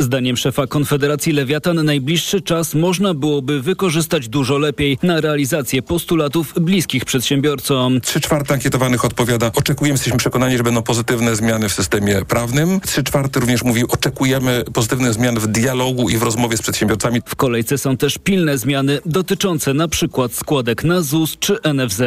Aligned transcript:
Zdaniem 0.00 0.36
szefa 0.36 0.66
Konfederacji 0.66 1.32
Lewiatan 1.32 1.84
najbliższy 1.84 2.40
czas 2.40 2.74
można 2.74 3.14
byłoby 3.14 3.62
wykorzystać 3.62 4.28
dużo 4.28 4.58
lepiej 4.58 4.98
na 5.02 5.20
realizację 5.20 5.82
postulatów 5.82 6.54
bliskich 6.60 7.04
przedsiębiorcom. 7.04 8.00
Trzy 8.00 8.20
czwarte 8.20 8.54
ankietowanych 8.54 9.04
odpowiada, 9.04 9.50
oczekujemy, 9.54 9.94
jesteśmy 9.94 10.18
przekonani, 10.18 10.56
że 10.56 10.62
będą 10.62 10.82
pozytywne 10.82 11.36
zmiany 11.36 11.68
w 11.68 11.72
systemie 11.72 12.22
prawnym. 12.28 12.80
Trzy 12.80 13.02
czwarte 13.02 13.40
również 13.40 13.64
mówi, 13.64 13.84
oczekujemy 13.88 14.64
pozytywnych 14.72 15.12
zmian 15.12 15.38
w 15.38 15.46
dialogu 15.46 16.10
i 16.10 16.16
w 16.16 16.22
rozmowie 16.22 16.56
z 16.56 16.62
przedsiębiorcami. 16.62 17.20
W 17.26 17.36
kolejce 17.36 17.78
są 17.78 17.96
też 17.96 18.18
pilne 18.18 18.58
zmiany 18.58 18.98
dotyczące 19.06 19.74
na 19.74 19.88
przykład 19.88 20.32
składek 20.32 20.84
na 20.84 21.00
ZUS 21.00 21.36
czy 21.40 21.58
NFZ. 21.74 22.02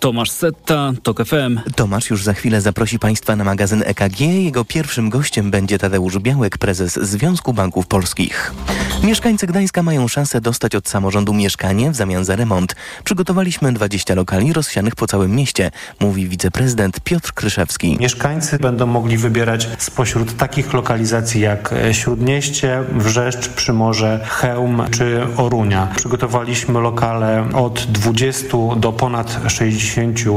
Tomasz 0.00 0.30
Setta, 0.30 0.92
TOK 1.02 1.24
FM. 1.24 1.60
Tomasz 1.76 2.10
już 2.10 2.24
za 2.24 2.32
chwilę 2.32 2.60
zaprosi 2.60 2.98
Państwa 2.98 3.36
na 3.36 3.44
magazyn 3.44 3.82
EKG. 3.86 4.20
Jego 4.20 4.64
pierwszym 4.64 5.10
gościem 5.10 5.50
będzie 5.50 5.78
Tadeusz 5.78 6.18
Białek, 6.18 6.58
prezes 6.58 6.94
Związku 6.94 7.52
Banków 7.52 7.86
Polskich. 7.86 8.54
Mieszkańcy 9.02 9.46
Gdańska 9.46 9.82
mają 9.82 10.08
szansę 10.08 10.40
dostać 10.40 10.74
od 10.74 10.88
samorządu 10.88 11.34
mieszkanie 11.34 11.90
w 11.90 11.96
zamian 11.96 12.24
za 12.24 12.36
remont. 12.36 12.76
Przygotowaliśmy 13.04 13.72
20 13.72 14.14
lokali 14.14 14.52
rozsianych 14.52 14.96
po 14.96 15.06
całym 15.06 15.36
mieście, 15.36 15.70
mówi 16.00 16.28
wiceprezydent 16.28 17.00
Piotr 17.00 17.32
Kryszewski. 17.32 17.96
Mieszkańcy 18.00 18.58
będą 18.58 18.86
mogli 18.86 19.16
wybierać 19.16 19.68
spośród 19.78 20.36
takich 20.36 20.72
lokalizacji 20.72 21.40
jak 21.40 21.74
Śródmieście, 21.92 22.84
Wrzeszcz, 22.92 23.48
Przymorze, 23.48 24.20
Chełm 24.28 24.82
czy 24.90 25.26
Orunia. 25.36 25.88
Przygotowaliśmy 25.96 26.80
lokale 26.80 27.48
od 27.54 27.80
20 27.80 28.46
do 28.76 28.92
ponad 28.92 29.40
60 29.48 29.87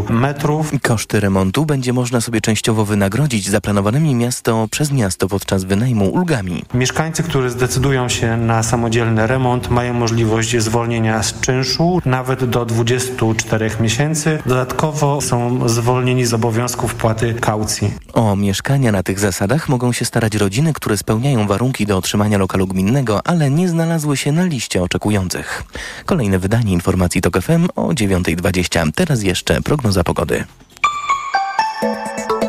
metrów. 0.10 0.72
Koszty 0.82 1.20
remontu 1.20 1.66
będzie 1.66 1.94
można 1.94 2.22
sobie 2.22 2.42
częściowo 2.42 2.86
wynagrodzić 2.86 3.50
zaplanowanymi 3.50 4.16
miasto 4.16 4.68
przez 4.72 4.92
miasto 4.92 5.28
podczas 5.28 5.64
wynajmu 5.64 6.10
ulgami. 6.10 6.64
Mieszkańcy, 6.74 7.24
którzy 7.24 7.50
zdecydują 7.50 8.10
się 8.10 8.38
na 8.38 8.64
samodzielny 8.64 9.28
remont 9.28 9.70
mają 9.70 9.94
możliwość 9.94 10.58
zwolnienia 10.58 11.24
z 11.24 11.40
czynszu 11.40 12.02
nawet 12.06 12.46
do 12.46 12.66
24 12.66 13.72
miesięcy. 13.80 14.40
Dodatkowo 14.46 15.22
są 15.22 15.70
zwolnieni 15.70 16.26
z 16.26 16.34
obowiązku 16.34 16.88
wpłaty 16.88 17.34
kaucji. 17.34 17.94
O 18.14 18.36
mieszkania 18.36 18.92
na 18.92 19.04
tych 19.04 19.20
zasadach 19.20 19.70
mogą 19.70 19.92
się 19.92 20.06
starać 20.06 20.36
rodziny, 20.36 20.74
które 20.74 20.98
spełniają 20.98 21.48
warunki 21.48 21.86
do 21.86 21.98
otrzymania 21.98 22.38
lokalu 22.38 22.68
gminnego, 22.68 23.28
ale 23.28 23.50
nie 23.50 23.70
znalazły 23.70 24.18
się 24.18 24.32
na 24.32 24.46
liście 24.46 24.84
oczekujących. 24.84 25.64
Kolejne 26.06 26.40
wydanie 26.40 26.74
informacji 26.74 27.22
TOK 27.22 27.42
FM 27.42 27.68
o 27.76 27.88
9.20. 27.88 28.92
Teraz 28.96 29.24
jeszcze 29.24 29.41
jeszcze 29.42 29.62
prognoza 29.62 30.04
pogody. 30.04 30.44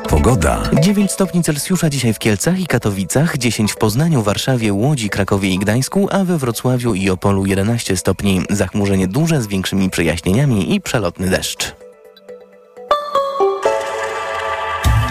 Pogoda. 0.09 0.63
9 0.81 1.13
stopni 1.13 1.43
Celsjusza 1.43 1.91
dzisiaj 1.91 2.15
w 2.15 2.19
Kielcach 2.19 2.61
i 2.61 2.67
Katowicach, 2.67 3.39
10 3.39 3.73
w 3.73 3.77
Poznaniu, 3.77 4.23
Warszawie, 4.23 4.73
Łodzi, 4.73 5.11
Krakowie 5.11 5.49
i 5.49 5.59
Gdańsku, 5.59 6.09
a 6.11 6.25
we 6.25 6.39
Wrocławiu 6.39 6.95
i 6.95 7.11
Opolu 7.11 7.47
11 7.47 7.97
stopni. 7.97 8.43
Zachmurzenie 8.51 9.09
duże 9.09 9.43
z 9.43 9.47
większymi 9.47 9.91
przejaśnieniami 9.91 10.75
i 10.75 10.81
przelotny 10.81 11.31
deszcz. 11.31 11.75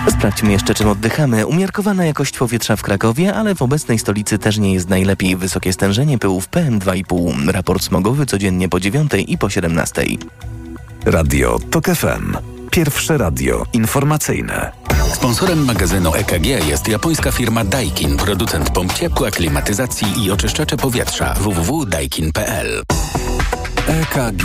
Sprawdźmy 0.09 0.51
jeszcze, 0.51 0.73
czym 0.73 0.89
oddychamy. 0.89 1.47
Umiarkowana 1.47 2.05
jakość 2.05 2.37
powietrza 2.37 2.75
w 2.75 2.81
Krakowie, 2.81 3.33
ale 3.33 3.55
w 3.55 3.61
obecnej 3.61 3.99
stolicy 3.99 4.39
też 4.39 4.57
nie 4.57 4.73
jest 4.73 4.89
najlepiej. 4.89 5.35
Wysokie 5.35 5.73
stężenie 5.73 6.17
pyłów 6.17 6.49
PM2,5. 6.49 7.49
Raport 7.49 7.83
smogowy 7.83 8.25
codziennie 8.25 8.69
po 8.69 8.79
9 8.79 9.11
i 9.27 9.37
po 9.37 9.49
17. 9.49 10.05
Radio 11.05 11.59
TOK 11.71 11.85
FM. 11.85 12.37
Pierwsze 12.71 13.17
radio 13.17 13.65
informacyjne. 13.73 14.71
Sponsorem 15.13 15.65
magazynu 15.65 16.15
EKG 16.15 16.45
jest 16.45 16.87
japońska 16.87 17.31
firma 17.31 17.63
Daikin, 17.63 18.17
producent 18.17 18.69
pomp 18.69 18.93
ciepła, 18.93 19.31
klimatyzacji 19.31 20.07
i 20.25 20.31
oczyszczacze 20.31 20.77
powietrza 20.77 21.33
www.daikin.pl. 21.33 22.83
EKG. 23.87 24.43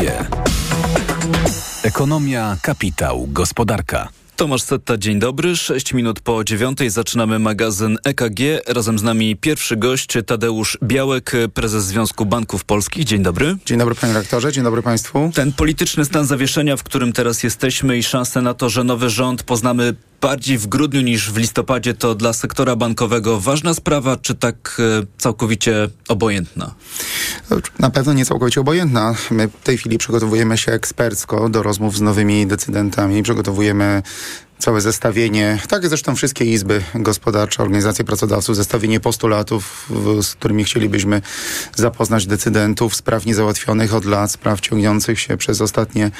Ekonomia, 1.82 2.56
kapitał, 2.62 3.26
gospodarka. 3.30 4.08
Tomasz 4.36 4.62
Setta, 4.62 4.98
dzień 4.98 5.18
dobry. 5.18 5.56
6 5.56 5.92
minut 5.94 6.20
po 6.20 6.44
dziewiątej 6.44 6.90
zaczynamy 6.90 7.38
magazyn 7.38 7.98
EKG. 8.04 8.40
Razem 8.66 8.98
z 8.98 9.02
nami 9.02 9.36
pierwszy 9.36 9.76
gość 9.76 10.18
Tadeusz 10.26 10.78
Białek, 10.82 11.32
prezes 11.54 11.84
Związku 11.84 12.26
Banków 12.26 12.64
Polskich. 12.64 13.04
Dzień 13.04 13.22
dobry. 13.22 13.56
Dzień 13.66 13.78
dobry 13.78 13.94
panie 13.94 14.14
rektorze, 14.14 14.52
dzień 14.52 14.64
dobry 14.64 14.82
państwu. 14.82 15.30
Ten 15.34 15.52
polityczny 15.52 16.04
stan 16.04 16.26
zawieszenia, 16.26 16.76
w 16.76 16.82
którym 16.82 17.12
teraz 17.12 17.42
jesteśmy 17.42 17.98
i 17.98 18.02
szanse 18.02 18.42
na 18.42 18.54
to, 18.54 18.68
że 18.68 18.84
nowy 18.84 19.10
rząd 19.10 19.42
poznamy 19.42 19.94
bardziej 20.20 20.58
w 20.58 20.66
grudniu 20.66 21.00
niż 21.00 21.32
w 21.32 21.36
listopadzie, 21.36 21.94
to 21.94 22.14
dla 22.14 22.32
sektora 22.32 22.76
bankowego 22.76 23.40
ważna 23.40 23.74
sprawa, 23.74 24.16
czy 24.16 24.34
tak 24.34 24.80
e, 25.02 25.06
całkowicie 25.18 25.88
obojętna? 26.08 26.74
Na 27.78 27.90
pewno 27.90 28.12
nie 28.12 28.24
całkowicie 28.24 28.60
obojętna. 28.60 29.14
My 29.30 29.48
w 29.48 29.62
tej 29.64 29.78
chwili 29.78 29.98
przygotowujemy 29.98 30.58
się 30.58 30.72
ekspercko 30.72 31.48
do 31.48 31.62
rozmów 31.62 31.96
z 31.96 32.00
nowymi 32.00 32.46
decydentami. 32.46 33.22
Przygotowujemy 33.22 34.02
całe 34.58 34.80
zestawienie, 34.80 35.58
tak 35.68 35.88
zresztą 35.88 36.16
wszystkie 36.16 36.44
izby 36.44 36.82
gospodarcze, 36.94 37.62
organizacje 37.62 38.04
pracodawców, 38.04 38.56
zestawienie 38.56 39.00
postulatów, 39.00 39.90
z 40.22 40.34
którymi 40.34 40.64
chcielibyśmy 40.64 41.22
zapoznać 41.74 42.26
decydentów, 42.26 42.96
spraw 42.96 43.26
niezałatwionych 43.26 43.94
od 43.94 44.04
lat, 44.04 44.30
spraw 44.30 44.60
ciągnących 44.60 45.20
się 45.20 45.36
przez 45.36 45.60
ostatnie 45.60 46.10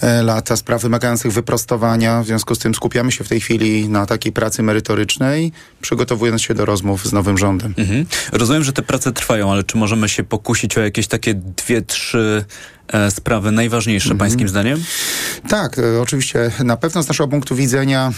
e, 0.00 0.22
lata, 0.22 0.56
spraw 0.56 0.82
wymagających 0.82 1.32
wyprostowania. 1.32 2.22
W 2.22 2.26
związku 2.26 2.54
z 2.54 2.58
tym 2.58 2.74
skupiamy 2.74 3.12
się 3.12 3.24
w 3.24 3.28
tej 3.28 3.40
chwili 3.40 3.88
na 3.88 4.06
takiej 4.06 4.32
pracy 4.32 4.62
merytorycznej, 4.62 5.52
przygotowując 5.80 6.42
się 6.42 6.54
do 6.54 6.64
rozmów 6.64 7.06
z 7.06 7.12
nowym 7.12 7.38
rządem. 7.38 7.74
Mhm. 7.78 8.06
Rozumiem, 8.32 8.64
że 8.64 8.72
te 8.72 8.82
prace 8.82 9.12
trwają, 9.12 9.52
ale 9.52 9.64
czy 9.64 9.76
możemy 9.76 10.08
się 10.08 10.24
pokusić 10.24 10.78
o 10.78 10.80
jakieś 10.80 11.06
takie 11.06 11.34
dwie, 11.34 11.82
trzy 11.82 12.44
sprawy 13.10 13.52
najważniejsze 13.52 14.10
mhm. 14.10 14.18
pańskim 14.18 14.48
zdaniem? 14.48 14.84
Tak, 15.48 15.78
e, 15.78 16.00
oczywiście 16.00 16.50
na 16.64 16.76
pewno 16.76 17.02
z 17.02 17.08
naszego 17.08 17.28
punktu 17.28 17.56
widzenia 17.56 18.12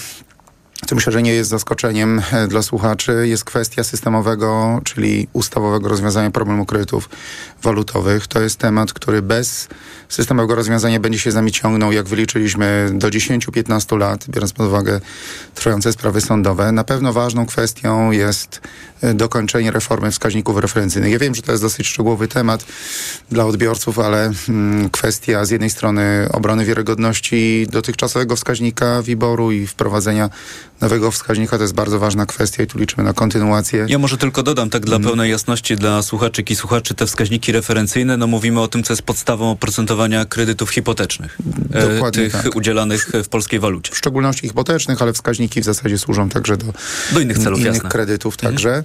co 0.86 0.94
myślę, 0.94 1.12
że 1.12 1.22
nie 1.22 1.32
jest 1.32 1.50
zaskoczeniem 1.50 2.22
e, 2.32 2.48
dla 2.48 2.62
słuchaczy, 2.62 3.28
jest 3.28 3.44
kwestia 3.44 3.84
systemowego, 3.84 4.80
czyli 4.84 5.28
ustawowego 5.32 5.88
rozwiązania 5.88 6.30
problemu 6.30 6.66
kredytów 6.66 7.08
walutowych. 7.62 8.26
To 8.26 8.40
jest 8.40 8.58
temat, 8.58 8.92
który 8.92 9.22
bez 9.22 9.68
systemowego 10.08 10.54
rozwiązania 10.54 11.00
będzie 11.00 11.18
się 11.18 11.30
z 11.30 11.34
nami 11.34 11.52
ciągnął, 11.52 11.92
jak 11.92 12.08
wyliczyliśmy, 12.08 12.90
do 12.94 13.08
10-15 13.08 13.98
lat, 13.98 14.24
biorąc 14.28 14.52
pod 14.52 14.66
uwagę 14.66 15.00
trwające 15.54 15.92
sprawy 15.92 16.20
sądowe. 16.20 16.72
Na 16.72 16.84
pewno 16.84 17.12
ważną 17.12 17.46
kwestią 17.46 18.10
jest 18.10 18.60
e, 18.60 18.89
dokończenie 19.14 19.70
reformy 19.70 20.10
wskaźników 20.10 20.56
referencyjnych. 20.56 21.12
Ja 21.12 21.18
wiem, 21.18 21.34
że 21.34 21.42
to 21.42 21.52
jest 21.52 21.64
dosyć 21.64 21.86
szczegółowy 21.86 22.28
temat 22.28 22.64
dla 23.30 23.44
odbiorców, 23.46 23.98
ale 23.98 24.32
mm, 24.48 24.90
kwestia 24.90 25.44
z 25.44 25.50
jednej 25.50 25.70
strony 25.70 26.28
obrony 26.32 26.64
wiarygodności 26.64 27.66
dotychczasowego 27.70 28.36
wskaźnika 28.36 29.02
wyboru 29.02 29.52
i 29.52 29.66
wprowadzenia 29.66 30.30
nowego 30.80 31.10
wskaźnika 31.10 31.56
to 31.56 31.64
jest 31.64 31.74
bardzo 31.74 31.98
ważna 31.98 32.26
kwestia 32.26 32.62
i 32.62 32.66
tu 32.66 32.78
liczymy 32.78 33.04
na 33.04 33.12
kontynuację. 33.12 33.86
Ja 33.88 33.98
może 33.98 34.18
tylko 34.18 34.42
dodam, 34.42 34.70
tak 34.70 34.86
dla 34.86 34.96
mm. 34.96 35.08
pełnej 35.08 35.30
jasności 35.30 35.76
dla 35.76 36.02
słuchaczyk 36.02 36.50
i 36.50 36.56
słuchaczy, 36.56 36.94
te 36.94 37.06
wskaźniki 37.06 37.52
referencyjne, 37.52 38.16
no 38.16 38.26
mówimy 38.26 38.60
o 38.60 38.68
tym, 38.68 38.82
co 38.82 38.92
jest 38.92 39.02
podstawą 39.02 39.50
oprocentowania 39.50 40.24
kredytów 40.24 40.70
hipotecznych. 40.70 41.38
E, 41.72 41.94
Dokładnie 41.94 42.22
tych 42.22 42.32
tak. 42.32 42.56
udzielanych 42.56 43.10
w 43.24 43.28
polskiej 43.28 43.60
walucie. 43.60 43.92
W 43.92 43.98
szczególności 43.98 44.48
hipotecznych, 44.48 45.02
ale 45.02 45.12
wskaźniki 45.12 45.60
w 45.60 45.64
zasadzie 45.64 45.98
służą 45.98 46.28
także 46.28 46.56
do, 46.56 46.66
do 47.12 47.20
innych 47.20 47.38
celów, 47.38 47.60
innych 47.60 47.74
jasne. 47.74 47.90
kredytów 47.90 48.34
mhm. 48.34 48.52
także. 48.52 48.84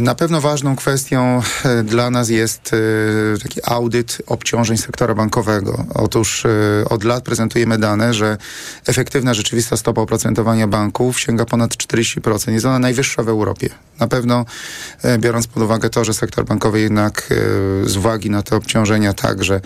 na 0.00 0.14
pewno 0.14 0.40
ważną 0.40 0.76
kwestią 0.76 1.42
e, 1.64 1.82
dla 1.82 2.10
nas 2.10 2.28
jest 2.28 2.70
e, 2.72 3.38
taki 3.42 3.60
audyt 3.64 4.22
obciążeń 4.26 4.76
sektora 4.76 5.14
bankowego. 5.14 5.84
Otóż 5.94 6.46
od 6.90 7.04
lat 7.04 7.24
prezentujemy 7.24 7.78
dane, 7.78 8.14
że 8.14 8.38
efektywna 8.86 9.34
rzeczywista 9.34 9.76
stopa 9.76 10.00
oprocentowania 10.00 10.66
banków 10.66 11.20
sięga 11.20 11.44
ponad 11.44 11.74
40%. 11.74 12.52
Jest 12.52 12.66
ona 12.66 12.78
najwyższa 12.78 13.22
w 13.22 13.28
Europie. 13.28 13.70
Na 13.98 14.08
pewno 14.08 14.44
biorąc 15.18 15.46
pod 15.46 15.62
uwagę 15.62 15.90
to, 15.90 16.04
że 16.04 16.14
sektor 16.14 16.44
bankowy 16.44 16.80
jednak 16.80 17.28
z 17.84 17.96
uwagi 17.96 18.30
na 18.30 18.42
te 18.42 18.56
obciążenia 18.56 19.12
także 19.12 19.60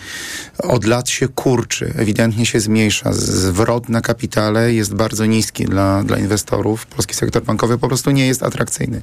od 0.59 0.85
lat 0.85 1.09
się 1.09 1.29
kurczy, 1.29 1.93
ewidentnie 1.97 2.47
się 2.47 2.61
zmniejsza. 2.61 3.13
Zwrot 3.13 3.89
na 3.89 4.01
kapitale 4.01 4.73
jest 4.73 4.95
bardzo 4.95 5.27
niski 5.27 5.65
dla, 5.65 6.03
dla 6.03 6.19
inwestorów. 6.19 6.87
Polski 6.87 7.15
sektor 7.15 7.43
bankowy 7.43 7.79
po 7.79 7.89
prostu 7.89 8.11
nie 8.11 8.27
jest 8.27 8.43
atrakcyjny 8.43 9.03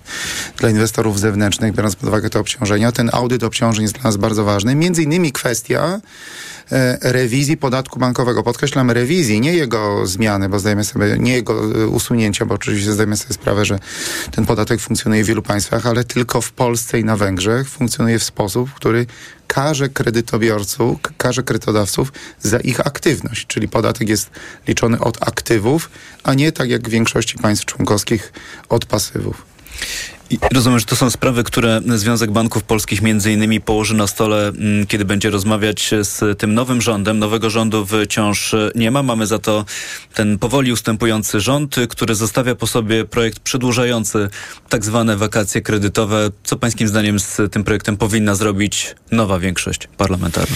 dla 0.57 0.69
inwestorów 0.69 0.96
inwestorów 0.97 1.19
zewnętrznych, 1.19 1.73
biorąc 1.73 1.95
pod 1.95 2.09
uwagę 2.09 2.29
te 2.29 2.39
obciążenia. 2.39 2.91
Ten 2.91 3.09
audyt 3.13 3.43
obciążeń 3.43 3.81
jest 3.81 3.93
dla 3.93 4.03
nas 4.03 4.17
bardzo 4.17 4.43
ważny. 4.43 4.75
Między 4.75 5.03
innymi 5.03 5.31
kwestia 5.31 6.01
e, 6.71 6.97
rewizji 7.01 7.57
podatku 7.57 7.99
bankowego. 7.99 8.43
Podkreślam 8.43 8.91
rewizji, 8.91 9.41
nie 9.41 9.53
jego 9.53 10.07
zmiany, 10.07 10.49
bo 10.49 10.59
zdajemy 10.59 10.83
sobie, 10.83 11.17
nie 11.19 11.33
jego 11.33 11.53
e, 11.83 11.87
usunięcia, 11.87 12.45
bo 12.45 12.55
oczywiście 12.55 12.91
zdajemy 12.91 13.17
sobie 13.17 13.33
sprawę, 13.33 13.65
że 13.65 13.79
ten 14.31 14.45
podatek 14.45 14.81
funkcjonuje 14.81 15.23
w 15.23 15.27
wielu 15.27 15.41
państwach, 15.41 15.85
ale 15.85 16.03
tylko 16.03 16.41
w 16.41 16.51
Polsce 16.51 16.99
i 16.99 17.03
na 17.03 17.17
Węgrzech 17.17 17.69
funkcjonuje 17.69 18.19
w 18.19 18.23
sposób, 18.23 18.73
który 18.73 19.05
karze 19.47 19.89
kredytobiorców, 19.89 20.97
karze 21.17 21.43
kredytodawców 21.43 22.13
za 22.41 22.59
ich 22.59 22.87
aktywność, 22.87 23.47
czyli 23.47 23.67
podatek 23.67 24.09
jest 24.09 24.29
liczony 24.67 24.99
od 24.99 25.27
aktywów, 25.27 25.89
a 26.23 26.33
nie 26.33 26.51
tak 26.51 26.69
jak 26.69 26.87
w 26.87 26.91
większości 26.91 27.37
państw 27.37 27.65
członkowskich 27.65 28.33
od 28.69 28.85
pasywów. 28.85 29.45
Rozumiem, 30.53 30.79
że 30.79 30.85
to 30.85 30.95
są 30.95 31.09
sprawy, 31.09 31.43
które 31.43 31.81
Związek 31.95 32.31
Banków 32.31 32.63
Polskich 32.63 33.01
między 33.01 33.31
innymi 33.31 33.61
położy 33.61 33.95
na 33.95 34.07
stole, 34.07 34.47
mm, 34.47 34.87
kiedy 34.87 35.05
będzie 35.05 35.29
rozmawiać 35.29 35.91
z 36.01 36.39
tym 36.39 36.53
nowym 36.53 36.81
rządem. 36.81 37.19
Nowego 37.19 37.49
rządu 37.49 37.85
wciąż 37.85 38.55
nie 38.75 38.91
ma. 38.91 39.03
Mamy 39.03 39.27
za 39.27 39.39
to 39.39 39.65
ten 40.13 40.39
powoli 40.39 40.71
ustępujący 40.71 41.39
rząd, 41.39 41.75
który 41.89 42.15
zostawia 42.15 42.55
po 42.55 42.67
sobie 42.67 43.05
projekt 43.05 43.39
przedłużający 43.39 44.29
tak 44.69 44.85
zwane 44.85 45.17
wakacje 45.17 45.61
kredytowe. 45.61 46.29
Co 46.43 46.55
pańskim 46.55 46.87
zdaniem 46.87 47.19
z 47.19 47.51
tym 47.51 47.63
projektem 47.63 47.97
powinna 47.97 48.35
zrobić 48.35 48.95
nowa 49.11 49.39
większość 49.39 49.87
parlamentarna? 49.97 50.55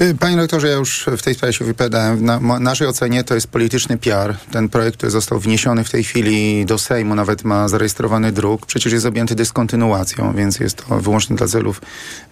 Y, 0.00 0.14
panie 0.20 0.36
rektorze, 0.36 0.68
ja 0.68 0.74
już 0.74 1.06
w 1.18 1.22
tej 1.22 1.34
sprawie 1.34 1.52
się 1.52 1.64
wypowiadałem. 1.64 2.24
Na 2.24 2.60
naszej 2.60 2.86
ocenie 2.86 3.24
to 3.24 3.34
jest 3.34 3.46
polityczny 3.46 3.98
PR. 3.98 4.36
Ten 4.50 4.68
projekt, 4.68 4.96
który 4.96 5.10
został 5.10 5.40
wniesiony 5.40 5.84
w 5.84 5.90
tej 5.90 6.04
chwili 6.04 6.66
do 6.66 6.78
Sejmu, 6.78 7.14
nawet 7.14 7.44
ma 7.44 7.68
zarejestrowany 7.68 8.32
druk, 8.32 8.66
przecież 8.66 8.92
jest 8.92 9.07
objęty 9.08 9.34
dyskontynuacją, 9.34 10.32
więc 10.32 10.60
jest 10.60 10.76
to 10.76 11.00
wyłącznie 11.00 11.36
dla 11.36 11.46
celów 11.46 11.80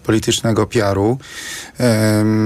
politycznego 0.03 0.67
PR-u. 0.67 1.17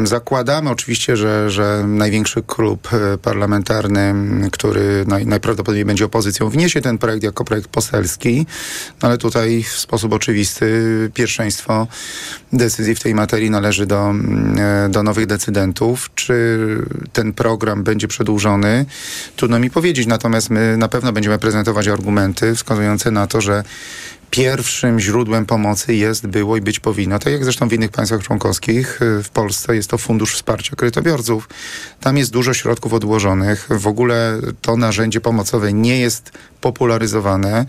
Zakładamy 0.04 0.70
oczywiście, 0.70 1.18
że, 1.18 1.50
że 1.50 1.84
największy 1.88 2.44
klub 2.44 2.90
e, 2.94 3.18
parlamentarny, 3.18 4.14
który 4.52 5.06
naj, 5.08 5.26
najprawdopodobniej 5.26 5.86
będzie 5.86 6.06
opozycją, 6.06 6.50
wniesie 6.50 6.82
ten 6.82 6.98
projekt 6.98 7.24
jako 7.24 7.44
projekt 7.44 7.68
poselski, 7.68 8.46
no 9.02 9.08
ale 9.08 9.18
tutaj 9.18 9.64
w 9.64 9.80
sposób 9.80 10.14
oczywisty 10.14 10.72
pierwszeństwo 11.14 11.88
decyzji 12.54 12.96
w 12.96 13.00
tej 13.00 13.16
materii 13.16 13.50
należy 13.50 13.86
do, 13.86 14.14
e, 14.58 14.90
do 14.90 15.04
nowych 15.04 15.26
decydentów. 15.26 16.10
Czy 16.16 16.58
ten 17.14 17.34
program 17.34 17.84
będzie 17.84 18.08
przedłużony? 18.08 18.86
Trudno 19.36 19.60
mi 19.60 19.70
powiedzieć, 19.70 20.08
natomiast 20.08 20.50
my 20.50 20.78
na 20.78 20.88
pewno 20.88 21.12
będziemy 21.12 21.38
prezentować 21.38 21.88
argumenty 21.88 22.56
wskazujące 22.56 23.12
na 23.12 23.28
to, 23.28 23.42
że 23.42 23.64
pierwszym 24.32 25.00
źródłem 25.00 25.46
pomocy 25.46 25.96
jest, 25.96 26.28
było 26.28 26.58
i 26.58 26.62
być 26.62 26.80
powinno. 26.80 27.20
Tak 27.20 27.34
jak 27.34 27.44
zresztą 27.44 27.70
w 27.70 27.74
innych 27.74 27.92
państwach 27.92 28.24
członkowskich, 28.24 29.02
y, 29.02 29.24
w 29.24 29.30
Polsce 29.30 29.76
jest 29.76 29.90
to 29.90 29.98
Fundusz 29.98 30.36
Wsparcia 30.36 30.76
Kredytobiorców. 30.76 31.50
Tam 32.00 32.18
jest 32.18 32.32
dużo 32.32 32.54
środków 32.54 32.94
odłożonych. 32.94 33.68
W 33.70 33.88
ogóle 33.88 34.40
to 34.62 34.78
narzędzie 34.78 35.22
pomocowe 35.22 35.74
nie 35.74 36.00
jest 36.00 36.32
popularyzowane, 36.62 37.66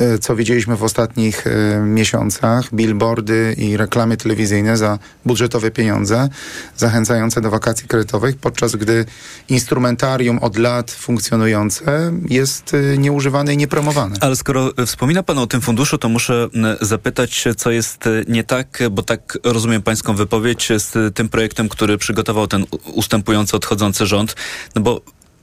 y, 0.00 0.18
co 0.18 0.36
widzieliśmy 0.36 0.76
w 0.76 0.82
ostatnich 0.82 1.46
y, 1.46 1.80
miesiącach. 1.84 2.74
Billboardy 2.74 3.54
i 3.58 3.76
reklamy 3.76 4.16
telewizyjne 4.16 4.76
za 4.76 4.98
budżetowe 5.24 5.70
pieniądze, 5.70 6.28
zachęcające 6.76 7.40
do 7.40 7.50
wakacji 7.50 7.88
kredytowych, 7.88 8.36
podczas 8.36 8.76
gdy 8.76 9.04
instrumentarium 9.48 10.38
od 10.38 10.56
lat 10.56 10.90
funkcjonujące 10.90 12.12
jest 12.28 12.72
nieużywane 12.98 13.54
i 13.54 13.56
niepromowane. 13.56 14.16
Ale 14.20 14.36
skoro 14.36 14.70
wspomina 14.86 15.22
Pan 15.22 15.38
o 15.38 15.46
tym 15.46 15.60
funduszu, 15.60 15.98
to 15.98 16.08
muszę 16.08 16.48
zapytać, 16.80 17.44
co 17.56 17.70
jest 17.70 18.04
nie 18.28 18.44
tak, 18.44 18.82
bo 18.90 19.02
tak 19.02 19.38
rozumiem 19.44 19.82
pańską 19.82 20.14
wypowiedź 20.14 20.68
z 20.76 21.14
tym 21.14 21.28
projektem, 21.28 21.68
który 21.68 21.98
przygotował 21.98 22.46
ten 22.46 22.64
ustępujący, 22.84 23.56
odchodzący 23.56 24.06
rząd, 24.06 24.36
no 24.74 24.82
bo 24.82 25.00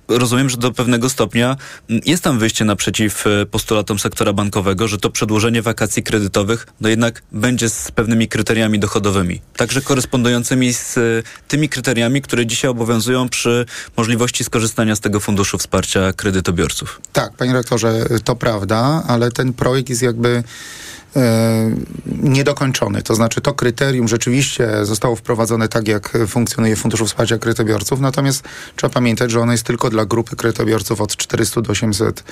rozumiem, 0.09 0.49
że 0.49 0.57
do 0.57 0.71
pewnego 0.71 1.09
stopnia 1.09 1.57
jest 2.05 2.23
tam 2.23 2.39
wyjście 2.39 2.65
naprzeciw 2.65 3.27
e, 3.27 3.45
postulatom 3.45 3.99
sektora 3.99 4.33
bankowego, 4.33 4.87
że 4.87 4.97
to 4.97 5.09
przedłużenie 5.09 5.61
wakacji 5.61 6.03
kredytowych 6.03 6.67
no 6.81 6.89
jednak 6.89 7.21
będzie 7.31 7.69
z 7.69 7.91
pewnymi 7.91 8.27
kryteriami 8.27 8.79
dochodowymi, 8.79 9.41
także 9.57 9.81
korespondującymi 9.81 10.73
z 10.73 10.97
e, 10.97 11.01
tymi 11.47 11.69
kryteriami, 11.69 12.21
które 12.21 12.45
dzisiaj 12.45 12.71
obowiązują 12.71 13.29
przy 13.29 13.65
możliwości 13.97 14.43
skorzystania 14.43 14.95
z 14.95 14.99
tego 14.99 15.19
funduszu 15.19 15.57
wsparcia 15.57 16.13
kredytobiorców. 16.13 17.01
Tak, 17.13 17.33
panie 17.33 17.53
rektorze, 17.53 18.05
to 18.23 18.35
prawda, 18.35 19.03
ale 19.07 19.31
ten 19.31 19.53
projekt 19.53 19.89
jest 19.89 20.01
jakby 20.01 20.43
niedokończony. 22.05 23.01
To 23.01 23.15
znaczy 23.15 23.41
to 23.41 23.53
kryterium 23.53 24.07
rzeczywiście 24.07 24.69
zostało 24.85 25.15
wprowadzone 25.15 25.67
tak, 25.67 25.87
jak 25.87 26.17
funkcjonuje 26.27 26.75
Fundusz 26.75 27.01
Wsparcia 27.01 27.37
Kredytobiorców, 27.37 27.99
natomiast 27.99 28.43
trzeba 28.75 28.93
pamiętać, 28.93 29.31
że 29.31 29.39
ono 29.39 29.51
jest 29.51 29.63
tylko 29.63 29.89
dla 29.89 30.05
grupy 30.05 30.35
kredytobiorców 30.35 31.01
od 31.01 31.15
400 31.15 31.61
do 31.61 31.71
800 31.71 32.23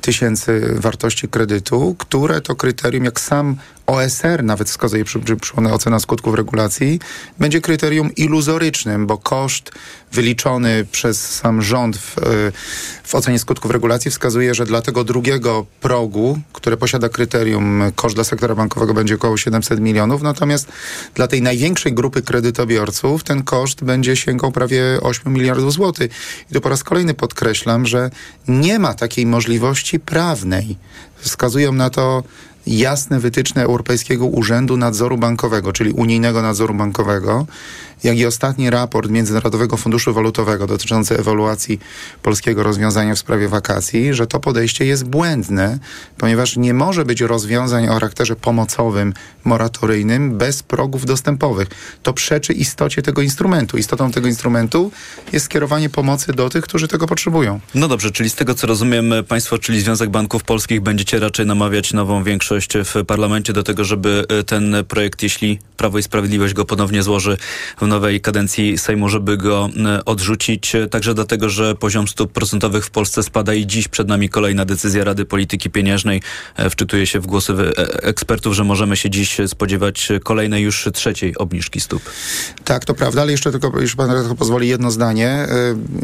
tysięcy 0.00 0.74
wartości 0.78 1.28
kredytu, 1.28 1.96
które 1.98 2.40
to 2.40 2.56
kryterium, 2.56 3.04
jak 3.04 3.20
sam 3.20 3.56
OSR 3.86 4.44
nawet 4.44 4.70
wskazuje, 4.70 5.04
przy, 5.04 5.20
przy 5.20 5.54
ocena 5.56 6.00
skutków 6.00 6.34
regulacji, 6.34 7.00
będzie 7.38 7.60
kryterium 7.60 8.14
iluzorycznym, 8.14 9.06
bo 9.06 9.18
koszt 9.18 9.70
wyliczony 10.12 10.86
przez 10.92 11.34
sam 11.34 11.62
rząd 11.62 11.96
w, 11.96 12.18
e, 12.18 12.22
w 13.04 13.14
ocenie 13.14 13.38
skutków 13.38 13.70
regulacji 13.70 14.10
wskazuje, 14.10 14.54
że 14.54 14.66
dla 14.66 14.82
tego 14.82 15.04
drugiego 15.04 15.66
progu, 15.80 16.38
które 16.52 16.76
posiada 16.76 17.08
kryterium, 17.08 17.82
koszt 17.94 18.16
dla 18.22 18.28
sektora 18.28 18.54
bankowego 18.54 18.94
będzie 18.94 19.14
około 19.14 19.36
700 19.36 19.80
milionów, 19.80 20.22
natomiast 20.22 20.68
dla 21.14 21.26
tej 21.26 21.42
największej 21.42 21.92
grupy 21.92 22.22
kredytobiorców 22.22 23.24
ten 23.24 23.42
koszt 23.42 23.84
będzie 23.84 24.16
sięgał 24.16 24.52
prawie 24.52 24.82
8 25.02 25.32
miliardów 25.32 25.72
złotych. 25.72 26.10
I 26.50 26.54
tu 26.54 26.60
po 26.60 26.68
raz 26.68 26.84
kolejny 26.84 27.14
podkreślam, 27.14 27.86
że 27.86 28.10
nie 28.48 28.78
ma 28.78 28.94
takiej 28.94 29.26
możliwości 29.26 30.00
prawnej. 30.00 30.76
Wskazują 31.16 31.72
na 31.72 31.90
to 31.90 32.22
jasne 32.66 33.20
wytyczne 33.20 33.64
Europejskiego 33.64 34.26
Urzędu 34.26 34.76
Nadzoru 34.76 35.18
Bankowego, 35.18 35.72
czyli 35.72 35.92
unijnego 35.92 36.42
nadzoru 36.42 36.74
bankowego, 36.74 37.46
jak 38.04 38.18
i 38.18 38.26
ostatni 38.26 38.70
raport 38.70 39.10
Międzynarodowego 39.10 39.76
Funduszu 39.76 40.14
Walutowego 40.14 40.66
dotyczący 40.66 41.18
ewaluacji 41.18 41.80
polskiego 42.22 42.62
rozwiązania 42.62 43.14
w 43.14 43.18
sprawie 43.18 43.48
wakacji, 43.48 44.14
że 44.14 44.26
to 44.26 44.40
podejście 44.40 44.84
jest 44.84 45.04
błędne, 45.04 45.78
ponieważ 46.18 46.56
nie 46.56 46.74
może 46.74 47.04
być 47.04 47.20
rozwiązań 47.20 47.88
o 47.88 47.92
charakterze 47.92 48.36
pomocowym, 48.36 49.14
moratoryjnym 49.44 50.38
bez 50.38 50.62
progów 50.62 51.04
dostępowych. 51.04 51.68
To 52.02 52.12
przeczy 52.12 52.52
istocie 52.52 53.02
tego 53.02 53.22
instrumentu. 53.22 53.78
Istotą 53.78 54.10
tego 54.10 54.28
instrumentu 54.28 54.90
jest 55.32 55.44
skierowanie 55.44 55.90
pomocy 55.90 56.32
do 56.32 56.48
tych, 56.48 56.64
którzy 56.64 56.88
tego 56.88 57.06
potrzebują. 57.06 57.60
No 57.74 57.88
dobrze, 57.88 58.10
czyli 58.10 58.30
z 58.30 58.34
tego 58.34 58.54
co 58.54 58.66
rozumiem, 58.66 59.14
państwo, 59.28 59.58
czyli 59.58 59.80
Związek 59.80 60.10
Banków 60.10 60.44
Polskich 60.44 60.80
będziecie 60.80 61.18
raczej 61.18 61.46
namawiać 61.46 61.92
nową 61.92 62.24
większość 62.24 62.72
w 62.84 63.04
parlamencie 63.04 63.52
do 63.52 63.62
tego, 63.62 63.84
żeby 63.84 64.24
e, 64.28 64.42
ten 64.42 64.76
projekt, 64.88 65.22
jeśli 65.22 65.58
Prawo 65.76 65.98
i 65.98 66.02
Sprawiedliwość 66.02 66.54
go 66.54 66.64
ponownie 66.64 67.02
złoży 67.02 67.36
w 67.80 67.82
nowej 67.92 68.20
kadencji 68.20 68.78
Sejmu, 68.78 69.08
żeby 69.08 69.36
go 69.36 69.68
e, 69.76 70.04
odrzucić. 70.04 70.74
E, 70.74 70.88
także 70.88 71.14
dlatego, 71.14 71.48
że 71.48 71.74
poziom 71.74 72.08
stóp 72.08 72.32
procentowych 72.32 72.86
w 72.86 72.90
Polsce 72.90 73.22
spada 73.22 73.54
i 73.54 73.66
dziś 73.66 73.88
przed 73.88 74.08
nami 74.08 74.28
kolejna 74.28 74.64
decyzja 74.64 75.04
Rady 75.04 75.24
Polityki 75.24 75.70
Pieniężnej. 75.70 76.22
E, 76.56 76.70
wczytuje 76.70 77.06
się 77.06 77.20
w 77.20 77.26
głosy 77.26 77.52
ekspertów, 78.02 78.54
że 78.54 78.64
możemy 78.64 78.96
się 78.96 79.10
dziś 79.10 79.36
spodziewać 79.46 80.08
kolejnej 80.24 80.62
już 80.62 80.88
trzeciej 80.92 81.36
obniżki 81.36 81.80
stóp. 81.80 82.02
Tak, 82.64 82.84
to 82.84 82.94
prawda, 82.94 83.22
ale 83.22 83.32
jeszcze 83.32 83.50
tylko, 83.50 83.80
jeśli 83.80 83.96
pan 83.96 84.10
redaktor 84.10 84.36
pozwoli, 84.36 84.68
jedno 84.68 84.90
zdanie. 84.90 85.46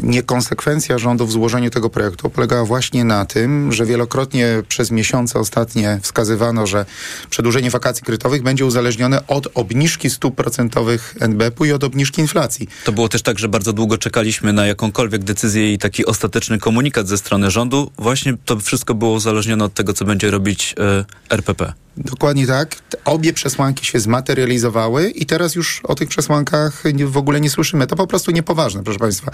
Niekonsekwencja 0.03 0.97
rządu 0.97 1.27
w 1.27 1.31
złożeniu 1.31 1.69
tego 1.69 1.89
projektu 1.89 2.29
polegała 2.29 2.65
właśnie 2.65 3.03
na 3.03 3.25
tym, 3.25 3.71
że 3.71 3.85
wielokrotnie 3.85 4.63
przez 4.67 4.91
miesiące 4.91 5.39
ostatnie 5.39 5.99
wskazywano, 6.01 6.67
że 6.67 6.85
przedłużenie 7.29 7.69
wakacji 7.69 8.03
kredytowych 8.03 8.43
będzie 8.43 8.65
uzależnione 8.65 9.27
od 9.27 9.47
obniżki 9.53 10.09
stóp 10.09 10.35
procentowych 10.35 11.15
NBP-u 11.19 11.65
i 11.65 11.71
od 11.71 11.78
obniżki 11.83 12.21
inflacji. 12.21 12.67
To 12.85 12.91
było 12.91 13.09
też 13.09 13.21
tak, 13.21 13.39
że 13.39 13.49
bardzo 13.49 13.73
długo 13.73 13.97
czekaliśmy 13.97 14.53
na 14.53 14.67
jakąkolwiek 14.67 15.23
decyzję 15.23 15.73
i 15.73 15.77
taki 15.77 16.05
ostateczny 16.05 16.57
komunikat 16.57 17.07
ze 17.07 17.17
strony 17.17 17.51
rządu. 17.51 17.91
Właśnie 17.97 18.37
to 18.45 18.59
wszystko 18.59 18.95
było 18.95 19.11
uzależnione 19.11 19.65
od 19.65 19.73
tego, 19.73 19.93
co 19.93 20.05
będzie 20.05 20.31
robić 20.31 20.75
e, 20.79 21.05
RPP. 21.29 21.73
Dokładnie 21.99 22.47
tak. 22.47 22.75
Obie 23.05 23.33
przesłanki 23.33 23.85
się 23.85 23.99
zmaterializowały 23.99 25.09
i 25.09 25.25
teraz 25.25 25.55
już 25.55 25.81
o 25.83 25.95
tych 25.95 26.09
przesłankach 26.09 26.83
w 27.05 27.17
ogóle 27.17 27.41
nie 27.41 27.49
słyszymy. 27.49 27.87
To 27.87 27.95
po 27.95 28.07
prostu 28.07 28.31
niepoważne, 28.31 28.83
proszę 28.83 28.99
Państwa. 28.99 29.31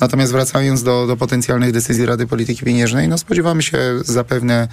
Natomiast 0.00 0.32
wracając 0.32 0.82
do, 0.82 1.06
do 1.06 1.16
potencjalnych 1.16 1.72
decyzji 1.72 2.06
Rady 2.06 2.26
Polityki 2.26 2.64
Pieniężnej, 2.64 3.08
no 3.08 3.18
spodziewamy 3.18 3.62
się 3.62 3.78
zapewne 4.04 4.68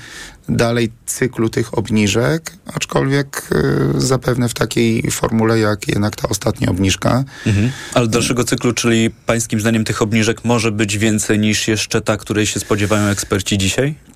dalej 0.50 0.92
cyklu 1.06 1.50
tych 1.50 1.78
obniżek, 1.78 2.52
aczkolwiek 2.74 3.50
y, 3.96 4.02
zapewne 4.02 4.50
w 4.50 4.54
takiej 4.54 5.12
formule, 5.12 5.60
jak 5.60 5.88
jednak 5.88 6.16
ta 6.16 6.30
ostatnia 6.30 6.70
obniżka. 6.70 7.24
Mhm. 7.46 7.72
Ale 7.94 8.08
dalszego 8.08 8.44
cyklu, 8.44 8.74
czyli 8.74 9.10
pańskim 9.26 9.60
zdaniem 9.60 9.84
tych 9.84 10.02
obniżek 10.02 10.46
może 10.46 10.72
być 10.72 10.98
więcej 10.98 11.40
niż 11.40 11.68
jeszcze 11.68 12.02
ta, 12.02 12.18
której 12.18 12.46
się 12.46 12.60
spodziewają 12.60 13.08
eksperci 13.08 13.58
dzisiaj? 13.58 14.12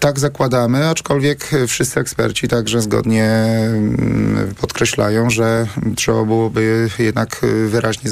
Tak 0.00 0.18
zakładamy, 0.18 0.88
aczkolwiek 0.88 1.50
wszyscy 1.68 2.00
eksperci 2.00 2.48
także 2.48 2.82
zgodnie 2.82 3.24
mm, 3.24 4.54
podkreślają, 4.60 5.30
że 5.30 5.66
trzeba 5.96 6.24
byłoby 6.24 6.88
jednak 6.98 7.40
wyraźnie 7.68 8.10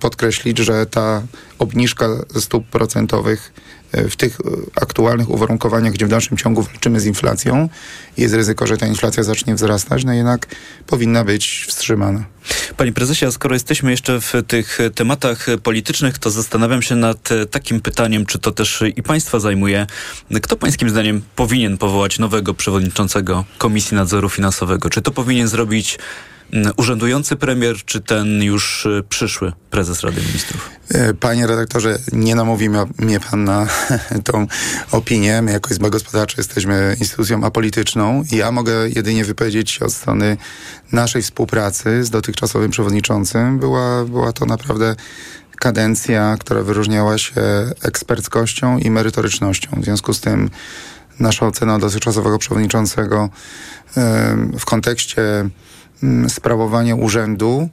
podkreślić, 0.00 0.58
że 0.58 0.86
ta 0.86 1.22
obniżka 1.58 2.08
stóp 2.40 2.66
procentowych 2.66 3.52
e, 3.52 3.73
w 4.10 4.16
tych 4.16 4.40
e, 4.40 4.44
aktualnych 4.80 5.30
uwarunkowaniach, 5.30 5.92
gdzie 5.92 6.06
w 6.06 6.08
dalszym 6.08 6.36
ciągu 6.36 6.62
walczymy 6.62 7.00
z 7.00 7.06
inflacją, 7.06 7.68
jest 8.16 8.34
ryzyko, 8.34 8.66
że 8.66 8.76
ta 8.76 8.86
inflacja 8.86 9.22
zacznie 9.22 9.54
wzrastać, 9.54 10.04
no 10.04 10.12
jednak 10.12 10.46
powinna 10.86 11.24
być 11.24 11.64
wstrzymana. 11.68 12.24
Panie 12.76 12.92
prezesie, 12.92 13.26
a 13.26 13.30
skoro 13.30 13.54
jesteśmy 13.54 13.90
jeszcze 13.90 14.20
w 14.20 14.32
tych 14.46 14.78
tematach 14.94 15.46
politycznych, 15.62 16.18
to 16.18 16.30
zastanawiam 16.30 16.82
się 16.82 16.96
nad 16.96 17.28
takim 17.50 17.80
pytaniem, 17.80 18.26
czy 18.26 18.38
to 18.38 18.52
też 18.52 18.82
i 18.96 19.02
państwa 19.02 19.40
zajmuje. 19.40 19.86
Kto 20.42 20.56
pańskim 20.56 20.90
zdaniem 20.90 21.22
powinien 21.36 21.78
powołać 21.78 22.18
nowego 22.18 22.54
przewodniczącego 22.54 23.44
Komisji 23.58 23.94
Nadzoru 23.94 24.28
Finansowego? 24.28 24.90
Czy 24.90 25.02
to 25.02 25.10
powinien 25.10 25.48
zrobić 25.48 25.98
urzędujący 26.76 27.36
premier, 27.36 27.76
czy 27.84 28.00
ten 28.00 28.42
już 28.42 28.86
y, 28.86 29.02
przyszły 29.08 29.52
prezes 29.70 30.00
Rady 30.00 30.20
Ministrów? 30.22 30.70
E, 30.88 31.14
panie 31.14 31.46
redaktorze, 31.46 31.98
nie 32.12 32.34
namówi 32.34 32.68
mnie 32.98 33.20
pan 33.30 33.44
na 33.44 33.66
tą 34.24 34.46
opinię. 34.90 35.42
My 35.42 35.52
jako 35.52 35.70
Izba 35.70 35.90
Gospodarcza 35.90 36.34
jesteśmy 36.38 36.96
instytucją 37.00 37.44
apolityczną 37.44 38.24
ja 38.30 38.50
mogę 38.50 38.88
jedynie 38.88 39.24
wypowiedzieć 39.24 39.82
od 39.82 39.92
strony 39.92 40.36
naszej 40.92 41.22
współpracy 41.22 42.04
z 42.04 42.10
dotychczasowym 42.10 42.70
przewodniczącym. 42.70 43.58
Była, 43.58 44.04
była 44.04 44.32
to 44.32 44.46
naprawdę 44.46 44.96
kadencja, 45.56 46.36
która 46.40 46.62
wyróżniała 46.62 47.18
się 47.18 47.42
eksperckością 47.82 48.78
i 48.78 48.90
merytorycznością. 48.90 49.80
W 49.80 49.84
związku 49.84 50.14
z 50.14 50.20
tym 50.20 50.50
nasza 51.20 51.46
ocena 51.46 51.78
dotychczasowego 51.78 52.38
przewodniczącego 52.38 53.28
w 54.58 54.64
kontekście 54.64 55.22
mm, 56.02 56.30
sprawowania 56.30 56.94
urzędu 56.96 57.68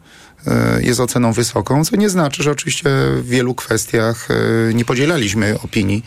jest 0.81 0.99
oceną 0.99 1.33
wysoką, 1.33 1.85
co 1.85 1.95
nie 1.95 2.09
znaczy, 2.09 2.43
że 2.43 2.51
oczywiście 2.51 2.89
w 3.15 3.27
wielu 3.27 3.55
kwestiach 3.55 4.27
e, 4.31 4.73
nie 4.73 4.85
podzielaliśmy 4.85 5.59
opinii 5.63 6.03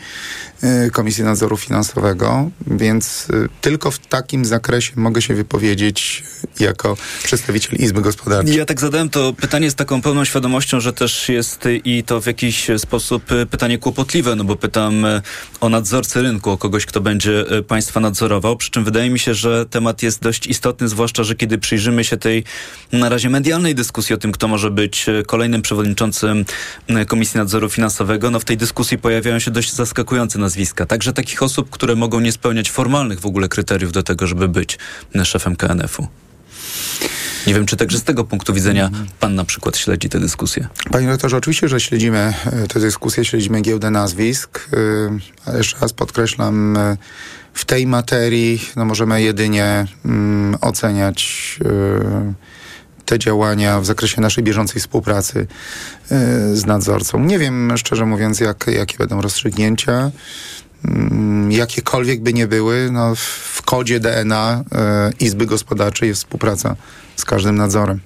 e, 0.61 0.89
Komisji 0.89 1.23
Nadzoru 1.23 1.57
Finansowego, 1.57 2.51
więc 2.67 3.27
tylko 3.61 3.91
w 3.91 3.99
takim 3.99 4.45
zakresie 4.45 4.93
mogę 4.95 5.21
się 5.21 5.33
wypowiedzieć 5.33 6.23
jako 6.59 6.97
przedstawiciel 7.23 7.79
Izby 7.79 8.01
Gospodarczej. 8.01 8.57
Ja 8.57 8.65
tak 8.65 8.79
zadałem 8.79 9.09
to 9.09 9.33
pytanie 9.33 9.71
z 9.71 9.75
taką 9.75 10.01
pełną 10.01 10.25
świadomością, 10.25 10.79
że 10.79 10.93
też 10.93 11.29
jest 11.29 11.63
i 11.83 12.03
to 12.03 12.21
w 12.21 12.25
jakiś 12.25 12.67
sposób 12.77 13.23
pytanie 13.51 13.77
kłopotliwe, 13.77 14.35
no 14.35 14.43
bo 14.43 14.55
pytam 14.55 15.05
o 15.61 15.69
nadzorcę 15.69 16.21
rynku, 16.21 16.51
o 16.51 16.57
kogoś, 16.57 16.85
kto 16.85 17.01
będzie 17.01 17.45
państwa 17.67 17.99
nadzorował, 17.99 18.57
przy 18.57 18.71
czym 18.71 18.83
wydaje 18.83 19.09
mi 19.09 19.19
się, 19.19 19.33
że 19.33 19.65
temat 19.65 20.03
jest 20.03 20.21
dość 20.21 20.47
istotny, 20.47 20.87
zwłaszcza, 20.87 21.23
że 21.23 21.35
kiedy 21.35 21.57
przyjrzymy 21.57 22.03
się 22.03 22.17
tej 22.17 22.43
na 22.91 23.09
razie 23.09 23.29
medialnej 23.29 23.75
dyskusji 23.75 24.15
o 24.15 24.17
tym, 24.17 24.24
kto 24.31 24.47
może 24.47 24.71
być 24.71 25.09
e, 25.09 25.23
kolejnym 25.23 25.61
przewodniczącym 25.61 26.45
e, 26.87 27.05
Komisji 27.05 27.37
Nadzoru 27.37 27.69
Finansowego, 27.69 28.31
no 28.31 28.39
w 28.39 28.45
tej 28.45 28.57
dyskusji 28.57 28.97
pojawiają 28.97 29.39
się 29.39 29.51
dość 29.51 29.73
zaskakujące 29.73 30.39
nazwiska. 30.39 30.85
Także 30.85 31.13
takich 31.13 31.43
osób, 31.43 31.69
które 31.69 31.95
mogą 31.95 32.19
nie 32.19 32.31
spełniać 32.31 32.71
formalnych 32.71 33.19
w 33.19 33.25
ogóle 33.25 33.47
kryteriów 33.47 33.91
do 33.91 34.03
tego, 34.03 34.27
żeby 34.27 34.47
być 34.47 34.77
e, 35.15 35.25
szefem 35.25 35.55
KNF-u. 35.55 36.07
Nie 37.47 37.53
wiem, 37.53 37.65
czy 37.65 37.77
także 37.77 37.97
z 37.97 38.03
tego 38.03 38.23
punktu 38.23 38.53
widzenia 38.53 38.89
pan 39.19 39.35
na 39.35 39.45
przykład 39.45 39.77
śledzi 39.77 40.09
tę 40.09 40.19
dyskusję. 40.19 40.67
Panie 40.91 41.07
rektorze, 41.07 41.37
oczywiście, 41.37 41.69
że 41.69 41.79
śledzimy 41.79 42.33
tę 42.69 42.79
dyskusję, 42.79 43.25
śledzimy 43.25 43.61
giełdę 43.61 43.91
nazwisk. 43.91 44.69
Jeszcze 45.57 45.79
raz 45.79 45.93
podkreślam, 45.93 46.77
w 47.55 47.65
tej 47.65 47.87
materii 47.87 48.61
no, 48.75 48.85
możemy 48.85 49.21
jedynie 49.21 49.85
mm, 50.05 50.57
oceniać 50.61 51.59
te 53.05 53.19
działania 53.19 53.79
w 53.79 53.85
zakresie 53.85 54.21
naszej 54.21 54.43
bieżącej 54.43 54.81
współpracy 54.81 55.39
y, 55.39 55.47
z 56.55 56.65
nadzorcą. 56.65 57.19
Nie 57.19 57.39
wiem, 57.39 57.73
szczerze 57.77 58.05
mówiąc, 58.05 58.39
jak, 58.39 58.67
jakie 58.67 58.97
będą 58.97 59.21
rozstrzygnięcia. 59.21 60.11
Mm, 60.85 61.51
jakiekolwiek 61.51 62.21
by 62.21 62.33
nie 62.33 62.47
były, 62.47 62.89
no, 62.91 63.15
w 63.15 63.61
kodzie 63.61 63.99
DNA 63.99 64.63
y, 65.11 65.25
Izby 65.25 65.45
Gospodarczej 65.45 66.09
jest 66.09 66.23
współpraca 66.23 66.75
z 67.15 67.25
każdym 67.25 67.55
nadzorem. 67.55 67.99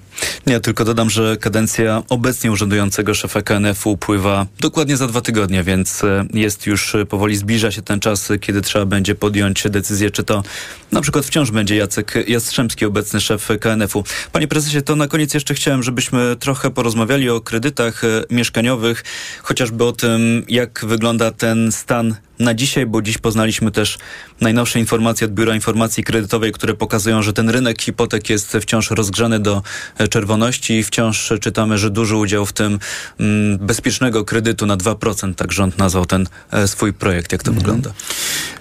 Nie, 0.47 0.59
tylko 0.59 0.85
dodam, 0.85 1.09
że 1.09 1.37
kadencja 1.37 2.03
obecnie 2.09 2.51
urzędującego 2.51 3.13
szefa 3.13 3.41
KNF-u 3.41 3.91
upływa 3.91 4.45
dokładnie 4.59 4.97
za 4.97 5.07
dwa 5.07 5.21
tygodnie, 5.21 5.63
więc 5.63 6.03
e, 6.03 6.25
jest 6.33 6.67
już 6.67 6.95
e, 6.95 7.05
powoli 7.05 7.35
zbliża 7.35 7.71
się 7.71 7.81
ten 7.81 7.99
czas, 7.99 8.29
kiedy 8.41 8.61
trzeba 8.61 8.85
będzie 8.85 9.15
podjąć 9.15 9.63
decyzję, 9.69 10.11
czy 10.11 10.23
to 10.23 10.43
na 10.91 11.01
przykład 11.01 11.25
wciąż 11.25 11.51
będzie 11.51 11.75
Jacek 11.75 12.13
Jastrzębski, 12.27 12.85
obecny 12.85 13.21
szef 13.21 13.47
KNF-u. 13.59 14.03
Panie 14.31 14.47
prezesie, 14.47 14.81
to 14.81 14.95
na 14.95 15.07
koniec 15.07 15.33
jeszcze 15.33 15.53
chciałem, 15.53 15.83
żebyśmy 15.83 16.35
trochę 16.35 16.71
porozmawiali 16.71 17.29
o 17.29 17.41
kredytach 17.41 18.03
e, 18.03 18.07
mieszkaniowych, 18.29 19.03
chociażby 19.43 19.83
o 19.83 19.91
tym, 19.91 20.45
jak 20.47 20.85
wygląda 20.85 21.31
ten 21.31 21.71
stan 21.71 22.15
na 22.39 22.53
dzisiaj, 22.53 22.85
bo 22.85 23.01
dziś 23.01 23.17
poznaliśmy 23.17 23.71
też 23.71 23.97
najnowsze 24.41 24.79
informacje 24.79 25.27
od 25.27 25.33
Biura 25.33 25.55
Informacji 25.55 26.03
Kredytowej, 26.03 26.51
które 26.51 26.73
pokazują, 26.73 27.21
że 27.21 27.33
ten 27.33 27.49
rynek 27.49 27.81
hipotek 27.81 28.29
jest 28.29 28.57
wciąż 28.61 28.91
rozgrzany 28.91 29.39
do 29.39 29.63
czerwoności 30.09 30.73
i 30.73 30.83
wciąż 30.83 31.33
czytamy, 31.41 31.77
że 31.77 31.89
duży 31.89 32.15
udział 32.15 32.45
w 32.45 32.53
tym 32.53 32.79
mm, 33.19 33.57
bezpiecznego 33.57 34.25
kredytu 34.25 34.65
na 34.65 34.77
2%, 34.77 35.35
tak 35.35 35.51
rząd 35.51 35.77
nazwał 35.77 36.05
ten 36.05 36.27
e, 36.51 36.67
swój 36.67 36.93
projekt. 36.93 37.31
Jak 37.31 37.43
to 37.43 37.51
mhm. 37.51 37.65
wygląda? 37.65 37.91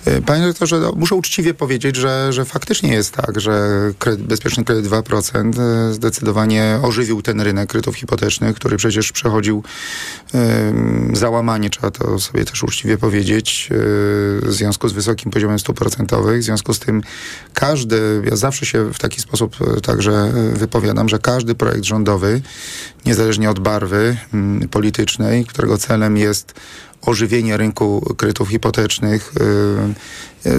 E, 0.05 0.23
panie 0.23 0.47
doktorze, 0.47 0.79
no, 0.79 0.93
muszę 0.97 1.15
uczciwie 1.15 1.55
powiedzieć, 1.55 1.97
że, 1.97 2.33
że 2.33 2.45
faktycznie 2.45 2.93
jest 2.93 3.15
tak, 3.15 3.41
że 3.41 3.71
kredyt, 3.99 4.27
bezpieczny 4.27 4.65
kredyt 4.65 4.87
2% 4.87 5.61
e, 5.61 5.95
zdecydowanie 5.95 6.79
ożywił 6.83 7.23
ten 7.23 7.41
rynek 7.41 7.69
kredytów 7.71 7.97
hipotecznych, 7.97 8.57
który 8.57 8.77
przecież 8.77 9.13
przechodził 9.13 9.63
załamanie, 11.13 11.71
trzeba 11.71 11.91
to 11.91 12.19
sobie 12.19 12.45
też 12.45 12.63
uczciwie 12.63 12.99
powiedzieć, 12.99 13.68
w 13.71 14.47
związku 14.49 14.89
z 14.89 14.93
wysokim 14.93 15.31
poziomem 15.31 15.59
stóp 15.59 15.79
procentowych. 15.79 16.41
W 16.41 16.45
związku 16.45 16.75
z 16.75 16.79
tym 16.79 17.03
każdy, 17.55 18.23
ja 18.31 18.37
zawsze 18.37 18.67
się 18.67 18.93
w 18.93 18.99
taki 18.99 19.21
sposób 19.21 19.57
także 19.83 20.33
wypowiadam, 20.53 21.09
że 21.09 21.19
każdy 21.19 21.55
projekt 21.55 21.85
rządowy, 21.85 22.41
niezależnie 23.07 23.51
od 23.51 23.59
barwy 23.59 24.17
mm, 24.35 24.69
politycznej, 24.69 25.45
którego 25.45 25.79
celem 25.79 26.17
jest 26.17 26.55
ożywienie 27.03 27.57
rynku 27.57 28.15
kredytów 28.17 28.49
hipotecznych 28.49 29.33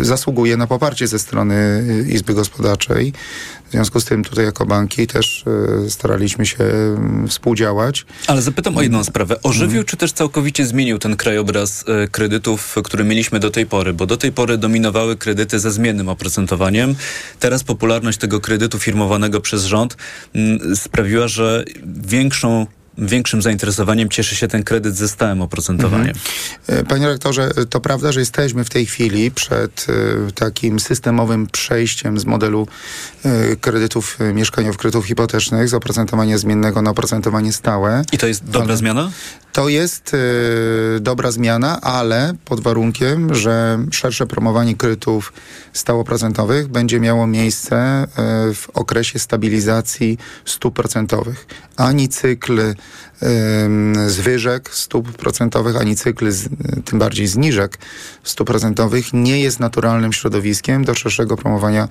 zasługuje 0.01 0.57
na 0.57 0.67
poparcie 0.67 1.07
ze 1.07 1.19
strony 1.19 1.85
Izby 2.09 2.33
Gospodarczej. 2.33 3.13
W 3.67 3.71
związku 3.71 3.99
z 3.99 4.05
tym 4.05 4.23
tutaj 4.23 4.45
jako 4.45 4.65
banki 4.65 5.07
też 5.07 5.43
y, 5.85 5.89
staraliśmy 5.89 6.45
się 6.45 6.57
współdziałać. 7.27 8.05
Ale 8.27 8.41
zapytam 8.41 8.77
o 8.77 8.81
jedną 8.81 9.03
sprawę. 9.03 9.43
Ożywił 9.43 9.83
czy 9.83 9.97
też 9.97 10.11
całkowicie 10.11 10.65
zmienił 10.65 10.99
ten 10.99 11.15
krajobraz 11.15 11.85
kredytów, 12.11 12.75
który 12.83 13.03
mieliśmy 13.03 13.39
do 13.39 13.51
tej 13.51 13.65
pory? 13.65 13.93
Bo 13.93 14.05
do 14.05 14.17
tej 14.17 14.31
pory 14.31 14.57
dominowały 14.57 15.15
kredyty 15.15 15.59
ze 15.59 15.71
zmiennym 15.71 16.09
oprocentowaniem. 16.09 16.95
Teraz 17.39 17.63
popularność 17.63 18.17
tego 18.17 18.39
kredytu 18.39 18.79
firmowanego 18.79 19.41
przez 19.41 19.63
rząd 19.65 19.97
mm, 20.33 20.75
sprawiła, 20.75 21.27
że 21.27 21.65
większą 21.85 22.67
większym 23.07 23.41
zainteresowaniem 23.41 24.09
cieszy 24.09 24.35
się 24.35 24.47
ten 24.47 24.63
kredyt 24.63 24.95
ze 24.95 25.07
stałym 25.07 25.41
oprocentowaniem. 25.41 26.13
Mhm. 26.67 26.85
Panie 26.85 27.07
rektorze, 27.07 27.51
to 27.69 27.81
prawda, 27.81 28.11
że 28.11 28.19
jesteśmy 28.19 28.63
w 28.63 28.69
tej 28.69 28.85
chwili 28.85 29.31
przed 29.31 29.87
e, 29.89 30.31
takim 30.31 30.79
systemowym 30.79 31.47
przejściem 31.47 32.19
z 32.19 32.25
modelu 32.25 32.67
e, 33.25 33.55
kredytów 33.55 34.17
mieszkaniowych, 34.33 34.77
kredytów 34.77 35.05
hipotecznych 35.05 35.69
z 35.69 35.73
oprocentowania 35.73 36.37
zmiennego 36.37 36.81
na 36.81 36.91
oprocentowanie 36.91 37.53
stałe. 37.53 38.03
I 38.11 38.17
to 38.17 38.27
jest 38.27 38.43
dobra 38.43 38.63
ale... 38.63 38.77
zmiana? 38.77 39.11
To 39.51 39.69
jest 39.69 40.15
dobra 40.99 41.31
zmiana, 41.31 41.81
ale 41.81 42.33
pod 42.45 42.59
warunkiem, 42.59 43.35
że 43.35 43.79
szersze 43.91 44.27
promowanie 44.27 44.75
kredytów 44.75 45.33
stałoprocentowych 45.73 46.67
będzie 46.67 46.99
miało 46.99 47.27
miejsce 47.27 48.07
w 48.53 48.65
okresie 48.73 49.19
stabilizacji 49.19 50.17
stóp 50.45 50.75
procentowych. 50.75 51.47
Ani 51.77 52.09
cykl 52.09 52.61
zwyżek 54.07 54.69
stóp 54.73 55.11
procentowych, 55.11 55.75
ani 55.75 55.95
cykl, 55.95 56.31
tym 56.85 56.99
bardziej 56.99 57.27
zniżek 57.27 57.77
stóp 58.23 58.47
procentowych 58.47 59.13
nie 59.13 59.41
jest 59.41 59.59
naturalnym 59.59 60.13
środowiskiem 60.13 60.85
do 60.85 60.95
szerszego 60.95 61.37
promowania 61.37 61.87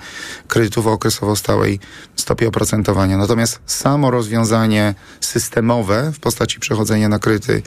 kredytów 0.49 0.87
o 0.87 0.93
okresowo 0.93 1.37
stałej 1.37 1.81
stopie 2.17 2.49
oprocentowania. 2.49 3.17
Natomiast 3.17 3.61
samo 3.67 4.11
rozwiązanie 4.11 4.95
systemowe 5.21 6.13
w 6.15 6.21
postaci 6.21 6.61
przechodzenia 6.61 7.09
na 7.09 7.19
kredyty 7.19 7.63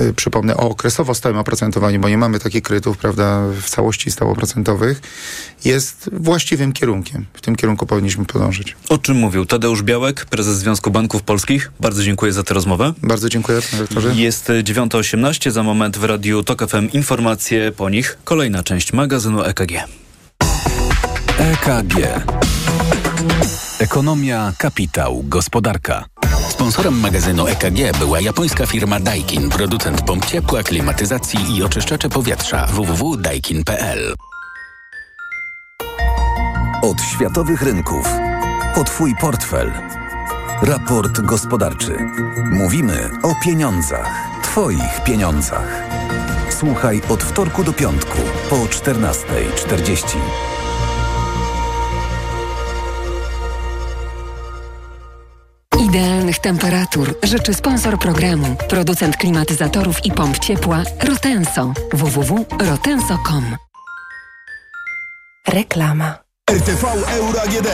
Y, 0.00 0.14
przypomnę, 0.14 0.56
o 0.56 0.70
okresowo 0.70 1.14
stałym 1.14 1.38
oprocentowaniu, 1.38 2.00
bo 2.00 2.08
nie 2.08 2.18
mamy 2.18 2.38
takich 2.38 2.62
kredytów, 2.62 2.98
prawda, 2.98 3.42
w 3.62 3.70
całości 3.70 4.10
stałoprocentowych, 4.10 5.00
jest 5.64 6.10
właściwym 6.12 6.72
kierunkiem. 6.72 7.26
W 7.34 7.40
tym 7.40 7.56
kierunku 7.56 7.86
powinniśmy 7.86 8.24
podążyć. 8.24 8.76
O 8.88 8.98
czym 8.98 9.16
mówił 9.16 9.46
Tadeusz 9.46 9.82
Białek, 9.82 10.24
prezes 10.24 10.58
Związku 10.58 10.90
Banków 10.90 11.22
Polskich. 11.22 11.72
Bardzo 11.80 12.02
dziękuję 12.02 12.32
za 12.32 12.42
tę 12.42 12.54
rozmowę. 12.56 12.92
Bardzo 13.02 13.28
dziękuję, 13.28 13.60
panie 13.70 13.82
rektorze. 13.82 14.14
Jest 14.14 14.48
9.18, 14.48 15.50
za 15.50 15.62
moment 15.62 15.98
w 15.98 16.04
Radiu 16.04 16.42
TOK 16.42 16.68
FM 16.70 16.88
informacje 16.92 17.72
po 17.72 17.90
nich. 17.90 18.18
Kolejna 18.24 18.62
część 18.62 18.92
magazynu 18.92 19.42
EKG. 19.42 19.72
EKG. 21.38 21.94
Ekonomia, 23.78 24.52
kapitał, 24.58 25.22
gospodarka. 25.24 26.04
Sponsorem 26.48 27.00
magazynu 27.00 27.46
EKG 27.46 27.98
była 27.98 28.20
japońska 28.20 28.66
firma 28.66 29.00
Daikin, 29.00 29.50
producent 29.50 30.02
pomp 30.02 30.26
ciepła, 30.26 30.62
klimatyzacji 30.62 31.56
i 31.56 31.62
oczyszczacze 31.62 32.08
powietrza 32.08 32.66
www.daikin.pl. 32.66 34.14
Od 36.82 37.00
światowych 37.02 37.62
rynków. 37.62 38.06
O 38.76 38.84
Twój 38.84 39.14
portfel. 39.20 39.72
Raport 40.62 41.20
gospodarczy. 41.20 41.96
Mówimy 42.52 43.10
o 43.22 43.34
pieniądzach. 43.44 44.40
Twoich 44.42 45.04
pieniądzach. 45.04 45.82
Słuchaj 46.50 47.02
od 47.08 47.22
wtorku 47.22 47.64
do 47.64 47.72
piątku 47.72 48.18
po 48.50 48.56
14.40. 48.56 50.16
Idealnych 55.80 56.38
temperatur 56.38 57.14
życzy 57.22 57.54
sponsor 57.54 57.98
programu, 57.98 58.56
producent 58.68 59.16
klimatyzatorów 59.16 60.04
i 60.04 60.12
pomp 60.12 60.38
ciepła 60.38 60.82
Rotenso 61.08 61.72
www.rotenso.com. 61.92 63.56
Reklama. 65.48 66.25
RTV 66.50 66.84
Euro 67.18 67.42
AGD. 67.42 67.68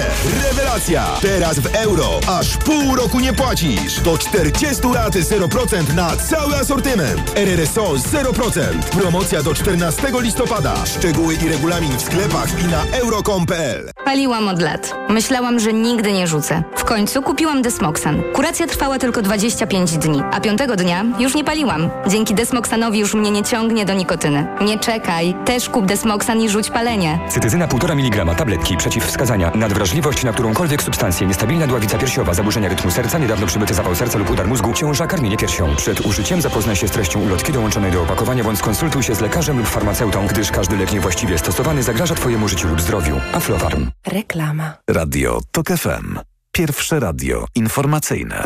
Rewelacja! 0.45 1.07
Teraz 1.23 1.59
w 1.59 1.75
euro. 1.75 2.21
Aż 2.39 2.57
pół 2.57 2.97
roku 2.97 3.21
nie 3.21 3.33
płacisz. 3.33 4.01
Do 4.01 4.19
40 4.19 4.83
lat 4.95 5.15
0% 5.15 5.95
na 5.95 6.17
cały 6.17 6.57
asortyment. 6.57 7.33
RRSO 7.37 7.93
0%. 7.95 8.61
Promocja 9.01 9.43
do 9.43 9.55
14 9.55 10.03
listopada. 10.21 10.75
Szczegóły 10.87 11.35
i 11.35 11.49
regulamin 11.49 11.97
w 11.97 12.03
sklepach 12.03 12.61
i 12.65 12.65
na 12.65 12.85
euro.com.pl 12.99 13.91
Paliłam 14.05 14.49
od 14.49 14.63
lat. 14.63 14.95
Myślałam, 15.09 15.61
że 15.61 15.73
nigdy 15.73 16.13
nie 16.13 16.27
rzucę. 16.27 16.63
W 16.77 16.85
końcu 16.85 17.23
kupiłam 17.23 17.63
Desmoxan. 17.63 18.23
Kuracja 18.35 18.67
trwała 18.67 18.99
tylko 18.99 19.23
25 19.23 19.93
dni, 19.99 20.23
a 20.33 20.41
piątego 20.41 20.77
dnia 20.77 21.05
już 21.19 21.35
nie 21.35 21.45
paliłam. 21.45 21.91
Dzięki 22.09 22.35
Desmoxanowi 22.35 22.99
już 22.99 23.15
mnie 23.15 23.31
nie 23.31 23.43
ciągnie 23.43 23.85
do 23.85 23.95
nikotyny. 23.95 24.47
Nie 24.61 24.79
czekaj. 24.79 25.35
Też 25.45 25.69
kup 25.69 25.87
Desmoxan 25.87 26.41
i 26.41 26.49
rzuć 26.49 26.71
palenie. 26.71 27.19
Cytyzyna 27.29 27.67
1,5 27.69 27.93
mg 27.93 28.35
tablet 28.35 28.62
tabletki 28.63 28.77
przeciwwskazania, 28.77 29.53
nadwrażliwość 29.55 30.25
na 30.25 30.33
którąkolwiek 30.33 30.83
substancję, 30.83 31.27
niestabilna 31.27 31.67
dławica 31.67 31.99
piersiowa, 31.99 32.35
zaburzenia 32.35 32.69
rytmu 32.69 32.91
serca, 32.91 33.19
niedawno 33.19 33.47
przybyty 33.47 33.75
zapał 33.75 33.95
serca 33.95 34.19
lub 34.19 34.31
udar 34.31 34.49
mózgu, 34.49 34.73
ciąża, 34.73 35.07
karmienie 35.07 35.37
piersią. 35.37 35.77
Przed 35.77 36.01
użyciem 36.01 36.43
zapoznaj 36.43 36.77
się 36.77 36.89
z 36.89 36.91
treścią 36.91 37.21
ulotki 37.21 37.53
dołączonej 37.53 37.93
do 37.93 38.03
opakowania 38.03 38.45
bądź 38.45 38.59
skonsultuj 38.59 39.03
się 39.03 39.15
z 39.15 39.21
lekarzem 39.21 39.59
lub 39.59 39.67
farmaceutą, 39.67 40.27
gdyż 40.27 40.51
każdy 40.51 40.77
lek 40.77 40.93
niewłaściwie 40.93 41.39
stosowany 41.39 41.83
zagraża 41.83 42.15
Twojemu 42.15 42.49
życiu 42.49 42.69
lub 42.69 42.81
zdrowiu. 42.81 43.21
Aflofarm. 43.33 43.91
Reklama. 44.07 44.75
Radio 44.91 45.41
TOK 45.53 45.69
FM. 45.69 46.19
Pierwsze 46.53 47.01
radio 47.01 47.45
informacyjne. 47.55 48.43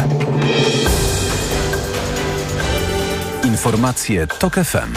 Informacje 3.44 4.26
TOK 4.26 4.54
FM. 4.54 4.92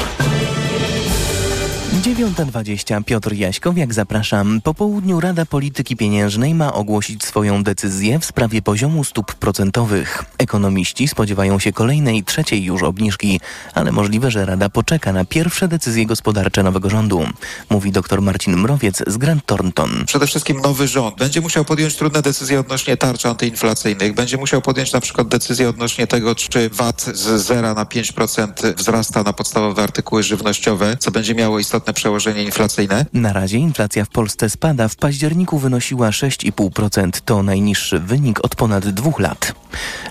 9.20 1.89 3.03
Piotr 3.03 3.33
Jaśkowiak 3.33 3.93
zapraszam. 3.93 4.61
Po 4.61 4.73
południu 4.73 5.19
Rada 5.19 5.45
Polityki 5.45 5.95
Pieniężnej 5.95 6.55
ma 6.55 6.73
ogłosić 6.73 7.23
swoją 7.23 7.63
decyzję 7.63 8.19
w 8.19 8.25
sprawie 8.25 8.61
poziomu 8.61 9.03
stóp 9.03 9.33
procentowych. 9.33 10.25
Ekonomiści 10.37 11.07
spodziewają 11.07 11.59
się 11.59 11.73
kolejnej, 11.73 12.23
trzeciej 12.23 12.63
już 12.63 12.83
obniżki, 12.83 13.39
ale 13.73 13.91
możliwe, 13.91 14.31
że 14.31 14.45
Rada 14.45 14.69
poczeka 14.69 15.13
na 15.13 15.25
pierwsze 15.25 15.67
decyzje 15.67 16.05
gospodarcze 16.05 16.63
nowego 16.63 16.89
rządu, 16.89 17.23
mówi 17.69 17.91
dr 17.91 18.21
Marcin 18.21 18.57
Mrowiec 18.57 19.03
z 19.07 19.17
Grant 19.17 19.45
Thornton. 19.45 20.03
Przede 20.05 20.27
wszystkim 20.27 20.61
nowy 20.61 20.87
rząd 20.87 21.17
będzie 21.17 21.41
musiał 21.41 21.65
podjąć 21.65 21.95
trudne 21.95 22.21
decyzje 22.21 22.59
odnośnie 22.59 22.97
tarcz 22.97 23.25
antyinflacyjnych, 23.25 24.13
będzie 24.13 24.37
musiał 24.37 24.61
podjąć 24.61 24.93
na 24.93 25.01
przykład 25.01 25.27
decyzję 25.27 25.69
odnośnie 25.69 26.07
tego, 26.07 26.35
czy 26.35 26.69
VAT 26.69 27.05
z 27.13 27.41
0 27.45 27.73
na 27.73 27.85
5% 27.85 28.73
wzrasta 28.75 29.23
na 29.23 29.33
podstawowe 29.33 29.83
artykuły 29.83 30.23
żywnościowe, 30.23 30.97
co 30.99 31.11
będzie 31.11 31.35
miało 31.35 31.59
istotne 31.59 31.78
istotne 31.79 31.93
przełożenie 31.93 32.43
inflacyjne? 32.43 33.05
Na 33.13 33.33
razie 33.33 33.57
inflacja 33.57 34.05
w 34.05 34.09
Polsce 34.09 34.49
spada. 34.49 34.87
W 34.87 34.95
październiku 34.95 35.59
wynosiła 35.59 36.09
6,5%. 36.09 37.11
To 37.25 37.43
najniższy 37.43 37.99
wynik 37.99 38.45
od 38.45 38.55
ponad 38.55 38.89
dwóch 38.89 39.19
lat. 39.19 39.53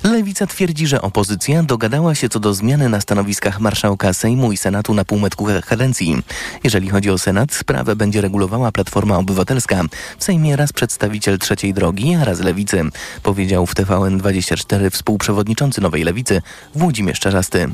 Lewica 0.05 0.47
twierdzi, 0.47 0.87
że 0.87 1.03
opozycja 1.03 1.63
dogadała 1.63 2.15
się 2.15 2.29
co 2.29 2.41
do 2.41 2.55
zmiany 2.55 2.89
na 2.89 3.01
stanowiskach 3.01 3.61
marszałka 3.61 4.13
Sejmu 4.13 4.53
i 4.53 4.57
Senatu 4.57 4.95
na 4.95 5.05
półmetku 5.05 5.47
kadencji. 5.67 6.17
Jeżeli 6.65 6.89
chodzi 6.89 7.11
o 7.11 7.19
Senat, 7.19 7.53
sprawę 7.53 7.97
będzie 7.97 8.21
regulowała 8.21 8.73
Platforma 8.73 9.19
Obywatelska. 9.19 9.83
W 10.19 10.25
Sejmie 10.25 10.57
raz 10.57 10.73
przedstawiciel 10.73 11.39
trzeciej 11.39 11.75
drogi, 11.75 12.15
a 12.15 12.25
raz 12.25 12.41
lewicy, 12.41 12.85
powiedział 13.23 13.67
w 13.67 13.75
TVN24 13.75 14.91
współprzewodniczący 14.91 15.81
Nowej 15.81 16.05
Lewicy 16.05 16.43
Włodzimierz 16.75 17.21
Czarzasty. 17.21 17.69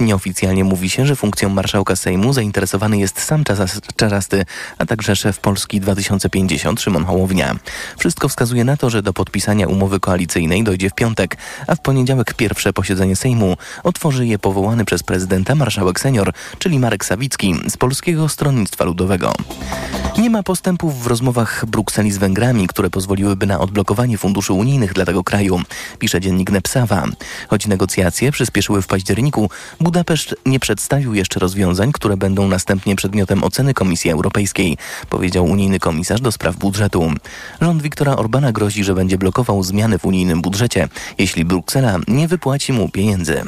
Nieoficjalnie 0.00 0.64
mówi 0.64 0.90
się, 0.90 1.06
że 1.06 1.16
funkcją 1.16 1.48
marszałka 1.48 1.96
Sejmu 1.96 2.32
zainteresowany 2.32 2.98
jest 2.98 3.20
sam 3.20 3.37
Czarzasty, 3.96 4.44
a 4.78 4.86
także 4.86 5.16
szef 5.16 5.38
Polski 5.38 5.80
2050 5.80 6.80
Szymon 6.80 7.04
Hołownia. 7.04 7.56
Wszystko 7.98 8.28
wskazuje 8.28 8.64
na 8.64 8.76
to, 8.76 8.90
że 8.90 9.02
do 9.02 9.12
podpisania 9.12 9.66
umowy 9.66 10.00
koalicyjnej 10.00 10.64
dojdzie 10.64 10.90
w 10.90 10.94
piątek, 10.94 11.36
a 11.66 11.74
w 11.74 11.80
poniedziałek 11.80 12.34
pierwsze 12.34 12.72
posiedzenie 12.72 13.16
Sejmu 13.16 13.56
otworzy 13.84 14.26
je 14.26 14.38
powołany 14.38 14.84
przez 14.84 15.02
prezydenta 15.02 15.54
marszałek 15.54 16.00
senior, 16.00 16.32
czyli 16.58 16.78
Marek 16.78 17.04
Sawicki 17.04 17.54
z 17.68 17.76
Polskiego 17.76 18.28
Stronnictwa 18.28 18.84
Ludowego. 18.84 19.32
Nie 20.18 20.30
ma 20.30 20.42
postępów 20.42 21.02
w 21.02 21.06
rozmowach 21.06 21.66
Brukseli 21.66 22.12
z 22.12 22.18
Węgrami, 22.18 22.66
które 22.66 22.90
pozwoliłyby 22.90 23.46
na 23.46 23.60
odblokowanie 23.60 24.18
funduszy 24.18 24.52
unijnych 24.52 24.92
dla 24.92 25.04
tego 25.04 25.24
kraju, 25.24 25.60
pisze 25.98 26.20
dziennik 26.20 26.50
Nepsawa. 26.50 27.04
Choć 27.48 27.66
negocjacje 27.66 28.32
przyspieszyły 28.32 28.82
w 28.82 28.86
październiku, 28.86 29.50
Budapeszt 29.80 30.34
nie 30.46 30.60
przedstawił 30.60 31.14
jeszcze 31.14 31.40
rozwiązań, 31.40 31.92
które 31.92 32.16
będą 32.16 32.48
następnie 32.48 32.96
przedmiotem 32.96 33.27
oceny 33.44 33.74
Komisji 33.74 34.10
Europejskiej, 34.10 34.76
powiedział 35.10 35.44
unijny 35.44 35.78
komisarz 35.78 36.20
do 36.20 36.32
spraw 36.32 36.56
budżetu. 36.56 37.12
Rząd 37.60 37.82
Viktora 37.82 38.16
Orbana 38.16 38.52
grozi, 38.52 38.84
że 38.84 38.94
będzie 38.94 39.18
blokował 39.18 39.62
zmiany 39.62 39.98
w 39.98 40.04
unijnym 40.04 40.42
budżecie, 40.42 40.88
jeśli 41.18 41.44
Bruksela 41.44 41.98
nie 42.08 42.28
wypłaci 42.28 42.72
mu 42.72 42.88
pieniędzy. 42.88 43.42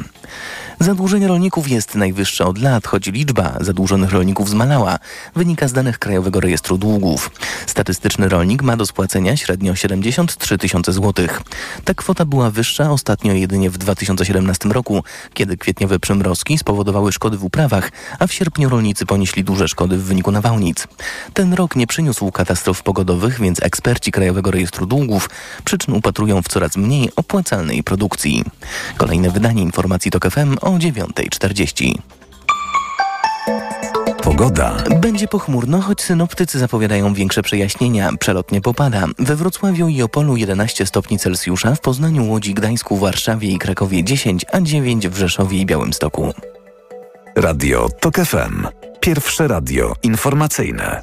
Zadłużenie 0.83 1.29
rolników 1.29 1.69
jest 1.69 1.95
najwyższe 1.95 2.47
od 2.47 2.59
lat, 2.59 2.87
choć 2.87 3.07
liczba 3.07 3.57
zadłużonych 3.61 4.11
rolników 4.11 4.49
zmalała, 4.49 4.99
wynika 5.37 5.69
z 5.69 5.73
danych 5.73 5.99
Krajowego 5.99 6.41
Rejestru 6.41 6.79
Długów. 6.79 7.31
Statystyczny 7.67 8.29
rolnik 8.29 8.63
ma 8.63 8.77
do 8.77 8.87
spłacenia 8.87 9.37
średnio 9.37 9.75
73 9.75 10.59
tysiące 10.59 10.93
złotych. 10.93 11.43
Ta 11.85 11.95
kwota 11.95 12.25
była 12.25 12.51
wyższa 12.51 12.91
ostatnio 12.91 13.33
jedynie 13.33 13.71
w 13.71 13.79
2017 13.79 14.69
roku, 14.69 15.05
kiedy 15.35 15.57
kwietniowe 15.57 15.99
przymrozki 15.99 16.59
spowodowały 16.59 17.13
szkody 17.13 17.39
w 17.39 17.45
uprawach, 17.45 17.91
a 18.19 18.27
w 18.27 18.33
sierpniu 18.33 18.69
rolnicy 18.69 19.07
ponieśli 19.07 19.45
duże 19.45 19.69
szkody 19.69 19.97
w 19.97 20.05
wyniku 20.05 20.33
nawałnic. 20.33 20.89
Ten 21.35 21.55
rok 21.55 21.77
nie 21.77 21.87
przyniósł 21.87 22.33
katastrof 22.33 22.83
pogodowych, 22.83 23.41
więc 23.41 23.63
eksperci 23.63 24.13
Krajowego 24.13 24.51
Rejestru 24.51 24.87
Długów 24.87 25.31
przyczyn 25.65 25.95
upatrują 25.95 26.43
w 26.43 26.49
coraz 26.49 26.77
mniej 26.77 27.11
opłacalnej 27.17 27.83
produkcji. 27.83 28.45
Kolejne 28.97 29.31
wydanie 29.31 29.63
informacji 29.63 30.11
TOK 30.11 30.31
FM 30.31 30.57
o 30.61 30.70
9.40. 30.79 31.95
Pogoda. 34.23 34.77
Będzie 35.01 35.29
pochmurno, 35.29 35.81
choć 35.81 36.03
synoptycy 36.03 36.59
zapowiadają 36.59 37.15
większe 37.15 37.43
przejaśnienia. 37.43 38.11
Przelotnie 38.21 38.61
popada. 38.61 39.07
We 39.19 39.37
Wrocławiu 39.37 39.89
i 39.89 40.03
Opolu 40.03 40.37
11 40.37 40.87
stopni 40.87 41.19
Celsjusza, 41.19 41.75
w 41.75 41.81
Poznaniu, 41.81 42.31
Łodzi, 42.31 42.55
Gdańsku, 42.55 42.97
Warszawie 42.97 43.49
i 43.49 43.59
Krakowie 43.59 44.05
10, 44.05 44.47
a 44.53 44.61
9 44.61 45.09
w 45.09 45.17
Rzeszowie 45.17 45.59
i 45.59 45.67
Białymstoku. 45.67 46.35
Radio 47.37 47.89
TOK 48.01 48.17
FM. 48.17 48.67
Pierwsze 49.01 49.49
radio 49.49 49.93
informacyjne. 50.03 51.03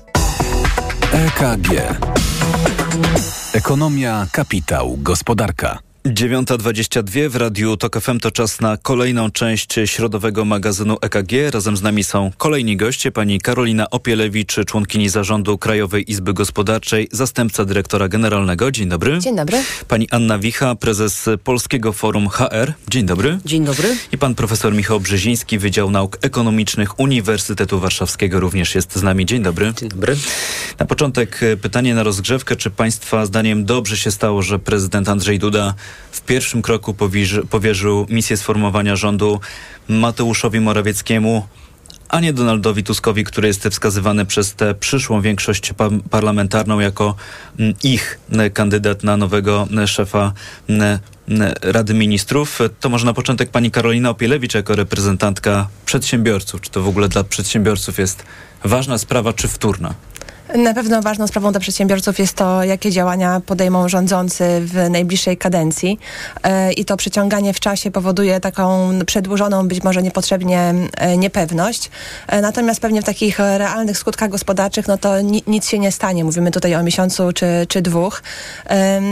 EKG. 1.11 1.69
Ekonomia, 3.53 4.27
kapitał, 4.31 4.97
gospodarka. 4.97 5.86
9.22 6.13 7.29
w 7.29 7.35
Radiu 7.35 7.77
TOK 7.77 7.99
FM 7.99 8.19
to 8.19 8.31
czas 8.31 8.61
na 8.61 8.77
kolejną 8.77 9.31
część 9.31 9.75
środowego 9.85 10.45
magazynu 10.45 10.97
EKG. 11.01 11.31
Razem 11.51 11.77
z 11.77 11.81
nami 11.81 12.03
są 12.03 12.31
kolejni 12.37 12.77
goście, 12.77 13.11
pani 13.11 13.41
Karolina 13.41 13.89
Opielewicz, 13.89 14.55
członkini 14.65 15.09
zarządu 15.09 15.57
Krajowej 15.57 16.11
Izby 16.11 16.33
Gospodarczej, 16.33 17.07
zastępca 17.11 17.65
dyrektora 17.65 18.07
generalnego. 18.07 18.71
Dzień 18.71 18.89
dobry. 18.89 19.19
Dzień 19.19 19.35
dobry. 19.35 19.57
Pani 19.87 20.07
Anna 20.11 20.39
Wicha, 20.39 20.75
prezes 20.75 21.29
Polskiego 21.43 21.93
Forum 21.93 22.29
HR. 22.29 22.73
Dzień 22.89 23.05
dobry. 23.05 23.39
Dzień 23.45 23.65
dobry. 23.65 23.97
I 24.11 24.17
pan 24.17 24.35
profesor 24.35 24.73
Michał 24.73 24.99
Brzeziński, 24.99 25.57
Wydział 25.57 25.91
Nauk 25.91 26.17
Ekonomicznych 26.21 26.99
Uniwersytetu 26.99 27.79
Warszawskiego 27.79 28.39
również 28.39 28.75
jest 28.75 28.95
z 28.95 29.03
nami. 29.03 29.25
Dzień 29.25 29.43
dobry. 29.43 29.73
Dzień 29.77 29.89
dobry. 29.89 30.15
Na 30.79 30.85
początek 30.85 31.39
pytanie 31.61 31.95
na 31.95 32.03
rozgrzewkę. 32.03 32.55
Czy 32.55 32.69
państwa 32.69 33.25
zdaniem 33.25 33.65
dobrze 33.65 33.97
się 33.97 34.11
stało, 34.11 34.41
że 34.41 34.59
prezydent 34.59 35.09
Andrzej 35.09 35.39
Duda 35.39 35.73
w 36.11 36.21
pierwszym 36.21 36.61
kroku 36.61 36.95
powierzył 37.49 38.05
misję 38.09 38.37
sformowania 38.37 38.95
rządu 38.95 39.39
Mateuszowi 39.87 40.59
Morawieckiemu, 40.59 41.47
a 42.09 42.19
nie 42.19 42.33
Donaldowi 42.33 42.83
Tuskowi, 42.83 43.23
który 43.23 43.47
jest 43.47 43.67
wskazywany 43.67 44.25
przez 44.25 44.55
tę 44.55 44.75
przyszłą 44.75 45.21
większość 45.21 45.73
parlamentarną 46.09 46.79
jako 46.79 47.15
mm, 47.59 47.73
ich 47.83 48.19
kandydat 48.53 49.03
na 49.03 49.17
nowego 49.17 49.67
szefa 49.85 50.33
Rady 51.61 51.93
Ministrów. 51.93 52.59
To 52.79 52.89
może 52.89 53.05
na 53.05 53.13
początek 53.13 53.49
pani 53.49 53.71
Karolina 53.71 54.09
Opielewicz 54.09 54.53
jako 54.53 54.75
reprezentantka 54.75 55.67
przedsiębiorców. 55.85 56.61
Czy 56.61 56.71
to 56.71 56.81
w 56.81 56.87
ogóle 56.87 57.09
dla 57.09 57.23
przedsiębiorców 57.23 57.99
jest 57.99 58.23
ważna 58.63 58.97
sprawa 58.97 59.33
czy 59.33 59.47
wtórna? 59.47 59.93
Na 60.55 60.73
pewno 60.73 61.01
ważną 61.01 61.27
sprawą 61.27 61.51
dla 61.51 61.59
przedsiębiorców 61.59 62.19
jest 62.19 62.33
to, 62.33 62.63
jakie 62.63 62.91
działania 62.91 63.41
podejmą 63.45 63.89
rządzący 63.89 64.61
w 64.65 64.89
najbliższej 64.89 65.37
kadencji. 65.37 65.99
E, 66.43 66.73
I 66.73 66.85
to 66.85 66.97
przeciąganie 66.97 67.53
w 67.53 67.59
czasie 67.59 67.91
powoduje 67.91 68.39
taką 68.39 68.89
przedłużoną, 69.05 69.67
być 69.67 69.83
może 69.83 70.03
niepotrzebnie 70.03 70.73
e, 70.97 71.17
niepewność. 71.17 71.89
E, 72.27 72.41
natomiast 72.41 72.79
pewnie 72.81 73.01
w 73.01 73.05
takich 73.05 73.39
realnych 73.39 73.97
skutkach 73.97 74.29
gospodarczych, 74.29 74.87
no 74.87 74.97
to 74.97 75.21
ni 75.21 75.43
nic 75.47 75.69
się 75.69 75.79
nie 75.79 75.91
stanie. 75.91 76.23
Mówimy 76.23 76.51
tutaj 76.51 76.75
o 76.75 76.83
miesiącu 76.83 77.33
czy, 77.33 77.45
czy 77.67 77.81
dwóch. 77.81 78.23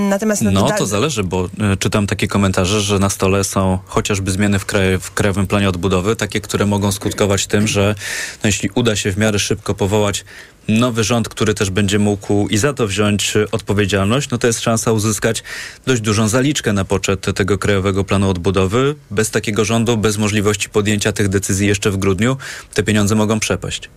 Natomiast 0.09 0.41
no, 0.41 0.51
no 0.51 0.71
to 0.71 0.85
zależy, 0.85 1.23
bo 1.23 1.49
czytam 1.79 2.07
takie 2.07 2.27
komentarze, 2.27 2.81
że 2.81 2.99
na 2.99 3.09
stole 3.09 3.43
są 3.43 3.79
chociażby 3.85 4.31
zmiany 4.31 4.59
w, 4.59 4.65
kraj, 4.65 4.99
w 4.99 5.11
Krajowym 5.11 5.47
Planie 5.47 5.69
Odbudowy, 5.69 6.15
takie, 6.15 6.41
które 6.41 6.65
mogą 6.65 6.91
skutkować 6.91 7.47
tym, 7.47 7.67
że 7.67 7.95
no, 8.43 8.47
jeśli 8.47 8.69
uda 8.75 8.95
się 8.95 9.11
w 9.11 9.17
miarę 9.17 9.39
szybko 9.39 9.73
powołać 9.73 10.25
nowy 10.67 11.03
rząd, 11.03 11.29
który 11.29 11.53
też 11.53 11.69
będzie 11.69 11.99
mógł 11.99 12.47
i 12.47 12.57
za 12.57 12.73
to 12.73 12.87
wziąć 12.87 13.35
e, 13.37 13.45
odpowiedzialność, 13.51 14.29
no 14.29 14.37
to 14.37 14.47
jest 14.47 14.61
szansa 14.61 14.91
uzyskać 14.91 15.43
dość 15.85 16.01
dużą 16.01 16.27
zaliczkę 16.27 16.73
na 16.73 16.85
poczet 16.85 17.25
tego 17.35 17.57
Krajowego 17.57 18.03
Planu 18.03 18.29
Odbudowy. 18.29 18.95
Bez 19.11 19.31
takiego 19.31 19.65
rządu, 19.65 19.97
bez 19.97 20.17
możliwości 20.17 20.69
podjęcia 20.69 21.11
tych 21.11 21.29
decyzji 21.29 21.67
jeszcze 21.67 21.91
w 21.91 21.97
grudniu, 21.97 22.37
te 22.73 22.83
pieniądze 22.83 23.15
mogą 23.15 23.39
przepaść. 23.39 23.89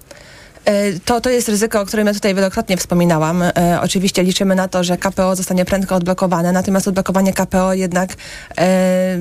E, 0.64 1.00
to, 1.00 1.20
to 1.20 1.30
jest 1.30 1.48
ryzyko, 1.48 1.80
o 1.80 1.86
którym 1.86 2.06
ja 2.06 2.14
tutaj 2.14 2.34
wielokrotnie 2.34 2.76
wspominałam. 2.76 3.42
E, 3.42 3.78
oczywiście 3.82 4.22
liczymy 4.22 4.54
na 4.54 4.68
to, 4.68 4.84
że 4.84 4.96
KPO 4.96 5.36
zostanie 5.36 5.64
prędko 5.64 5.94
odblokowane, 5.94 6.52
natomiast 6.52 6.88
odblokowanie 6.88 7.32
KPO 7.32 7.74
jednak 7.74 8.10
e, 8.58 9.18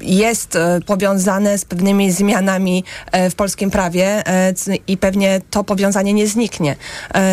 jest 0.00 0.56
e, 0.56 0.80
powiązane 0.86 1.58
z 1.58 1.64
pewnymi 1.64 2.12
zmianami 2.12 2.84
e, 3.12 3.30
w 3.30 3.34
polskim 3.34 3.70
prawie 3.70 4.28
e, 4.28 4.54
i 4.86 4.96
pewnie 4.96 5.40
to 5.50 5.64
powiązanie 5.64 6.12
nie 6.12 6.26
zniknie. 6.26 6.76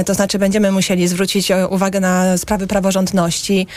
To 0.06 0.13
znaczy 0.13 0.39
będziemy 0.39 0.71
musieli 0.71 1.08
zwrócić 1.08 1.52
uwagę 1.69 1.99
na 1.99 2.38
sprawy 2.38 2.67
praworządności, 2.67 3.67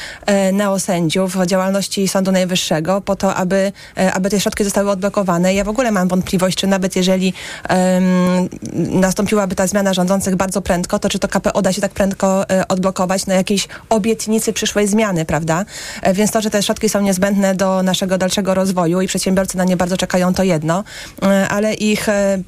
neosędziów, 0.52 1.36
działalności 1.46 2.08
Sądu 2.08 2.32
Najwyższego 2.32 3.00
po 3.00 3.16
to, 3.16 3.34
aby, 3.34 3.72
aby 4.12 4.30
te 4.30 4.40
środki 4.40 4.64
zostały 4.64 4.90
odblokowane. 4.90 5.54
Ja 5.54 5.64
w 5.64 5.68
ogóle 5.68 5.90
mam 5.90 6.08
wątpliwość, 6.08 6.58
czy 6.58 6.66
nawet 6.66 6.96
jeżeli 6.96 7.32
um, 7.70 8.48
nastąpiłaby 9.00 9.54
ta 9.54 9.66
zmiana 9.66 9.94
rządzących 9.94 10.36
bardzo 10.36 10.62
prędko, 10.62 10.98
to 10.98 11.08
czy 11.08 11.18
to 11.18 11.28
KPO 11.28 11.62
da 11.62 11.72
się 11.72 11.80
tak 11.80 11.92
prędko 11.92 12.44
odblokować 12.68 13.26
na 13.26 13.34
jakiejś 13.34 13.68
obietnicy 13.90 14.52
przyszłej 14.52 14.88
zmiany, 14.88 15.24
prawda? 15.24 15.64
Więc 16.14 16.30
to, 16.30 16.40
że 16.40 16.50
te 16.50 16.62
środki 16.62 16.88
są 16.88 17.00
niezbędne 17.00 17.54
do 17.54 17.82
naszego 17.82 18.18
dalszego 18.18 18.54
rozwoju, 18.54 18.75
rozwoju 18.76 19.00
i 19.00 19.06
przedsiębiorcy 19.06 19.56
na 19.56 19.64
nie 19.64 19.76
bardzo 19.76 19.96
czekają, 19.96 20.34
to 20.34 20.42
jedno, 20.42 20.84
e, 21.22 21.48
ale 21.48 21.74
ich 21.74 22.08
e, 22.08 22.38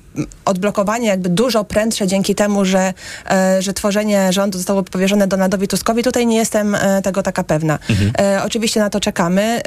odblokowanie 0.45 1.09
jakby 1.09 1.29
dużo 1.29 1.64
prędsze 1.64 2.07
dzięki 2.07 2.35
temu, 2.35 2.64
że, 2.64 2.95
e, 3.31 3.62
że 3.62 3.73
tworzenie 3.73 4.33
rządu 4.33 4.59
zostało 4.59 4.83
powierzone 4.83 5.27
Donaldowi 5.27 5.69
Tuskowi, 5.69 6.03
tutaj 6.03 6.27
nie 6.27 6.37
jestem 6.37 6.77
tego 7.03 7.23
taka 7.23 7.45
pewna. 7.45 7.79
Mhm. 7.91 8.12
Oczywiście 8.47 8.81
na 8.81 8.91
to 8.91 9.01
czekamy. 9.01 9.61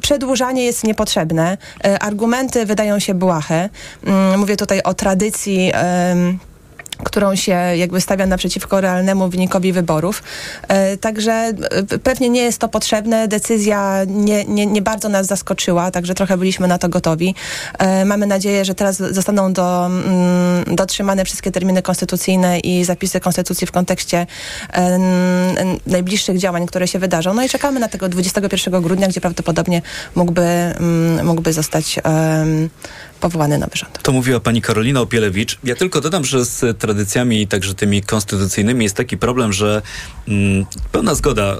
Przedłużanie 0.00 0.64
jest 0.64 0.84
niepotrzebne. 0.84 1.58
Argumenty 2.00 2.66
wydają 2.66 2.98
się 2.98 3.14
błahe. 3.14 3.68
Mm, 4.04 4.40
mówię 4.40 4.56
tutaj 4.56 4.82
o 4.82 4.94
tradycji 4.94 5.72
którą 7.04 7.34
się 7.36 7.52
jakby 7.52 8.00
stawia 8.00 8.26
naprzeciwko 8.26 8.80
realnemu 8.80 9.28
wynikowi 9.28 9.72
wyborów. 9.72 10.22
E, 10.68 10.96
także 10.96 11.32
e, 11.32 11.52
pewnie 11.98 12.30
nie 12.30 12.42
jest 12.42 12.58
to 12.58 12.68
potrzebne. 12.68 13.28
Decyzja 13.28 14.04
nie, 14.06 14.44
nie, 14.44 14.66
nie 14.66 14.82
bardzo 14.82 15.08
nas 15.08 15.26
zaskoczyła, 15.26 15.90
także 15.90 16.14
trochę 16.14 16.36
byliśmy 16.36 16.68
na 16.68 16.78
to 16.78 16.88
gotowi. 16.88 17.34
E, 17.78 18.04
mamy 18.04 18.26
nadzieję, 18.26 18.64
że 18.64 18.74
teraz 18.74 18.96
zostaną 18.96 19.52
do, 19.52 19.86
mm, 19.86 20.76
dotrzymane 20.76 21.24
wszystkie 21.24 21.50
terminy 21.50 21.82
konstytucyjne 21.82 22.60
i 22.60 22.84
zapisy 22.84 23.20
konstytucji 23.20 23.66
w 23.66 23.72
kontekście 23.72 24.26
najbliższych 25.86 26.38
działań, 26.38 26.66
które 26.66 26.88
się 26.88 26.98
wydarzą. 26.98 27.34
No 27.34 27.44
i 27.44 27.48
czekamy 27.48 27.80
na 27.80 27.88
tego 27.88 28.08
21 28.08 28.82
grudnia, 28.82 29.08
gdzie 29.08 29.20
prawdopodobnie 29.20 29.82
mógłby, 30.14 30.42
mm, 30.42 31.26
mógłby 31.26 31.52
zostać 31.52 32.00
powołany 33.22 33.58
nowy 33.58 33.76
rząd. 33.76 34.02
To 34.02 34.12
mówiła 34.12 34.40
pani 34.40 34.62
Karolina 34.62 35.00
Opielewicz. 35.00 35.58
Ja 35.64 35.74
tylko 35.74 36.00
dodam, 36.00 36.24
że 36.24 36.44
z 36.44 36.78
tradycjami, 36.78 37.46
także 37.46 37.74
tymi 37.74 38.02
konstytucyjnymi 38.02 38.84
jest 38.84 38.96
taki 38.96 39.18
problem, 39.18 39.52
że 39.52 39.82
mm, 40.28 40.66
pełna 40.92 41.14
zgoda 41.14 41.56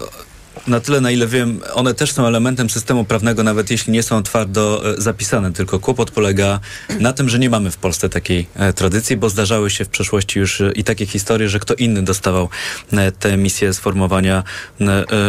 na 0.67 0.81
tyle, 0.81 1.01
na 1.01 1.11
ile 1.11 1.27
wiem, 1.27 1.61
one 1.75 1.95
też 1.95 2.13
są 2.13 2.27
elementem 2.27 2.71
systemu 2.71 3.05
prawnego, 3.05 3.43
nawet 3.43 3.71
jeśli 3.71 3.93
nie 3.93 4.03
są 4.03 4.23
twardo 4.23 4.95
e, 4.95 5.01
zapisane. 5.01 5.53
Tylko 5.53 5.81
kłopot 5.81 6.11
polega 6.11 6.61
na 7.01 7.13
tym, 7.13 7.29
że 7.29 7.39
nie 7.39 7.51
mamy 7.51 7.71
w 7.71 7.77
Polsce 7.77 8.09
takiej 8.09 8.47
e, 8.55 8.73
tradycji, 8.73 9.17
bo 9.17 9.29
zdarzały 9.29 9.71
się 9.71 9.85
w 9.85 9.89
przeszłości 9.89 10.39
już 10.39 10.61
e, 10.61 10.73
i 10.73 10.85
takie 10.85 11.07
historie, 11.07 11.49
że 11.49 11.59
kto 11.59 11.75
inny 11.75 12.03
dostawał 12.03 12.49
tę 13.19 13.37
misję 13.37 13.75
sformowania 13.75 14.45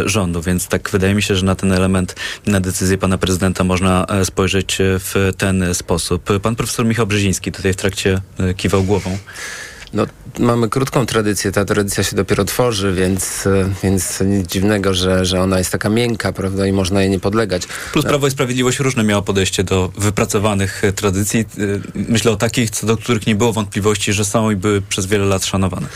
rządu. 0.06 0.42
Więc 0.42 0.68
tak 0.68 0.90
wydaje 0.90 1.16
mi 1.16 1.22
się, 1.22 1.36
że 1.36 1.46
na 1.46 1.56
ten 1.56 1.72
element, 1.72 2.16
na 2.48 2.60
decyzję 2.60 2.98
pana 2.98 3.18
prezydenta 3.18 3.64
można 3.64 4.06
spojrzeć 4.24 4.78
w 4.80 5.32
ten 5.38 5.76
sposób. 5.76 6.40
Pan 6.42 6.56
profesor 6.56 6.86
Michał 6.86 7.08
Brzeziński 7.08 7.52
tutaj 7.52 7.74
w 7.74 7.76
trakcie 7.76 8.22
kiwał 8.58 8.84
głową. 8.84 9.18
No, 9.94 10.06
mamy 10.40 10.70
krótką 10.70 11.06
tradycję, 11.06 11.52
ta 11.52 11.66
tradycja 11.66 12.04
się 12.04 12.16
dopiero 12.16 12.46
tworzy, 12.46 12.94
więc, 12.94 13.48
e, 13.48 13.70
więc 13.84 14.22
nic 14.22 14.48
dziwnego, 14.48 14.94
że, 14.94 15.26
że 15.26 15.42
ona 15.42 15.58
jest 15.58 15.72
taka 15.72 15.90
miękka, 15.90 16.34
prawda, 16.34 16.68
i 16.68 16.72
można 16.72 17.02
jej 17.02 17.10
nie 17.10 17.20
podlegać. 17.20 17.68
Plus 17.92 18.06
Prawo 18.06 18.28
i 18.28 18.32
Sprawiedliwość 18.32 18.80
różne 18.80 19.04
miało 19.04 19.22
podejście 19.22 19.64
do 19.64 19.92
wypracowanych 19.98 20.84
e, 20.84 20.94
tradycji. 20.94 21.40
E, 21.40 21.46
myślę 21.96 22.32
o 22.32 22.36
takich, 22.36 22.70
co 22.70 22.88
do 22.88 22.98
których 22.98 23.28
nie 23.28 23.36
było 23.36 23.54
wątpliwości, 23.54 24.14
że 24.14 24.26
są 24.26 24.52
i 24.52 24.56
były 24.56 24.82
przez 24.82 25.06
wiele 25.06 25.26
lat 25.26 25.46
szanowane. 25.46 25.88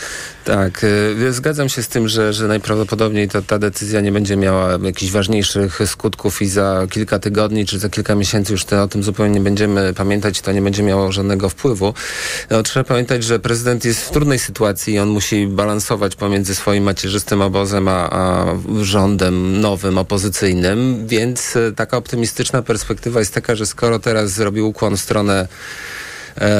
Tak, 0.44 0.86
zgadzam 1.30 1.68
się 1.68 1.82
z 1.82 1.88
tym, 1.88 2.08
że, 2.08 2.32
że 2.32 2.48
najprawdopodobniej 2.48 3.28
to, 3.28 3.42
ta 3.42 3.58
decyzja 3.58 4.00
nie 4.00 4.12
będzie 4.12 4.36
miała 4.36 4.78
jakichś 4.82 5.12
ważniejszych 5.12 5.80
skutków 5.86 6.42
i 6.42 6.48
za 6.48 6.86
kilka 6.90 7.18
tygodni 7.18 7.66
czy 7.66 7.78
za 7.78 7.88
kilka 7.88 8.14
miesięcy 8.14 8.52
już 8.52 8.64
te, 8.64 8.82
o 8.82 8.88
tym 8.88 9.02
zupełnie 9.02 9.34
nie 9.34 9.40
będziemy 9.40 9.94
pamiętać, 9.94 10.40
to 10.40 10.52
nie 10.52 10.62
będzie 10.62 10.82
miało 10.82 11.12
żadnego 11.12 11.48
wpływu. 11.48 11.94
No, 12.50 12.62
trzeba 12.62 12.84
pamiętać, 12.84 13.24
że 13.24 13.38
prezydent 13.38 13.87
jest 13.88 14.04
w 14.04 14.10
trudnej 14.10 14.38
sytuacji 14.38 14.94
i 14.94 14.98
on 14.98 15.08
musi 15.08 15.46
balansować 15.46 16.16
pomiędzy 16.16 16.54
swoim 16.54 16.84
macierzystym 16.84 17.42
obozem 17.42 17.88
a, 17.88 18.10
a 18.10 18.46
rządem 18.82 19.60
nowym, 19.60 19.98
opozycyjnym, 19.98 21.06
więc 21.06 21.56
e, 21.56 21.72
taka 21.72 21.96
optymistyczna 21.96 22.62
perspektywa 22.62 23.20
jest 23.20 23.34
taka, 23.34 23.54
że 23.54 23.66
skoro 23.66 23.98
teraz 23.98 24.30
zrobił 24.30 24.68
ukłon 24.68 24.96
w 24.96 25.00
stronę 25.00 25.48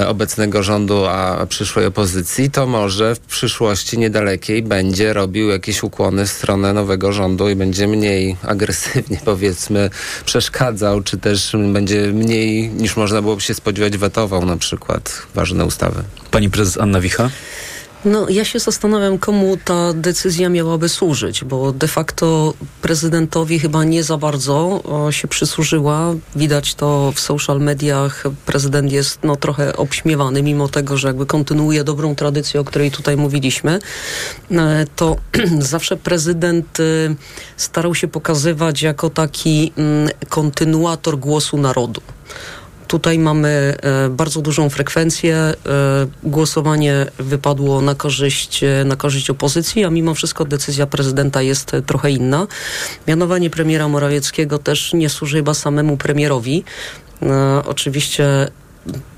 obecnego 0.08 0.62
rządu, 0.62 1.04
a 1.06 1.46
przyszłej 1.48 1.86
opozycji, 1.86 2.50
to 2.50 2.66
może 2.66 3.14
w 3.14 3.20
przyszłości 3.20 3.98
niedalekiej 3.98 4.62
będzie 4.62 5.12
robił 5.12 5.48
jakieś 5.48 5.82
ukłony 5.82 6.26
w 6.26 6.30
stronę 6.30 6.72
nowego 6.72 7.12
rządu 7.12 7.48
i 7.48 7.56
będzie 7.56 7.86
mniej 7.86 8.36
agresywnie, 8.42 9.20
powiedzmy, 9.24 9.90
przeszkadzał, 10.24 11.02
czy 11.02 11.18
też 11.18 11.56
będzie 11.72 12.12
mniej, 12.12 12.68
niż 12.68 12.96
można 12.96 13.22
byłoby 13.22 13.42
się 13.42 13.54
spodziewać, 13.54 13.96
wetował 13.96 14.46
na 14.46 14.56
przykład 14.56 15.22
ważne 15.34 15.64
ustawy. 15.64 16.02
Pani 16.30 16.50
prezes 16.50 16.78
Anna 16.78 17.00
Wicha? 17.00 17.30
No, 18.04 18.28
ja 18.28 18.44
się 18.44 18.58
zastanawiam, 18.58 19.18
komu 19.18 19.56
ta 19.64 19.92
decyzja 19.92 20.48
miałaby 20.48 20.88
służyć, 20.88 21.44
bo 21.44 21.72
de 21.72 21.88
facto 21.88 22.54
prezydentowi 22.82 23.58
chyba 23.58 23.84
nie 23.84 24.04
za 24.04 24.16
bardzo 24.16 24.82
o, 24.82 25.12
się 25.12 25.28
przysłużyła. 25.28 26.14
Widać 26.36 26.74
to 26.74 27.12
w 27.14 27.20
social 27.20 27.60
mediach. 27.60 28.24
Prezydent 28.46 28.92
jest 28.92 29.18
no, 29.24 29.36
trochę 29.36 29.76
obśmiewany, 29.76 30.42
mimo 30.42 30.68
tego, 30.68 30.96
że 30.96 31.08
jakby 31.08 31.26
kontynuuje 31.26 31.84
dobrą 31.84 32.14
tradycję, 32.14 32.60
o 32.60 32.64
której 32.64 32.90
tutaj 32.90 33.16
mówiliśmy. 33.16 33.78
E, 34.50 34.86
to 34.96 35.16
zawsze 35.58 35.96
prezydent 35.96 36.80
y, 36.80 37.16
starał 37.56 37.94
się 37.94 38.08
pokazywać 38.08 38.82
jako 38.82 39.10
taki 39.10 39.72
mm, 39.76 40.08
kontynuator 40.28 41.18
głosu 41.18 41.56
narodu. 41.56 42.00
Tutaj 42.88 43.18
mamy 43.18 43.48
e, 43.82 44.08
bardzo 44.08 44.40
dużą 44.42 44.70
frekwencję. 44.70 45.36
E, 45.36 45.54
głosowanie 46.22 47.06
wypadło 47.18 47.80
na 47.80 47.94
korzyść, 47.94 48.64
e, 48.64 48.84
na 48.84 48.96
korzyść 48.96 49.30
opozycji, 49.30 49.84
a 49.84 49.90
mimo 49.90 50.14
wszystko 50.14 50.44
decyzja 50.44 50.86
prezydenta 50.86 51.42
jest 51.42 51.72
trochę 51.86 52.10
inna. 52.10 52.46
Mianowanie 53.06 53.50
premiera 53.50 53.88
Morawieckiego 53.88 54.58
też 54.58 54.92
nie 54.92 55.08
służy 55.08 55.36
chyba 55.36 55.54
samemu 55.54 55.96
premierowi. 55.96 56.64
Oczywiście 57.64 58.48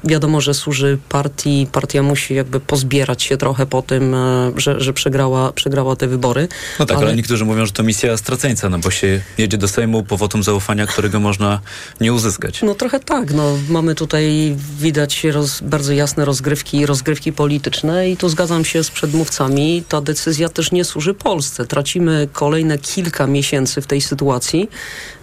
wiadomo, 0.05 0.41
że 0.41 0.55
służy 0.55 0.99
partii. 1.09 1.67
Partia 1.73 2.03
musi 2.03 2.35
jakby 2.35 2.61
pozbierać 2.61 3.23
się 3.23 3.37
trochę 3.37 3.67
po 3.67 3.83
tym, 3.83 4.15
e, 4.15 4.53
że, 4.57 4.81
że 4.81 4.93
przegrała, 4.93 5.53
przegrała 5.53 5.97
te 5.97 6.09
wybory. 6.09 6.49
No 6.79 6.87
tak, 6.87 6.97
ale... 6.97 7.07
ale 7.07 7.17
niektórzy 7.17 7.45
mówią, 7.45 7.67
że 7.67 7.73
to 7.73 7.83
misja 7.83 8.17
straceńca, 8.17 8.69
no 8.69 8.79
bo 8.79 8.91
się 8.91 9.21
jedzie 9.39 9.59
do 9.59 9.69
Sejmu 9.69 10.03
po 10.03 10.17
wotum 10.17 10.43
zaufania, 10.43 10.87
którego 10.87 11.21
można 11.21 11.61
nie 12.01 12.13
uzyskać. 12.13 12.63
No 12.63 12.75
trochę 12.75 13.01
tak. 13.01 13.33
No, 13.33 13.59
mamy 13.69 13.95
tutaj 13.95 14.57
widać 14.79 15.25
roz, 15.25 15.61
bardzo 15.61 15.93
jasne 15.93 16.25
rozgrywki, 16.25 16.87
rozgrywki 16.87 17.33
polityczne 17.33 18.11
i 18.11 18.17
tu 18.17 18.29
zgadzam 18.29 18.65
się 18.65 18.85
z 18.85 18.91
przedmówcami. 18.91 19.85
Ta 19.89 20.01
decyzja 20.01 20.49
też 20.49 20.73
nie 20.73 20.85
służy 20.85 21.15
Polsce. 21.15 21.67
Tracimy 21.67 22.29
kolejne 22.33 22.79
kilka 22.79 23.27
miesięcy 23.27 23.81
w 23.81 23.87
tej 23.87 24.01
sytuacji, 24.01 24.71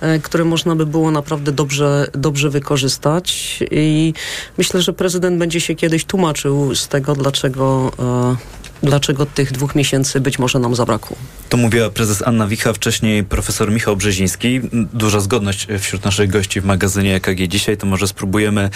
e, 0.01 0.19
które 0.19 0.45
można 0.45 0.75
by 0.75 0.85
było 0.85 1.11
naprawdę 1.11 1.51
dobrze, 1.51 2.07
dobrze 2.13 2.49
wykorzystać 2.49 3.59
i 3.71 4.13
myślę, 4.57 4.81
że 4.81 4.93
prezydent 4.93 5.37
będzie 5.37 5.61
się 5.61 5.75
kiedyś 5.75 6.05
tłumaczył 6.05 6.75
z 6.75 6.87
tego, 6.87 7.15
dlaczego, 7.15 7.91
e, 7.99 8.35
dlaczego 8.83 9.25
tych 9.25 9.51
dwóch 9.51 9.75
miesięcy 9.75 10.21
być 10.21 10.39
może 10.39 10.59
nam 10.59 10.75
zabrakło. 10.75 11.17
To 11.49 11.57
mówiła 11.57 11.89
prezes 11.89 12.21
Anna 12.25 12.47
Wicha, 12.47 12.73
wcześniej 12.73 13.23
profesor 13.23 13.71
Michał 13.71 13.95
Brzeziński. 13.95 14.61
Duża 14.93 15.19
zgodność 15.19 15.67
wśród 15.79 16.05
naszych 16.05 16.29
gości 16.29 16.61
w 16.61 16.65
magazynie 16.65 17.15
EKG 17.15 17.47
dzisiaj, 17.47 17.77
to 17.77 17.87
może 17.87 18.07
spróbujemy 18.07 18.69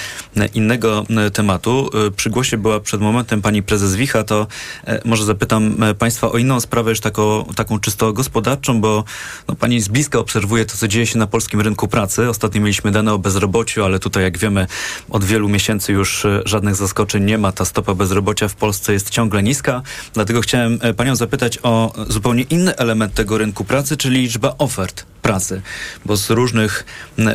innego 0.54 1.06
tematu. 1.34 1.90
Przy 2.16 2.30
głosie 2.30 2.58
była 2.58 2.80
przed 2.80 3.02
momentem 3.02 3.42
pani 3.42 3.64
prezes 3.64 3.96
Wicha, 3.96 4.24
to 4.24 4.48
e, 4.88 5.02
może 5.06 5.26
zapytam 5.26 5.78
państwa 6.00 6.32
o 6.32 6.38
inną 6.38 6.60
sprawę, 6.60 6.90
już 6.90 7.00
taką, 7.00 7.46
taką 7.56 7.80
czysto 7.80 8.14
gospodarczą, 8.14 8.82
bo 8.82 9.04
no, 9.48 9.56
pani 9.56 9.82
z 9.82 9.88
bliska 9.88 10.20
obserwuje 10.20 10.66
to, 10.66 10.78
co 10.78 10.88
dzieje 10.88 11.08
się 11.08 11.20
na 11.20 11.28
polskim 11.28 11.62
rynku 11.62 11.88
pracy. 11.88 12.30
Ostatnio 12.30 12.62
mieliśmy 12.62 12.92
dane 12.92 13.14
o 13.14 13.20
bezrobociu, 13.20 13.86
ale 13.86 14.00
tutaj, 14.00 14.24
jak 14.24 14.38
wiemy, 14.38 14.68
od 15.10 15.24
wielu 15.24 15.50
miesięcy 15.50 15.92
już 15.92 16.26
e, 16.26 16.42
żadnych 16.46 16.76
zaskoczeń 16.76 17.24
nie 17.24 17.38
ma. 17.38 17.52
Ta 17.52 17.66
stopa 17.66 17.94
bezrobocia 17.94 18.48
w 18.48 18.56
Polsce 18.56 18.94
jest 18.94 19.10
ciągle 19.10 19.44
niska. 19.44 19.82
Dlatego 20.14 20.42
chciałem 20.42 20.80
e, 20.82 20.94
panią 20.94 21.16
zapytać 21.16 21.60
o 21.64 21.94
zupełnie 22.10 22.44
inny 22.44 22.76
element 22.78 23.14
tego 23.14 23.38
rynku 23.38 23.64
pracy, 23.64 23.98
czyli 23.98 24.22
liczba 24.22 24.56
ofert 24.58 25.11
pracy. 25.22 25.62
Bo 26.06 26.18
z 26.18 26.30
różnych 26.30 26.86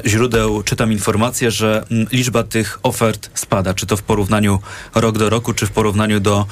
źródeł 0.07 0.63
czytam 0.63 0.93
informacje, 0.93 1.51
że 1.51 1.85
liczba 2.13 2.43
tych 2.43 2.79
ofert 2.83 3.31
spada. 3.35 3.75
Czy 3.75 3.87
to 3.87 3.97
w 3.97 4.03
porównaniu 4.03 4.59
rok 4.95 5.19
do 5.19 5.31
roku, 5.31 5.53
czy 5.53 5.67
w 5.67 5.71
porównaniu 5.71 6.21
do 6.21 6.47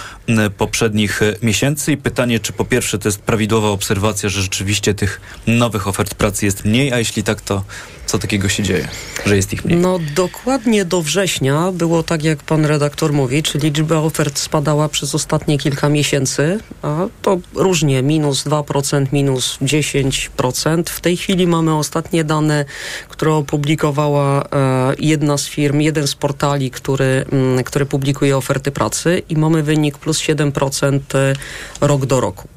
poprzednich 0.56 1.22
e, 1.22 1.34
miesięcy. 1.42 1.92
I 1.92 1.96
pytanie, 1.96 2.40
czy 2.40 2.52
po 2.52 2.64
pierwsze 2.64 2.98
to 2.98 3.08
jest 3.08 3.18
prawidłowa 3.18 3.68
obserwacja, 3.68 4.28
że 4.28 4.42
rzeczywiście 4.42 4.94
tych 4.94 5.20
nowych 5.46 5.88
ofert 5.88 6.14
pracy 6.14 6.46
jest 6.46 6.64
mniej, 6.64 6.92
a 6.92 6.98
jeśli 6.98 7.22
tak, 7.22 7.40
to 7.40 7.64
co 8.06 8.18
takiego 8.18 8.48
się 8.48 8.62
dzieje, 8.62 8.88
że 9.26 9.36
jest 9.36 9.52
ich 9.52 9.64
mniej? 9.64 9.78
No 9.78 9.98
dokładnie 10.14 10.84
do 10.84 11.02
września 11.02 11.72
było 11.72 12.02
tak, 12.02 12.24
jak 12.24 12.42
pan 12.42 12.64
redaktor 12.64 13.12
mówi, 13.12 13.42
czyli 13.42 13.70
liczba 13.70 13.96
ofert 13.96 14.38
spadała 14.38 14.88
przez 14.88 15.14
ostatnie 15.14 15.58
kilka 15.58 15.88
miesięcy, 15.88 16.58
a 16.82 17.06
to 17.22 17.38
różnie, 17.54 18.02
minus 18.02 18.44
2%, 18.44 19.06
minus 19.12 19.58
10%. 19.62 20.82
W 20.86 21.00
tej 21.00 21.16
chwili 21.24 21.46
mamy 21.46 21.74
ostatnie 21.74 22.24
dane, 22.24 22.64
które 23.08 23.34
opublikowała 23.34 24.42
e, 24.42 24.94
jedna 24.98 25.38
z 25.38 25.46
firm, 25.46 25.80
jeden 25.80 26.06
z 26.06 26.14
portali, 26.14 26.70
który, 26.70 27.24
mm, 27.32 27.64
który 27.64 27.86
publikuje 27.86 28.36
oferty 28.36 28.70
pracy 28.70 29.22
i 29.28 29.36
mamy 29.36 29.62
wynik 29.62 29.98
plus 29.98 30.20
7% 30.20 31.00
e, 31.14 31.34
rok 31.80 32.06
do 32.06 32.20
roku. 32.20 32.48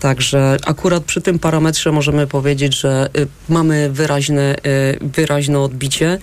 Także 0.00 0.56
akurat 0.66 1.04
przy 1.04 1.20
tym 1.20 1.38
parametrze 1.38 1.92
możemy 1.92 2.26
powiedzieć, 2.26 2.80
że 2.80 3.08
y, 3.18 3.26
mamy 3.48 3.90
wyraźne, 3.90 4.56
y, 4.66 4.98
wyraźne 5.00 5.58
odbicie. 5.58 6.18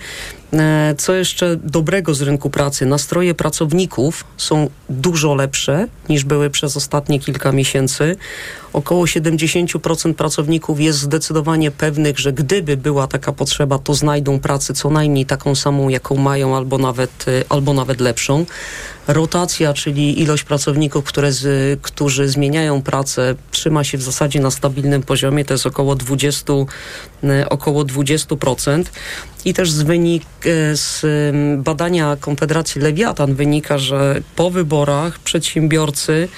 E, 0.52 0.94
co 0.98 1.14
jeszcze 1.14 1.56
dobrego 1.56 2.14
z 2.14 2.22
rynku 2.22 2.50
pracy? 2.50 2.86
Nastroje 2.86 3.34
pracowników 3.34 4.24
są 4.36 4.70
dużo 4.88 5.34
lepsze 5.34 5.86
niż 6.08 6.24
były 6.24 6.50
przez 6.50 6.76
ostatnie 6.76 7.20
kilka 7.20 7.52
miesięcy. 7.52 8.16
Około 8.72 9.04
70% 9.04 10.14
pracowników 10.14 10.80
jest 10.80 10.98
zdecydowanie 10.98 11.70
pewnych, 11.70 12.18
że 12.18 12.32
gdyby 12.32 12.76
była 12.76 13.06
taka 13.06 13.32
potrzeba, 13.32 13.78
to 13.78 13.94
znajdą 13.94 14.40
pracę 14.40 14.74
co 14.74 14.90
najmniej 14.90 15.26
taką 15.26 15.54
samą, 15.54 15.88
jaką 15.88 16.16
mają, 16.16 16.56
albo 16.56 16.78
nawet, 16.78 17.24
e, 17.28 17.44
albo 17.48 17.74
nawet 17.74 18.00
lepszą. 18.00 18.46
Rotacja, 19.08 19.74
czyli 19.74 20.20
ilość 20.20 20.44
pracowników, 20.44 21.04
które 21.04 21.32
z, 21.32 21.80
którzy 21.82 22.28
zmieniają 22.28 22.82
pracę, 22.82 23.34
trzyma 23.50 23.84
się 23.84 23.98
w 23.98 24.02
zasadzie 24.02 24.40
na 24.40 24.50
stabilnym 24.50 25.02
poziomie, 25.02 25.44
to 25.44 25.54
jest 25.54 25.66
około 25.66 25.94
20, 25.94 26.66
e, 27.24 27.48
około 27.48 27.84
20%. 27.84 28.92
I 29.44 29.54
też 29.54 29.70
z, 29.70 29.82
wynik, 29.82 30.22
e, 30.22 30.37
z 30.74 31.02
badania 31.62 32.16
Konfederacji 32.20 32.80
Lewiatan 32.80 33.34
wynika, 33.34 33.78
że 33.78 34.20
po 34.36 34.50
wyborach 34.50 35.18
przedsiębiorcy 35.18 36.28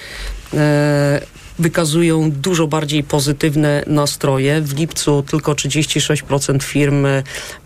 e, 0.55 1.21
wykazują 1.59 2.31
dużo 2.31 2.67
bardziej 2.67 3.03
pozytywne 3.03 3.85
nastroje. 3.87 4.61
W 4.61 4.79
lipcu 4.79 5.23
tylko 5.23 5.53
36% 5.53 6.63
firm 6.63 7.07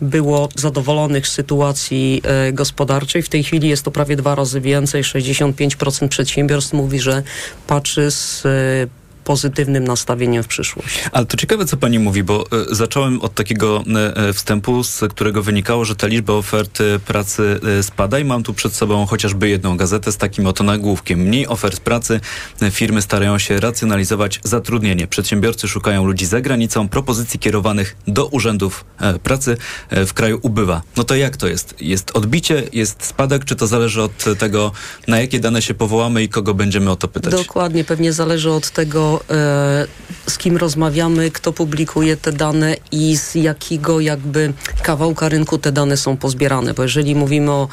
było 0.01 0.49
zadowolonych 0.57 1.29
z 1.29 1.33
sytuacji 1.33 2.23
e, 2.25 2.53
gospodarczej. 2.53 3.23
W 3.23 3.29
tej 3.29 3.45
chwili 3.45 3.69
jest 3.69 3.83
to 3.83 3.91
prawie 3.91 4.17
dwa 4.17 4.35
razy 4.35 4.61
więcej. 4.61 5.03
65% 5.03 6.09
przedsiębiorstw 6.09 6.73
mówi, 6.73 7.01
że 7.01 7.23
patrzy 7.67 8.11
z 8.11 8.43
pozytywnym 9.25 9.85
nastawieniem 9.85 10.43
w 10.43 10.47
przyszłość. 10.47 11.05
Ale 11.13 11.27
to 11.27 11.37
ciekawe, 11.37 11.65
co 11.65 11.77
pani 11.77 11.99
mówi, 11.99 12.23
bo 12.23 12.45
y, 12.71 12.75
zacząłem 12.75 13.21
od 13.21 13.35
takiego 13.35 13.85
y, 14.29 14.33
wstępu, 14.33 14.85
z 14.85 15.01
którego 15.11 15.43
wynikało, 15.43 15.85
że 15.85 15.97
ta 15.97 16.07
liczba 16.07 16.33
ofert 16.33 16.79
pracy 17.07 17.61
spada 17.83 18.19
i 18.19 18.25
mam 18.25 18.43
tu 18.43 18.55
przed 18.55 18.75
sobą 18.75 19.07
chociażby 19.07 19.49
jedną 19.49 19.77
gazetę 19.77 20.13
z 20.13 20.17
takim 20.17 20.47
oto 20.47 20.65
nagłówkiem. 20.65 21.19
Mniej 21.19 21.47
ofert 21.49 21.81
pracy, 21.81 22.21
firmy 22.71 23.03
starają 23.03 23.39
się 23.39 23.61
racjonalizować 23.61 24.41
zatrudnienie. 24.45 25.07
Przedsiębiorcy 25.07 25.69
szukają 25.69 26.07
ludzi 26.07 26.27
za 26.27 26.41
granicą, 26.41 26.89
propozycji 26.89 27.41
kierowanych 27.41 27.97
do 28.09 28.27
urzędów 28.27 28.85
pracy 29.23 29.57
w 29.91 30.13
kraju 30.13 30.39
ubywa. 30.43 30.83
No 30.97 31.05
to 31.05 31.15
jak 31.15 31.37
to 31.37 31.49
jest? 31.49 31.75
Jest 31.81 32.11
odbicie, 32.11 32.63
jest 32.73 33.07
spadek, 33.07 33.45
czy 33.45 33.57
to 33.57 33.67
zależy 33.67 34.03
od 34.03 34.25
tego, 34.39 34.73
na 35.09 35.21
jakie 35.21 35.41
dane 35.41 35.63
się 35.63 35.75
powołamy 35.75 36.23
i 36.23 36.29
kogo 36.29 36.55
będziemy 36.55 36.91
o 36.91 36.97
to 36.97 37.09
pytać? 37.09 37.33
Dokładnie, 37.33 37.85
pewnie 37.85 38.13
zależy 38.13 38.51
od 38.51 38.71
tego, 38.71 39.14
E, 39.31 39.87
z 40.27 40.39
kim 40.39 40.57
rozmawiamy, 40.57 41.31
kto 41.31 41.53
publikuje 41.53 42.17
te 42.17 42.33
dane 42.33 42.77
i 42.93 43.17
z 43.17 43.35
jakiego 43.35 44.01
jakby 44.01 44.53
kawałka 44.83 45.29
rynku 45.29 45.59
te 45.59 45.73
dane 45.73 45.97
są 45.97 46.17
pozbierane. 46.17 46.75
Bo 46.75 46.83
jeżeli 46.83 47.15
mówimy 47.15 47.51
o 47.51 47.69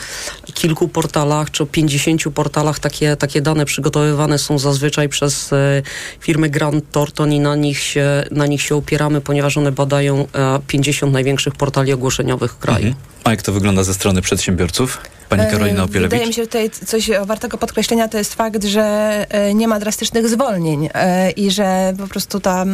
kilku 0.54 0.88
portalach, 0.88 1.52
czy 1.52 1.64
o 1.64 1.66
50 1.66 2.24
portalach, 2.34 2.80
takie, 2.80 3.16
takie 3.16 3.42
dane 3.42 3.66
przygotowywane 3.66 4.38
są 4.38 4.60
zazwyczaj 4.60 5.10
przez 5.10 5.54
e, 5.54 5.82
firmy 6.20 6.50
Grant 6.50 6.92
Thornton 6.92 7.34
i 7.34 7.40
na 7.40 7.56
nich, 7.56 7.80
się, 7.80 8.24
na 8.32 8.48
nich 8.48 8.62
się 8.62 8.76
opieramy, 8.76 9.22
ponieważ 9.22 9.58
one 9.58 9.72
badają 9.72 10.28
50 10.68 11.10
e, 11.10 11.14
największych 11.14 11.56
portali 11.56 11.94
ogłoszeniowych 11.94 12.52
w 12.52 12.58
kraju. 12.58 12.88
Mhm. 12.88 13.12
A 13.24 13.32
jak 13.32 13.42
to 13.42 13.54
wygląda 13.54 13.84
ze 13.84 13.94
strony 13.94 14.22
przedsiębiorców? 14.22 15.02
Pani 15.38 15.52
Karolina 15.52 15.84
Opielewicz. 15.84 16.12
Wydaje 16.12 16.28
mi 16.28 16.34
się, 16.34 16.42
że 16.42 16.48
tutaj 16.48 16.70
coś 16.70 17.10
wartego 17.26 17.58
podkreślenia 17.58 18.08
to 18.08 18.18
jest 18.18 18.34
fakt, 18.34 18.64
że 18.64 18.82
e, 19.30 19.54
nie 19.54 19.68
ma 19.68 19.80
drastycznych 19.80 20.30
zwolnień 20.30 20.90
e, 20.94 21.32
i 21.32 21.52
że 21.52 21.94
po 21.98 22.08
prostu 22.08 22.40
ta 22.40 22.66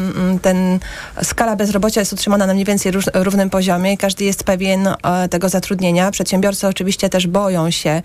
ten 0.42 0.80
skala 1.24 1.56
bezrobocia 1.56 2.02
jest 2.02 2.14
utrzymana 2.14 2.48
na 2.48 2.54
mniej 2.54 2.66
więcej 2.66 2.92
równym 3.14 3.50
poziomie. 3.50 3.98
Każdy 3.98 4.24
jest 4.26 4.44
pewien 4.44 4.88
e, 4.88 5.30
tego 5.30 5.50
zatrudnienia. 5.50 6.12
Przedsiębiorcy 6.12 6.68
oczywiście 6.68 7.10
też 7.10 7.28
boją 7.28 7.67
się 7.72 8.02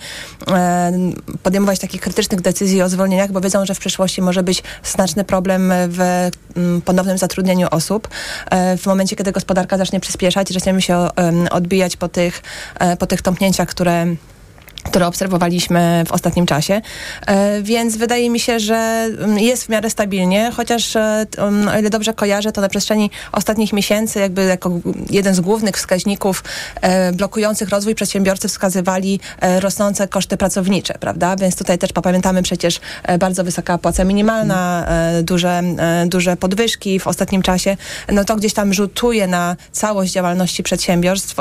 podejmować 1.42 1.79
takich 1.79 2.01
krytycznych 2.01 2.40
decyzji 2.40 2.83
o 2.83 2.88
zwolnieniach, 2.88 3.33
bo 3.33 3.40
wiedzą, 3.40 3.66
że 3.66 3.75
w 3.75 3.79
przyszłości 3.79 4.22
może 4.22 4.42
być 4.42 4.62
znaczny 4.85 5.25
problem 5.25 5.72
w 5.88 6.31
mm, 6.57 6.83
ponownym 6.83 7.18
zatrudnieniu 7.18 7.68
osób. 7.70 8.09
W 8.79 8.87
momencie, 8.87 9.16
kiedy 9.16 9.33
gospodarka 9.33 9.79
zacznie 9.79 10.01
przyspieszać, 10.01 10.48
zaczniemy 10.48 10.83
się 10.83 11.09
odbijać 11.51 11.96
po 11.96 12.09
tych, 12.09 12.42
po 12.98 13.07
tych 13.07 13.22
tąpnięciach, 13.22 13.68
które 13.68 14.07
które 14.83 15.07
obserwowaliśmy 15.07 16.05
w 16.07 16.12
ostatnim 16.12 16.47
czasie. 16.47 16.81
E, 17.27 17.62
więc 17.62 17.97
wydaje 17.97 18.31
mi 18.31 18.40
się, 18.40 18.61
że 18.61 18.75
mm, 19.18 19.38
jest 19.38 19.64
w 19.64 19.68
miarę 19.68 19.90
stabilnie, 19.90 20.51
chociaż 20.57 20.97
e, 20.97 21.27
mm, 21.37 21.68
o 21.68 21.79
ile 21.79 21.90
dobrze 21.90 22.14
kojarzę, 22.14 22.53
to 22.53 22.61
na 22.61 22.68
przestrzeni 22.68 23.11
ostatnich 23.33 23.73
miesięcy 23.73 24.21
jakby 24.21 24.45
jako 24.45 24.71
jeden 25.11 25.35
z 25.35 25.40
głównych 25.40 25.77
wskaźników 25.77 26.45
e, 26.81 27.12
blokujących 27.12 27.68
rozwój 27.68 27.95
przedsiębiorcy 27.95 28.49
wskazywali 28.49 29.21
rosnące 29.61 30.09
koszty 30.09 30.37
pracownicze, 30.37 30.95
prawda? 31.01 31.37
Więc 31.37 31.57
tutaj 31.57 31.79
też 31.79 31.92
pamiętamy 31.92 32.42
przecież 32.42 32.81
bardzo 33.18 33.45
wysoka 33.45 33.79
płaca 33.79 34.05
minimalna, 34.05 34.87
duże, 35.23 35.62
duże 36.07 36.37
podwyżki 36.37 37.01
w 37.01 37.07
ostatnim 37.07 37.42
czasie. 37.42 37.77
No 38.12 38.25
to 38.25 38.37
gdzieś 38.37 38.53
tam 38.53 38.75
rzutuje 38.75 39.27
na 39.27 39.57
całość 39.73 40.12
działalności 40.12 40.62
przedsiębiorstw. 40.62 41.37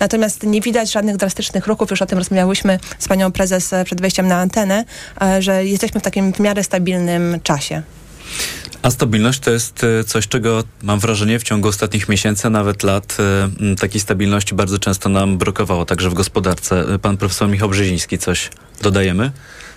Natomiast 0.00 0.42
nie 0.42 0.60
widać 0.60 0.92
żadnych 0.92 1.16
drastycznych 1.16 1.66
ruchów, 1.66 1.90
już 1.90 2.02
o 2.02 2.06
tym 2.06 2.18
rozmawialiśmy 2.18 2.45
rozmawiałyśmy 2.46 2.78
z 2.98 3.08
panią 3.08 3.32
prezes 3.32 3.74
przed 3.84 4.00
wejściem 4.00 4.28
na 4.28 4.36
antenę, 4.36 4.84
e, 5.22 5.42
że 5.42 5.64
jesteśmy 5.64 6.00
w 6.00 6.02
takim 6.02 6.32
w 6.32 6.40
miarę 6.40 6.64
stabilnym 6.64 7.40
czasie. 7.42 7.82
A 8.82 8.90
stabilność 8.90 9.40
to 9.40 9.50
jest 9.50 9.84
e, 9.84 10.04
coś, 10.04 10.28
czego 10.28 10.64
mam 10.82 10.98
wrażenie 10.98 11.38
w 11.38 11.42
ciągu 11.42 11.68
ostatnich 11.68 12.08
miesięcy, 12.08 12.50
nawet 12.50 12.82
lat, 12.82 13.16
e, 13.72 13.76
takiej 13.76 14.00
stabilności 14.00 14.54
bardzo 14.54 14.78
często 14.78 15.08
nam 15.08 15.38
brakowało, 15.38 15.84
także 15.84 16.10
w 16.10 16.14
gospodarce. 16.14 16.94
E, 16.94 16.98
pan 16.98 17.16
profesor 17.16 17.48
Michał 17.48 17.68
Brzeziński, 17.68 18.18
coś 18.18 18.50
dodajemy? 18.82 19.30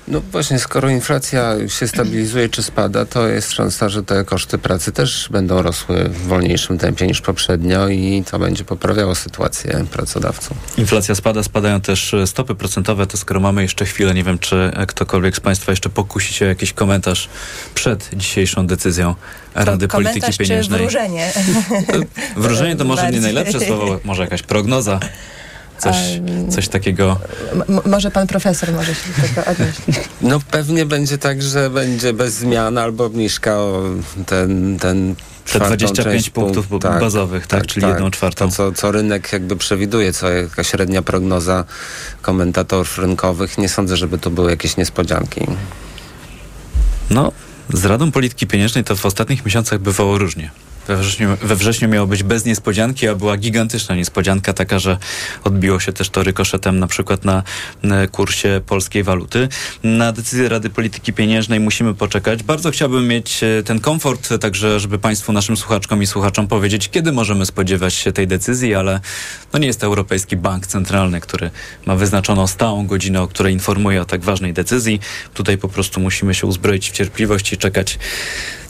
No 0.10 0.22
właśnie, 0.32 0.60
skoro 0.60 0.90
inflacja 0.90 1.56
się 1.68 1.88
stabilizuje 1.88 2.50
czy 2.50 2.64
spada, 2.64 3.06
to 3.06 3.28
jest 3.28 3.52
szansa, 3.52 3.90
że 3.90 4.04
te 4.04 4.24
koszty 4.24 4.58
pracy 4.58 4.92
też 4.92 5.30
będą 5.32 5.62
rosły 5.62 6.04
w 6.04 6.28
wolniejszym 6.28 6.78
tempie 6.78 7.08
niż 7.08 7.22
poprzednio 7.22 7.88
i 7.88 8.24
to 8.32 8.40
będzie 8.40 8.64
poprawiało 8.64 9.16
sytuację 9.16 9.86
pracodawców. 9.92 10.58
Inflacja 10.78 11.16
spada, 11.16 11.44
spadają 11.44 11.82
też 11.82 12.16
stopy 12.26 12.56
procentowe, 12.56 13.08
to 13.08 13.18
skoro 13.18 13.40
mamy 13.40 13.62
jeszcze 13.62 13.86
chwilę, 13.86 14.14
nie 14.14 14.24
wiem, 14.24 14.40
czy 14.40 14.72
ktokolwiek 14.88 15.36
z 15.36 15.40
Państwa 15.40 15.72
jeszcze 15.72 15.90
pokusi 15.90 16.34
się 16.34 16.46
o 16.46 16.48
jakiś 16.48 16.74
komentarz 16.74 17.30
przed 17.76 18.10
dzisiejszą 18.14 18.68
decyzją 18.68 19.16
Rady 19.56 19.88
komentarz 19.88 20.14
Polityki 20.14 20.38
Pieniężnej. 20.38 20.80
Czy 20.80 20.86
wróżenie? 20.86 21.32
Wróżenie 22.36 22.76
to 22.76 22.86
może 22.86 23.12
nie 23.12 23.22
najlepsze 23.30 23.60
słowo, 23.60 24.00
może 24.04 24.24
jakaś 24.24 24.44
prognoza. 24.44 25.00
Coś, 25.80 25.96
coś 26.50 26.68
takiego. 26.68 27.20
M- 27.52 27.80
może 27.86 28.12
pan 28.12 28.28
profesor 28.28 28.72
może 28.72 28.96
się 28.96 29.10
do 29.18 29.28
tego 29.28 29.52
odnieść. 29.52 30.10
No 30.22 30.40
pewnie 30.52 30.86
będzie 30.86 31.18
tak, 31.18 31.42
że 31.42 31.70
będzie 31.70 32.14
bez 32.14 32.34
zmian 32.34 32.78
albo 32.78 33.06
obniżka 33.06 33.58
o 33.58 33.84
ten, 34.26 34.80
ten 34.80 35.16
te 35.54 35.60
25 35.60 36.30
punktów 36.30 36.68
tak, 36.82 37.00
bazowych, 37.00 37.48
tak, 37.48 37.62
tak 37.62 37.70
czyli 37.70 37.82
tak. 37.82 37.92
jedną 37.94 38.12
czwartą. 38.12 38.50
To, 38.50 38.56
co, 38.56 38.72
co 38.72 38.92
rynek 38.92 39.34
jakby 39.34 39.56
przewiduje, 39.56 40.14
co 40.14 40.30
jaka 40.30 40.64
średnia 40.64 41.02
prognoza 41.02 41.66
komentatorów 42.22 42.98
rynkowych. 42.98 43.58
Nie 43.58 43.70
sądzę, 43.70 43.98
żeby 43.98 44.18
to 44.18 44.30
były 44.30 44.52
jakieś 44.52 44.78
niespodzianki. 44.78 45.42
No, 47.10 47.32
z 47.74 47.86
Radą 47.86 48.12
Polityki 48.12 48.48
Pieniężnej 48.48 48.84
to 48.84 48.96
w 48.96 49.06
ostatnich 49.06 49.46
miesiącach 49.46 49.80
bywało 49.80 50.18
różnie. 50.18 50.52
We 50.90 50.98
wrześniu, 50.98 51.38
we 51.42 51.56
wrześniu 51.56 51.90
miało 51.90 52.08
być 52.08 52.24
bez 52.24 52.46
niespodzianki, 52.46 53.08
a 53.08 53.16
była 53.16 53.38
gigantyczna 53.38 53.96
niespodzianka, 53.96 54.54
taka, 54.54 54.80
że 54.80 54.98
odbiło 55.44 55.80
się 55.80 55.94
też 55.94 56.10
to 56.10 56.24
rykoszetem 56.24 56.80
na 56.80 56.88
przykład 56.88 57.26
na, 57.26 57.44
kursie 58.12 58.62
polskiej 58.66 59.04
waluty. 59.04 59.48
Na 59.84 60.12
decyzję 60.12 60.50
Rady 60.50 60.70
Polityki 60.70 61.14
Pieniężnej 61.14 61.60
musimy 61.60 61.94
poczekać. 61.94 62.44
Bardzo 62.44 62.72
chciałbym 62.72 63.08
mieć 63.08 63.44
e, 63.44 63.64
ten 63.64 63.80
komfort, 63.80 64.30
także 64.42 64.80
żeby 64.80 65.00
Państwu, 65.00 65.34
naszym 65.34 65.58
słuchaczkom 65.58 66.04
i 66.04 66.08
słuchaczom 66.08 66.48
powiedzieć, 66.48 66.90
kiedy 66.90 67.12
możemy 67.12 67.46
spodziewać 67.46 67.94
się 67.94 68.12
tej 68.12 68.28
decyzji, 68.28 68.76
ale 68.76 69.00
no 69.54 69.60
nie 69.60 69.68
jest 69.68 69.80
to 69.80 69.88
Europejski 69.88 70.38
Bank 70.38 70.68
Centralny, 70.68 71.22
który 71.22 71.52
ma 71.86 71.96
wyznaczoną 71.96 72.48
stałą 72.48 72.88
godzinę, 72.88 73.22
o 73.22 73.28
której 73.28 73.54
informuje 73.54 74.02
o 74.02 74.06
tak 74.06 74.22
ważnej 74.22 74.54
decyzji. 74.54 75.00
Tutaj 75.34 75.58
po 75.58 75.70
prostu 75.70 76.00
musimy 76.00 76.34
się 76.34 76.48
uzbroić 76.48 76.90
w 76.90 76.94
cierpliwość 76.94 77.54
i 77.54 77.58
czekać 77.58 78.00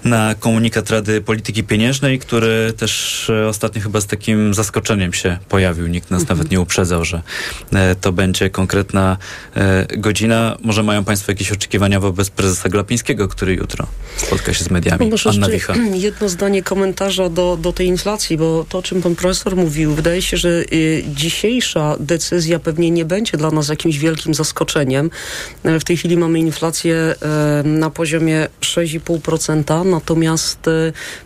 na 0.04 0.36
komunikat 0.36 0.90
Rady 0.90 1.22
Polityki 1.22 1.64
Pieniężnej, 1.64 2.20
który 2.20 2.74
też 2.78 3.30
e, 3.30 3.48
ostatnio 3.48 3.82
chyba 3.82 4.02
z 4.02 4.08
takim 4.08 4.54
zaskoczeniem 4.54 5.14
się 5.14 5.38
pojawił. 5.50 5.88
Nikt 5.88 6.12
nas 6.12 6.22
mhm. 6.22 6.38
nawet 6.38 6.52
nie 6.52 6.62
uprzedzał, 6.62 7.06
że 7.06 7.22
e, 7.74 7.96
to 7.96 8.12
będzie 8.12 8.50
konkretna 8.50 9.18
e, 9.56 9.98
godzina. 9.98 10.58
Może 10.62 10.84
mają 10.84 11.04
Państwo 11.04 11.32
jakieś 11.32 11.52
oczekiwania 11.52 12.00
wobec 12.00 12.30
prezesa 12.30 12.70
Glapińskiego, 12.70 13.28
który 13.28 13.54
jutro 13.54 13.88
spotka 14.18 14.54
się 14.54 14.64
z 14.64 14.70
mediami. 14.70 15.06
No 15.06 15.12
może 15.12 15.30
Anna 15.30 15.50
Wicha. 15.50 15.74
Jedno 15.94 16.30
zdanie 16.30 16.64
komentarza 16.64 17.30
do, 17.30 17.58
do 17.62 17.74
tej 17.74 17.88
inflacji, 17.88 18.38
bo 18.38 18.66
to, 18.70 18.78
o 18.78 18.82
czym 18.82 19.02
pan 19.02 19.16
profesor 19.16 19.56
mówił, 19.56 19.96
wydaje 19.96 20.22
się, 20.22 20.38
że 20.38 20.50
y, 20.50 21.04
dzisiejsza 21.08 21.96
decyzja 22.00 22.60
pewnie 22.60 22.92
nie 22.92 23.06
będzie 23.06 23.38
dla 23.38 23.52
nas 23.52 23.70
jakimś 23.70 23.98
wielkim 23.98 24.34
zaskoczeniem. 24.34 25.10
W 25.64 25.84
tej 25.84 25.98
chwili 25.98 26.18
mamy 26.18 26.40
inflację 26.40 27.16
na 27.64 27.90
poziomie 27.90 28.48
6,5%. 28.62 29.89
Natomiast 29.90 30.68
e, 30.68 30.72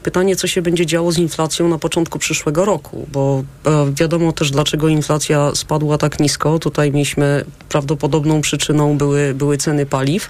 pytanie, 0.04 0.36
co 0.36 0.48
się 0.48 0.62
będzie 0.62 0.86
działo 0.86 1.12
z 1.12 1.18
inflacją 1.18 1.70
na 1.70 1.78
początku 1.78 2.20
przyszłego 2.20 2.66
roku, 2.66 3.08
bo 3.12 3.44
e, 3.66 3.92
wiadomo 3.94 4.32
też, 4.32 4.52
dlaczego 4.52 4.88
inflacja 4.88 5.56
spadła 5.56 5.98
tak 5.98 6.20
nisko. 6.20 6.60
Tutaj 6.60 6.92
mieliśmy 6.92 7.46
prawdopodobną 7.70 8.42
przyczyną 8.42 8.98
były, 8.98 9.34
były 9.34 9.58
ceny 9.58 9.86
paliw, 9.86 10.30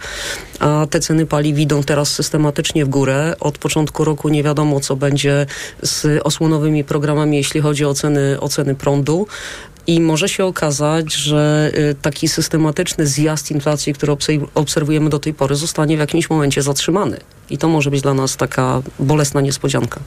a 0.60 0.88
te 0.90 1.00
ceny 1.00 1.26
paliw 1.26 1.60
idą 1.60 1.84
teraz 1.84 2.12
systematycznie 2.12 2.86
w 2.86 2.90
górę. 2.90 3.36
Od 3.40 3.58
początku 3.58 4.04
roku 4.04 4.30
nie 4.30 4.44
wiadomo, 4.44 4.80
co 4.80 4.96
będzie 4.96 5.46
z 5.82 6.22
osłonowymi 6.24 6.84
programami, 6.84 7.38
jeśli 7.38 7.62
chodzi 7.62 7.86
o 7.86 7.94
ceny, 7.94 8.38
o 8.40 8.50
ceny 8.50 8.76
prądu. 8.76 9.28
I 9.88 10.02
może 10.02 10.30
się 10.30 10.46
okazać, 10.46 11.14
że 11.14 11.72
y, 11.92 11.96
taki 12.02 12.28
systematyczny 12.28 13.08
zjazd 13.08 13.52
inflacji, 13.52 13.94
który 13.94 14.16
obserwujemy 14.56 15.10
do 15.10 15.20
tej 15.20 15.34
pory, 15.34 15.56
zostanie 15.56 15.98
w 15.98 16.00
jakimś 16.00 16.30
momencie 16.30 16.62
zatrzymany. 16.62 17.20
I 17.50 17.58
to 17.58 17.68
może 17.68 17.92
być 17.92 18.02
dla 18.02 18.14
nas 18.14 18.38
taka 18.38 18.82
bolesna 19.00 19.42
niespodzianka. 19.42 20.00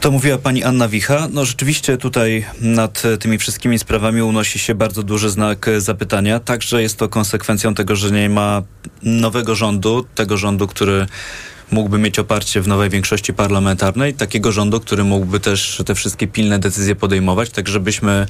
To 0.00 0.10
mówiła 0.10 0.38
pani 0.38 0.64
Anna 0.64 0.88
Wicha. 0.88 1.28
No 1.32 1.44
rzeczywiście 1.44 1.96
tutaj 1.96 2.44
nad 2.60 3.02
tymi 3.20 3.38
wszystkimi 3.38 3.78
sprawami 3.78 4.22
unosi 4.22 4.58
się 4.58 4.74
bardzo 4.74 5.02
duży 5.02 5.30
znak 5.30 5.70
zapytania. 5.78 6.40
Także 6.40 6.82
jest 6.82 6.98
to 6.98 7.08
konsekwencją 7.08 7.74
tego, 7.74 7.96
że 7.96 8.10
nie 8.10 8.28
ma 8.28 8.62
nowego 9.02 9.54
rządu, 9.54 10.06
tego 10.14 10.36
rządu, 10.36 10.66
który 10.66 11.06
mógłby 11.70 11.98
mieć 11.98 12.18
oparcie 12.18 12.60
w 12.60 12.68
nowej 12.68 12.90
większości 12.90 13.34
parlamentarnej, 13.34 14.14
takiego 14.14 14.52
rządu, 14.52 14.80
który 14.80 15.04
mógłby 15.04 15.40
też 15.40 15.82
te 15.86 15.94
wszystkie 15.94 16.26
pilne 16.26 16.58
decyzje 16.58 16.96
podejmować, 16.96 17.50
tak 17.50 17.68
żebyśmy 17.68 18.26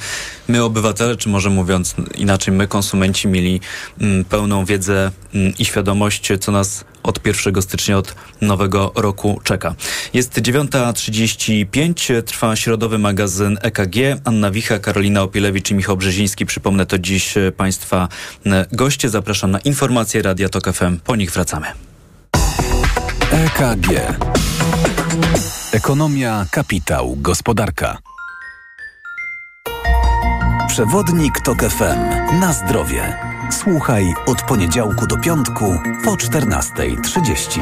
my 0.49 0.65
obywatele, 0.65 1.17
czy 1.17 1.29
może 1.29 1.51
mówiąc 1.51 1.95
inaczej, 2.15 2.55
my 2.55 2.69
konsumenci 2.69 3.29
mieli 3.29 3.61
mm, 4.01 4.25
pełną 4.25 4.65
wiedzę 4.65 5.11
mm, 5.35 5.53
i 5.59 5.65
świadomość, 5.65 6.29
co 6.41 6.53
nas 6.53 6.85
od 7.03 7.27
1 7.27 7.63
stycznia, 7.63 7.99
od 7.99 8.15
nowego 8.41 8.93
roku 8.95 9.41
czeka. 9.45 9.75
Jest 10.15 10.41
9.35, 10.41 12.23
trwa 12.23 12.57
środowy 12.57 12.99
magazyn 12.99 13.59
EKG. 13.63 13.97
Anna 14.25 14.51
Wicha, 14.51 14.79
Karolina 14.79 15.23
Opielewicz 15.23 15.71
i 15.71 15.75
Michał 15.75 15.97
Brzeziński. 15.97 16.47
Przypomnę, 16.47 16.87
to 16.87 16.99
dziś 16.99 17.35
Państwa 17.57 18.09
mm, 18.47 18.67
goście. 18.73 19.09
Zapraszam 19.09 19.51
na 19.51 19.59
informacje 19.59 20.23
Radia 20.23 20.49
Tok 20.49 20.73
FM. 20.73 20.99
Po 21.05 21.17
nich 21.17 21.31
wracamy. 21.31 21.90
EKG. 23.33 23.87
Ekonomia, 25.73 26.47
kapitał, 26.51 27.17
gospodarka. 27.17 27.99
Przewodnik 30.69 31.41
TOK 31.41 31.59
FM. 31.63 31.99
Na 32.41 32.53
zdrowie. 32.53 33.17
Słuchaj 33.51 34.15
od 34.27 34.43
poniedziałku 34.43 35.07
do 35.07 35.17
piątku 35.17 35.79
po 36.05 36.11
14.30. 36.11 37.61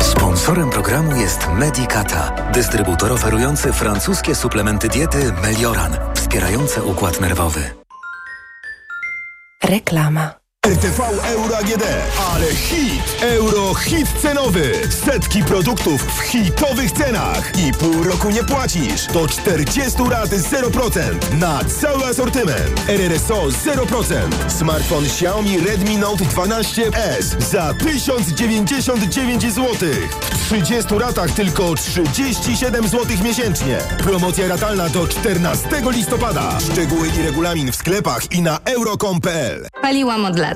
Sponsorem 0.00 0.70
programu 0.70 1.16
jest 1.16 1.48
Medicata, 1.58 2.50
dystrybutor 2.52 3.12
oferujący 3.12 3.72
francuskie 3.72 4.34
suplementy 4.34 4.88
diety 4.88 5.32
Melioran, 5.42 5.92
wspierające 6.14 6.82
układ 6.82 7.20
nerwowy. 7.20 7.70
Reklama. 9.64 10.45
RTV 10.66 11.00
Euro 11.24 11.56
AGD, 11.56 11.84
ale 12.32 12.46
hit! 12.54 13.22
Euro 13.22 13.74
hit 13.74 14.08
cenowy! 14.22 14.72
Setki 15.04 15.42
produktów 15.42 16.02
w 16.02 16.20
hitowych 16.20 16.92
cenach 16.92 17.52
i 17.58 17.72
pół 17.72 18.02
roku 18.02 18.30
nie 18.30 18.44
płacisz. 18.44 19.06
Do 19.06 19.28
40 19.28 20.02
lat 20.10 20.28
0% 20.30 21.38
na 21.38 21.64
cały 21.64 22.04
asortyment. 22.04 22.88
RRSO 22.88 23.46
0%. 23.46 24.14
Smartfon 24.48 25.04
Xiaomi 25.04 25.60
Redmi 25.60 25.96
Note 25.98 26.24
12S 26.24 27.40
za 27.50 27.74
1099 27.74 29.42
zł. 29.42 29.88
W 30.30 30.48
30 30.48 30.94
latach 30.94 31.30
tylko 31.30 31.74
37 31.74 32.88
zł 32.88 33.06
miesięcznie. 33.24 33.78
Promocja 33.98 34.48
ratalna 34.48 34.88
do 34.88 35.08
14 35.08 35.68
listopada. 35.90 36.58
Szczegóły 36.60 37.08
i 37.08 37.22
regulamin 37.22 37.72
w 37.72 37.76
sklepach 37.76 38.32
i 38.32 38.42
na 38.42 38.58
euro.com.pl. 38.64 39.66
Paliłam 39.82 40.24
od 40.24 40.38
lat. 40.38 40.55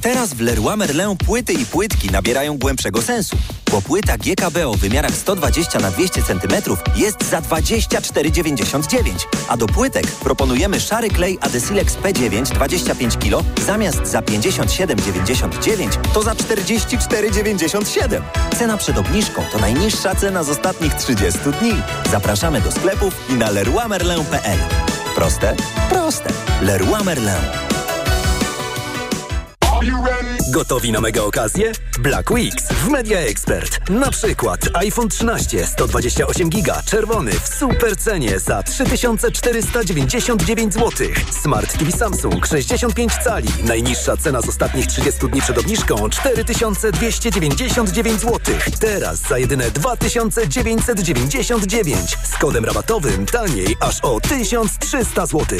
Teraz 0.00 0.34
w 0.34 0.40
Leroy 0.40 0.76
Merlin 0.76 1.16
płyty 1.26 1.52
i 1.52 1.66
płytki 1.66 2.10
nabierają 2.10 2.58
głębszego 2.58 3.02
sensu, 3.02 3.36
bo 3.70 3.82
płyta 3.82 4.18
GKB 4.18 4.68
o 4.68 4.74
wymiarach 4.74 5.14
120 5.14 5.78
na 5.78 5.90
200 5.90 6.22
cm 6.22 6.76
jest 6.96 7.30
za 7.30 7.40
24,99, 7.40 9.00
a 9.48 9.56
do 9.56 9.66
płytek 9.66 10.06
proponujemy 10.06 10.80
szary 10.80 11.08
klej 11.08 11.38
Adesilex 11.40 11.96
P9 11.96 12.42
25 12.42 13.16
kg 13.16 13.44
zamiast 13.66 14.06
za 14.06 14.20
57,99 14.20 15.90
to 16.14 16.22
za 16.22 16.34
44,97. 16.34 18.22
Cena 18.58 18.76
przed 18.76 18.98
obniżką 18.98 19.42
to 19.52 19.58
najniższa 19.58 20.14
cena 20.14 20.42
z 20.42 20.48
ostatnich 20.48 20.94
30 20.94 21.40
dni. 21.60 21.72
Zapraszamy 22.10 22.60
do 22.60 22.72
sklepów 22.72 23.14
i 23.30 23.32
na 23.32 23.50
leroymerlin.pl. 23.50 24.58
Proste? 25.14 25.56
Proste. 25.88 26.32
Leroy 26.62 27.04
Merlin. 27.04 27.75
Gotowi 30.56 30.92
na 30.92 31.00
mega 31.00 31.22
okazję? 31.22 31.72
Black 31.98 32.30
Weeks 32.30 32.68
w 32.68 32.88
Media 32.88 33.18
Expert. 33.18 33.90
Na 33.90 34.10
przykład 34.10 34.60
iPhone 34.74 35.08
13 35.08 35.66
128 35.66 36.50
giga 36.50 36.82
czerwony 36.82 37.32
w 37.32 37.48
super 37.48 37.96
cenie 37.96 38.40
za 38.40 38.62
3499 38.62 40.74
zł. 40.74 40.90
Smart 41.42 41.78
TV 41.78 41.92
Samsung 41.92 42.46
65 42.46 43.12
cali. 43.24 43.48
Najniższa 43.64 44.16
cena 44.16 44.40
z 44.40 44.48
ostatnich 44.48 44.86
30 44.86 45.28
dni 45.28 45.42
przed 45.42 45.58
obniżką 45.58 46.10
4299 46.10 48.20
zł. 48.20 48.40
Teraz 48.80 49.18
za 49.18 49.38
jedyne 49.38 49.70
2999 49.70 52.16
z 52.24 52.38
kodem 52.38 52.64
rabatowym 52.64 53.26
taniej 53.26 53.76
aż 53.80 54.00
o 54.00 54.20
1300 54.20 55.26
zł. 55.26 55.58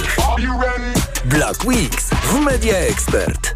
Black 1.25 1.65
Weeks 1.65 2.11
w 2.11 2.41
Media 2.41 2.77
Expert. 2.77 3.56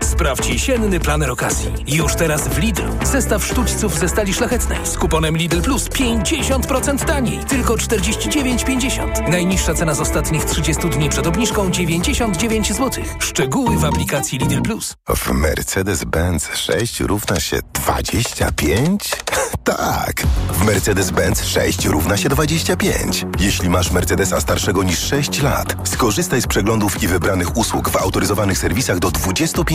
Sprawdź 0.00 0.46
jesienny 0.46 1.00
planer 1.00 1.30
okazji. 1.30 1.72
Już 1.86 2.14
teraz 2.14 2.48
w 2.48 2.58
Lidl. 2.58 2.82
Zestaw 3.04 3.44
sztućców 3.44 3.98
ze 3.98 4.08
stali 4.08 4.34
szlachetnej 4.34 4.78
z 4.84 4.98
kuponem 4.98 5.36
Lidl 5.36 5.60
Plus 5.60 5.88
50% 5.88 7.04
taniej. 7.04 7.38
Tylko 7.38 7.74
49,50. 7.74 9.28
Najniższa 9.28 9.74
cena 9.74 9.94
z 9.94 10.00
ostatnich 10.00 10.44
30 10.44 10.90
dni 10.90 11.08
przed 11.08 11.26
obniżką 11.26 11.70
99 11.70 12.72
zł. 12.72 13.04
Szczegóły 13.18 13.78
w 13.78 13.84
aplikacji 13.84 14.38
Lidl 14.38 14.62
Plus. 14.62 14.94
W 15.08 15.30
Mercedes-Benz 15.30 16.56
6 16.56 17.00
równa 17.00 17.40
się 17.40 17.58
25? 17.72 19.10
tak! 19.64 20.22
W 20.52 20.64
Mercedes-Benz 20.64 21.44
6 21.44 21.84
równa 21.86 22.16
się 22.16 22.28
25. 22.28 23.26
Jeśli 23.40 23.68
masz 23.68 23.90
Mercedesa 23.90 24.40
starszego 24.40 24.82
niż 24.82 24.98
6 24.98 25.42
lat, 25.42 25.74
skorzystaj 25.84 26.42
z 26.42 26.46
przeglądów 26.46 27.02
i 27.02 27.08
wybranych 27.08 27.56
usług 27.56 27.90
w 27.90 27.96
autoryzowanych 27.96 28.58
serwisach 28.58 28.98
do 28.98 29.08
25% 29.08 29.71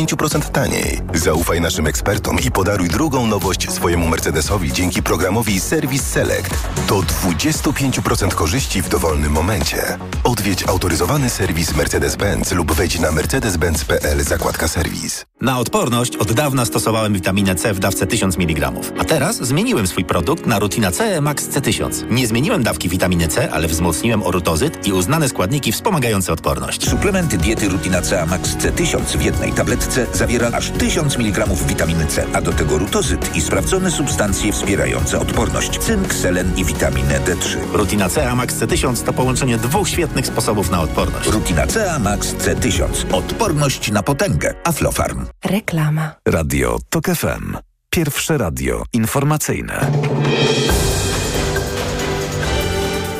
taniej. 0.53 1.01
Zaufaj 1.13 1.61
naszym 1.61 1.87
ekspertom 1.87 2.39
i 2.39 2.51
podaruj 2.51 2.87
drugą 2.87 3.27
nowość 3.27 3.71
swojemu 3.71 4.07
Mercedesowi 4.07 4.73
dzięki 4.73 5.03
programowi 5.03 5.59
Service 5.59 6.03
Select. 6.03 6.49
Do 6.87 6.95
25% 6.95 8.33
korzyści 8.33 8.81
w 8.81 8.89
dowolnym 8.89 9.31
momencie. 9.31 9.97
Odwiedź 10.23 10.63
autoryzowany 10.67 11.29
serwis 11.29 11.73
Mercedes-Benz 11.73 12.55
lub 12.55 12.71
wejdź 12.71 12.99
na 12.99 13.11
mercedes-benz.pl 13.11 14.23
zakładka 14.23 14.67
serwis. 14.67 15.25
Na 15.41 15.59
odporność 15.59 16.17
od 16.17 16.33
dawna 16.33 16.65
stosowałem 16.65 17.13
witaminę 17.13 17.55
C 17.55 17.73
w 17.73 17.79
dawce 17.79 18.07
1000 18.07 18.37
mg. 18.37 18.71
A 18.99 19.03
teraz 19.03 19.35
zmieniłem 19.35 19.87
swój 19.87 20.05
produkt 20.05 20.45
na 20.45 20.59
Rutina 20.59 20.91
C 20.91 21.21
Max 21.21 21.49
C1000. 21.49 22.11
Nie 22.11 22.27
zmieniłem 22.27 22.63
dawki 22.63 22.89
witaminy 22.89 23.27
C, 23.27 23.51
ale 23.51 23.67
wzmocniłem 23.67 24.23
orutozyt 24.23 24.87
i 24.87 24.93
uznane 24.93 25.29
składniki 25.29 25.71
wspomagające 25.71 26.33
odporność. 26.33 26.89
Suplement 26.89 27.35
diety 27.35 27.69
Rutina 27.69 28.01
C 28.01 28.25
Max 28.25 28.55
C1000 28.55 29.17
w 29.17 29.21
jednej 29.21 29.53
tabletce 29.53 29.86
zawiera 30.13 30.49
aż 30.53 30.71
1000 30.71 31.17
mg 31.17 31.47
witaminy 31.67 32.05
C, 32.05 32.25
a 32.33 32.41
do 32.41 32.53
tego 32.53 32.77
rutozyt 32.77 33.35
i 33.35 33.41
sprawdzone 33.41 33.91
substancje 33.91 34.51
wspierające 34.51 35.19
odporność, 35.19 35.79
cynk, 35.79 36.13
selen 36.13 36.51
i 36.57 36.65
witaminę 36.65 37.19
D3. 37.19 37.57
Rutina 37.73 38.09
C 38.09 38.35
Max 38.35 38.55
C1000 38.55 39.03
to 39.03 39.13
połączenie 39.13 39.57
dwóch 39.57 39.89
świetnych 39.89 40.27
sposobów 40.27 40.71
na 40.71 40.81
odporność. 40.81 41.29
Rutina 41.29 41.67
C 41.67 41.99
Max 41.99 42.35
C1000. 42.35 43.13
Odporność 43.13 43.91
na 43.91 44.03
potęgę. 44.03 44.53
Aflofarm. 44.63 45.25
Reklama. 45.45 46.11
Radio 46.27 46.77
TOK 46.89 47.05
FM. 47.05 47.57
Pierwsze 47.89 48.37
radio 48.37 48.83
informacyjne. 48.93 49.91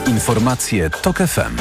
Informacje 0.07 0.89
TOK 0.89 1.17
FM. 1.17 1.57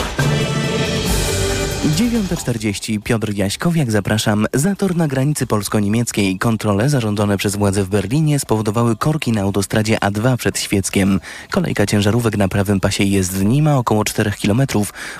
9.40 1.86 3.02
Piotr 3.02 3.34
Jaśkowiak, 3.34 3.90
zapraszam. 3.90 4.46
Zator 4.54 4.96
na 4.96 5.08
granicy 5.08 5.46
polsko-niemieckiej. 5.46 6.38
Kontrole 6.38 6.88
zarządzone 6.88 7.38
przez 7.38 7.56
władze 7.56 7.84
w 7.84 7.88
Berlinie 7.88 8.38
spowodowały 8.38 8.96
korki 8.96 9.32
na 9.32 9.42
autostradzie 9.42 9.96
A2 9.96 10.36
przed 10.36 10.58
Świeckiem. 10.58 11.20
Kolejka 11.50 11.86
ciężarówek 11.86 12.36
na 12.36 12.48
prawym 12.48 12.80
pasie 12.80 13.04
jezdni 13.04 13.62
ma 13.62 13.76
około 13.76 14.04
4 14.04 14.32
km, 14.42 14.62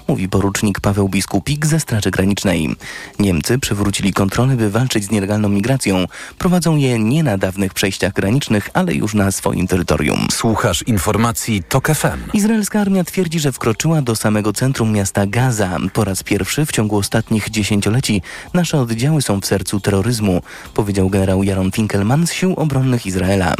mówi 0.09 0.29
porucznik 0.29 0.81
Paweł 0.81 1.09
Biskupik 1.09 1.67
ze 1.67 1.81
Straży 1.81 2.11
Granicznej. 2.11 2.77
Niemcy 3.19 3.59
przywrócili 3.59 4.13
kontrole, 4.13 4.57
by 4.57 4.71
walczyć 4.71 5.05
z 5.05 5.11
nielegalną 5.11 5.49
migracją. 5.49 6.05
Prowadzą 6.39 6.77
je 6.77 6.99
nie 6.99 7.23
na 7.23 7.39
dawnych 7.39 7.75
przejściach 7.75 8.13
granicznych, 8.13 8.71
ale 8.75 8.95
już 8.95 9.15
na 9.15 9.33
swoim 9.33 9.67
terytorium. 9.67 10.27
Słuchasz 10.33 10.83
informacji 10.83 11.63
TOK 11.69 11.89
FM. 11.89 12.31
Izraelska 12.33 12.81
armia 12.81 13.05
twierdzi, 13.05 13.41
że 13.41 13.53
wkroczyła 13.53 14.03
do 14.03 14.17
samego 14.17 14.53
centrum 14.53 14.93
miasta 14.93 15.27
Gaza. 15.27 15.77
Po 15.93 16.05
raz 16.05 16.23
pierwszy 16.23 16.56
w 16.65 16.73
ciągu 16.73 16.97
ostatnich 16.97 17.51
dziesięcioleci 17.51 18.23
nasze 18.55 18.81
oddziały 18.81 19.23
są 19.23 19.41
w 19.41 19.47
sercu 19.47 19.81
terroryzmu, 19.81 20.43
powiedział 20.75 21.11
generał 21.11 21.43
Jaron 21.43 21.73
Finkelman 21.73 22.27
z 22.27 22.33
Sił 22.33 22.55
Obronnych 22.55 23.07
Izraela. 23.07 23.55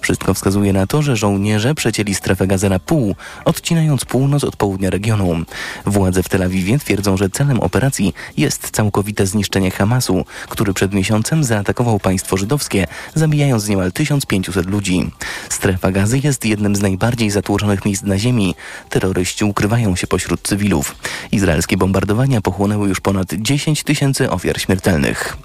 Wszystko 0.00 0.34
wskazuje 0.34 0.72
na 0.72 0.86
to, 0.86 1.02
że 1.02 1.16
żołnierze 1.16 1.74
przecięli 1.74 2.14
strefę 2.14 2.46
Gaza 2.46 2.68
na 2.68 2.78
pół, 2.78 3.14
odcinając 3.44 4.04
północ 4.04 4.44
od 4.44 4.56
południa 4.56 4.90
regionu. 4.90 5.44
Władze 5.86 6.22
w 6.22 6.28
Tel 6.28 6.42
Awiwie 6.42 6.78
twierdzą, 6.78 7.16
że 7.16 7.30
celem 7.30 7.60
operacji 7.60 8.14
jest 8.36 8.70
całkowite 8.70 9.26
zniszczenie 9.26 9.70
Hamasu, 9.70 10.24
który 10.48 10.74
przed 10.74 10.94
miesiącem 10.94 11.44
zaatakował 11.44 11.98
państwo 11.98 12.36
żydowskie, 12.36 12.86
zabijając 13.14 13.68
niemal 13.68 13.92
1500 13.92 14.66
ludzi. 14.66 15.10
Strefa 15.48 15.90
Gazy 15.90 16.18
jest 16.18 16.44
jednym 16.44 16.76
z 16.76 16.80
najbardziej 16.80 17.30
zatłoczonych 17.30 17.84
miejsc 17.84 18.02
na 18.02 18.18
ziemi. 18.18 18.54
Terroryści 18.88 19.44
ukrywają 19.44 19.96
się 19.96 20.06
pośród 20.06 20.42
cywilów. 20.42 20.96
Izraelskie 21.32 21.76
bombardowania 21.76 22.37
pochłonęły 22.40 22.88
już 22.88 23.00
ponad 23.00 23.34
10 23.34 23.82
tysięcy 23.82 24.30
ofiar 24.30 24.60
śmiertelnych. 24.60 25.36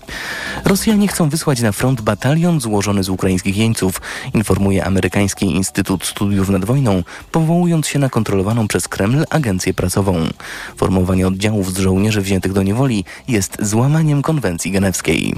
Rosjanie 0.65 1.07
chcą 1.07 1.29
wysłać 1.29 1.61
na 1.61 1.71
front 1.71 2.01
batalion 2.01 2.61
złożony 2.61 3.03
z 3.03 3.09
ukraińskich 3.09 3.57
jeńców, 3.57 4.01
informuje 4.33 4.85
amerykański 4.85 5.45
Instytut 5.45 6.05
Studiów 6.05 6.49
nad 6.49 6.65
Wojną, 6.65 7.03
powołując 7.31 7.87
się 7.87 7.99
na 7.99 8.09
kontrolowaną 8.09 8.67
przez 8.67 8.87
Kreml 8.87 9.25
agencję 9.29 9.73
prasową. 9.73 10.27
Formowanie 10.77 11.27
oddziałów 11.27 11.73
z 11.73 11.77
żołnierzy 11.77 12.21
wziętych 12.21 12.53
do 12.53 12.63
niewoli 12.63 13.05
jest 13.27 13.57
złamaniem 13.59 14.21
konwencji 14.21 14.71
genewskiej. 14.71 15.35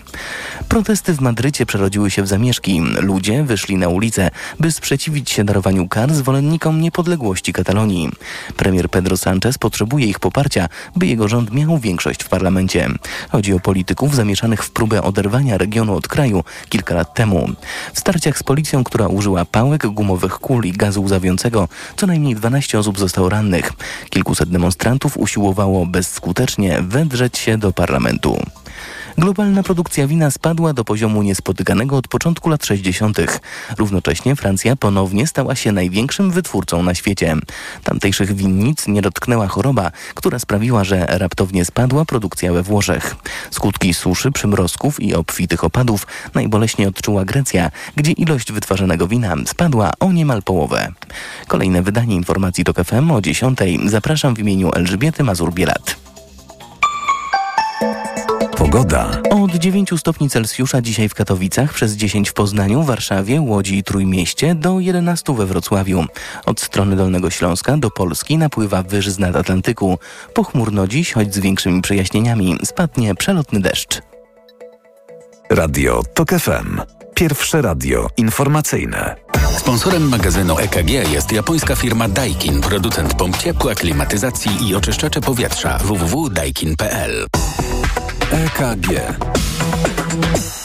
Protesty 0.69 1.13
w 1.13 1.21
Madrycie 1.21 1.65
przerodziły 1.65 2.11
się 2.11 2.23
w 2.23 2.27
zamieszki. 2.27 2.81
Ludzie 2.99 3.43
wyszli 3.43 3.77
na 3.77 3.87
ulicę, 3.87 4.31
by 4.59 4.71
sprzeciwić 4.71 5.29
się 5.31 5.43
darowaniu 5.43 5.87
kar 5.87 6.13
zwolennikom 6.13 6.81
niepodległości 6.81 7.53
Katalonii. 7.53 8.11
Premier 8.57 8.89
Pedro 8.89 9.15
Sánchez 9.15 9.57
potrzebuje 9.57 10.05
ich 10.05 10.19
poparcia, 10.19 10.69
by 10.95 11.07
jego 11.07 11.27
rząd 11.27 11.34
miał 11.41 11.77
większość 11.77 12.23
w 12.23 12.29
parlamencie. 12.29 12.89
Chodzi 13.29 13.53
o 13.53 13.59
polityków 13.59 14.15
zamieszanych 14.15 14.63
w 14.63 14.71
próbę 14.71 15.03
oderwania 15.03 15.57
regionu 15.57 15.95
od 15.95 16.07
kraju 16.07 16.43
kilka 16.69 16.95
lat 16.95 17.13
temu. 17.13 17.49
W 17.93 17.99
starciach 17.99 18.37
z 18.37 18.43
policją, 18.43 18.83
która 18.83 19.07
użyła 19.07 19.45
pałek, 19.45 19.87
gumowych 19.87 20.33
kul 20.33 20.65
i 20.65 20.71
gazu 20.71 21.03
łzawiącego, 21.03 21.67
co 21.95 22.07
najmniej 22.07 22.35
12 22.35 22.79
osób 22.79 22.99
zostało 22.99 23.29
rannych. 23.29 23.73
Kilkuset 24.09 24.49
demonstrantów 24.49 25.17
usiłowało 25.17 25.85
bezskutecznie 25.85 26.81
wedrzeć 26.81 27.37
się 27.37 27.57
do 27.57 27.71
parlamentu. 27.71 28.37
Globalna 29.17 29.63
produkcja 29.63 30.07
wina 30.07 30.31
spadła 30.31 30.73
do 30.73 30.83
poziomu 30.83 31.23
niespotykanego 31.23 31.97
od 31.97 32.07
początku 32.07 32.49
lat 32.49 32.65
60. 32.65 33.17
Równocześnie 33.77 34.35
Francja 34.35 34.75
ponownie 34.75 35.27
stała 35.27 35.55
się 35.55 35.71
największym 35.71 36.31
wytwórcą 36.31 36.83
na 36.83 36.95
świecie. 36.95 37.35
Tamtejszych 37.83 38.35
winnic 38.35 38.87
nie 38.87 39.01
dotknęła 39.01 39.47
choroba, 39.47 39.91
która 40.15 40.39
sprawiła, 40.39 40.83
że 40.83 41.05
raptownie 41.09 41.65
spadła 41.65 42.05
produkcja 42.05 42.53
we 42.53 42.63
Włoszech. 42.63 43.15
Skutki 43.51 43.93
suszy, 43.93 44.31
przymrozków 44.31 44.99
i 44.99 45.15
obfitych 45.15 45.63
opadów 45.63 46.07
najboleśniej 46.33 46.87
odczuła 46.87 47.25
Grecja, 47.25 47.71
gdzie 47.95 48.11
ilość 48.11 48.51
wytwarzanego 48.51 49.07
wina 49.07 49.35
spadła 49.45 49.91
o 49.99 50.11
niemal 50.11 50.43
połowę. 50.43 50.91
Kolejne 51.47 51.81
wydanie 51.81 52.15
informacji 52.15 52.63
TOK 52.63 52.83
FM 52.83 53.11
o 53.11 53.21
10. 53.21 53.59
Zapraszam 53.85 54.35
w 54.35 54.39
imieniu 54.39 54.71
Elżbiety 54.73 55.23
Mazur-Bielat. 55.23 56.04
Pogoda. 58.57 59.21
Od 59.29 59.55
9 59.55 59.89
stopni 59.97 60.29
Celsjusza 60.29 60.81
dzisiaj 60.81 61.09
w 61.09 61.13
Katowicach, 61.13 61.73
przez 61.73 61.93
10 61.93 62.29
w 62.29 62.33
Poznaniu, 62.33 62.83
Warszawie, 62.83 63.41
Łodzi 63.41 63.77
i 63.77 63.83
Trójmieście, 63.83 64.55
do 64.55 64.79
11 64.79 65.33
we 65.33 65.45
Wrocławiu. 65.45 66.05
Od 66.45 66.61
strony 66.61 66.95
Dolnego 66.95 67.29
Śląska 67.29 67.77
do 67.77 67.91
Polski 67.91 68.37
napływa 68.37 68.83
wyż 68.83 69.09
z 69.09 69.19
nad 69.19 69.35
Atlantyku. 69.35 69.99
Pochmurno 70.33 70.87
dziś, 70.87 71.13
choć 71.13 71.33
z 71.33 71.39
większymi 71.39 71.81
przejaśnieniami, 71.81 72.57
spadnie 72.63 73.15
przelotny 73.15 73.59
deszcz. 73.59 74.01
Radio 75.49 76.03
TOK 76.13 76.29
FM. 76.29 76.81
Pierwsze 77.13 77.61
radio 77.61 78.07
informacyjne. 78.17 79.15
Sponsorem 79.57 80.09
magazynu 80.09 80.59
EKG 80.59 80.89
jest 80.89 81.31
japońska 81.31 81.75
firma 81.75 82.07
Daikin, 82.09 82.61
producent 82.61 83.13
pomp 83.13 83.37
ciepła, 83.37 83.75
klimatyzacji 83.75 84.69
i 84.69 84.75
oczyszczacze 84.75 85.21
powietrza 85.21 85.77
www.daikin.pl. 85.77 87.27
EKG. 88.31 88.87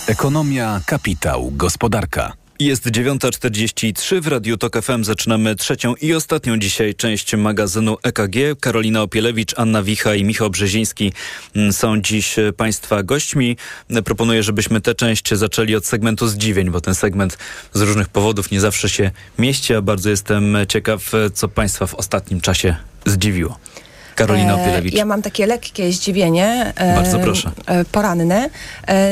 Ekonomia, 0.07 0.81
kapitał, 0.87 1.53
gospodarka. 1.55 2.33
Jest 2.59 2.87
9.43 2.87 4.21
w 4.21 4.27
Radiu 4.27 4.57
Tok 4.57 4.83
FM. 4.83 5.05
Zaczynamy 5.05 5.57
trzecią 5.57 5.95
i 5.95 6.15
ostatnią 6.15 6.59
dzisiaj 6.59 6.95
część 6.95 7.37
magazynu 7.37 7.97
EKG. 8.03 8.61
Karolina 8.61 9.03
Opielewicz, 9.03 9.59
Anna 9.59 9.83
Wicha 9.83 10.15
i 10.15 10.25
Michał 10.25 10.51
Brzeziński 10.51 11.13
mm, 11.57 11.73
są 11.73 12.01
dziś 12.01 12.37
Państwa 12.57 13.03
gośćmi. 13.03 13.57
Proponuję, 14.05 14.43
żebyśmy 14.43 14.81
tę 14.81 14.95
część 14.95 15.35
zaczęli 15.35 15.75
od 15.75 15.87
segmentu 15.87 16.29
zdziwień, 16.29 16.71
bo 16.71 16.81
ten 16.81 16.95
segment 16.95 17.39
z 17.73 17.81
różnych 17.81 18.09
powodów 18.09 18.51
nie 18.51 18.61
zawsze 18.61 18.89
się 18.89 19.11
mieści, 19.39 19.75
a 19.75 19.83
bardzo 19.83 20.11
jestem 20.11 20.57
ciekaw, 20.69 21.13
co 21.35 21.49
Państwa 21.49 21.87
w 21.87 21.95
ostatnim 21.95 22.41
czasie 22.41 22.77
zdziwiło. 23.07 23.59
Karolina 24.21 24.55
Opielewicz. 24.55 24.95
Ja 24.95 25.05
mam 25.05 25.23
takie 25.23 25.47
lekkie 25.47 25.93
zdziwienie. 25.93 26.73
Bardzo 26.97 27.19
proszę. 27.19 27.51
Poranne. 27.93 28.51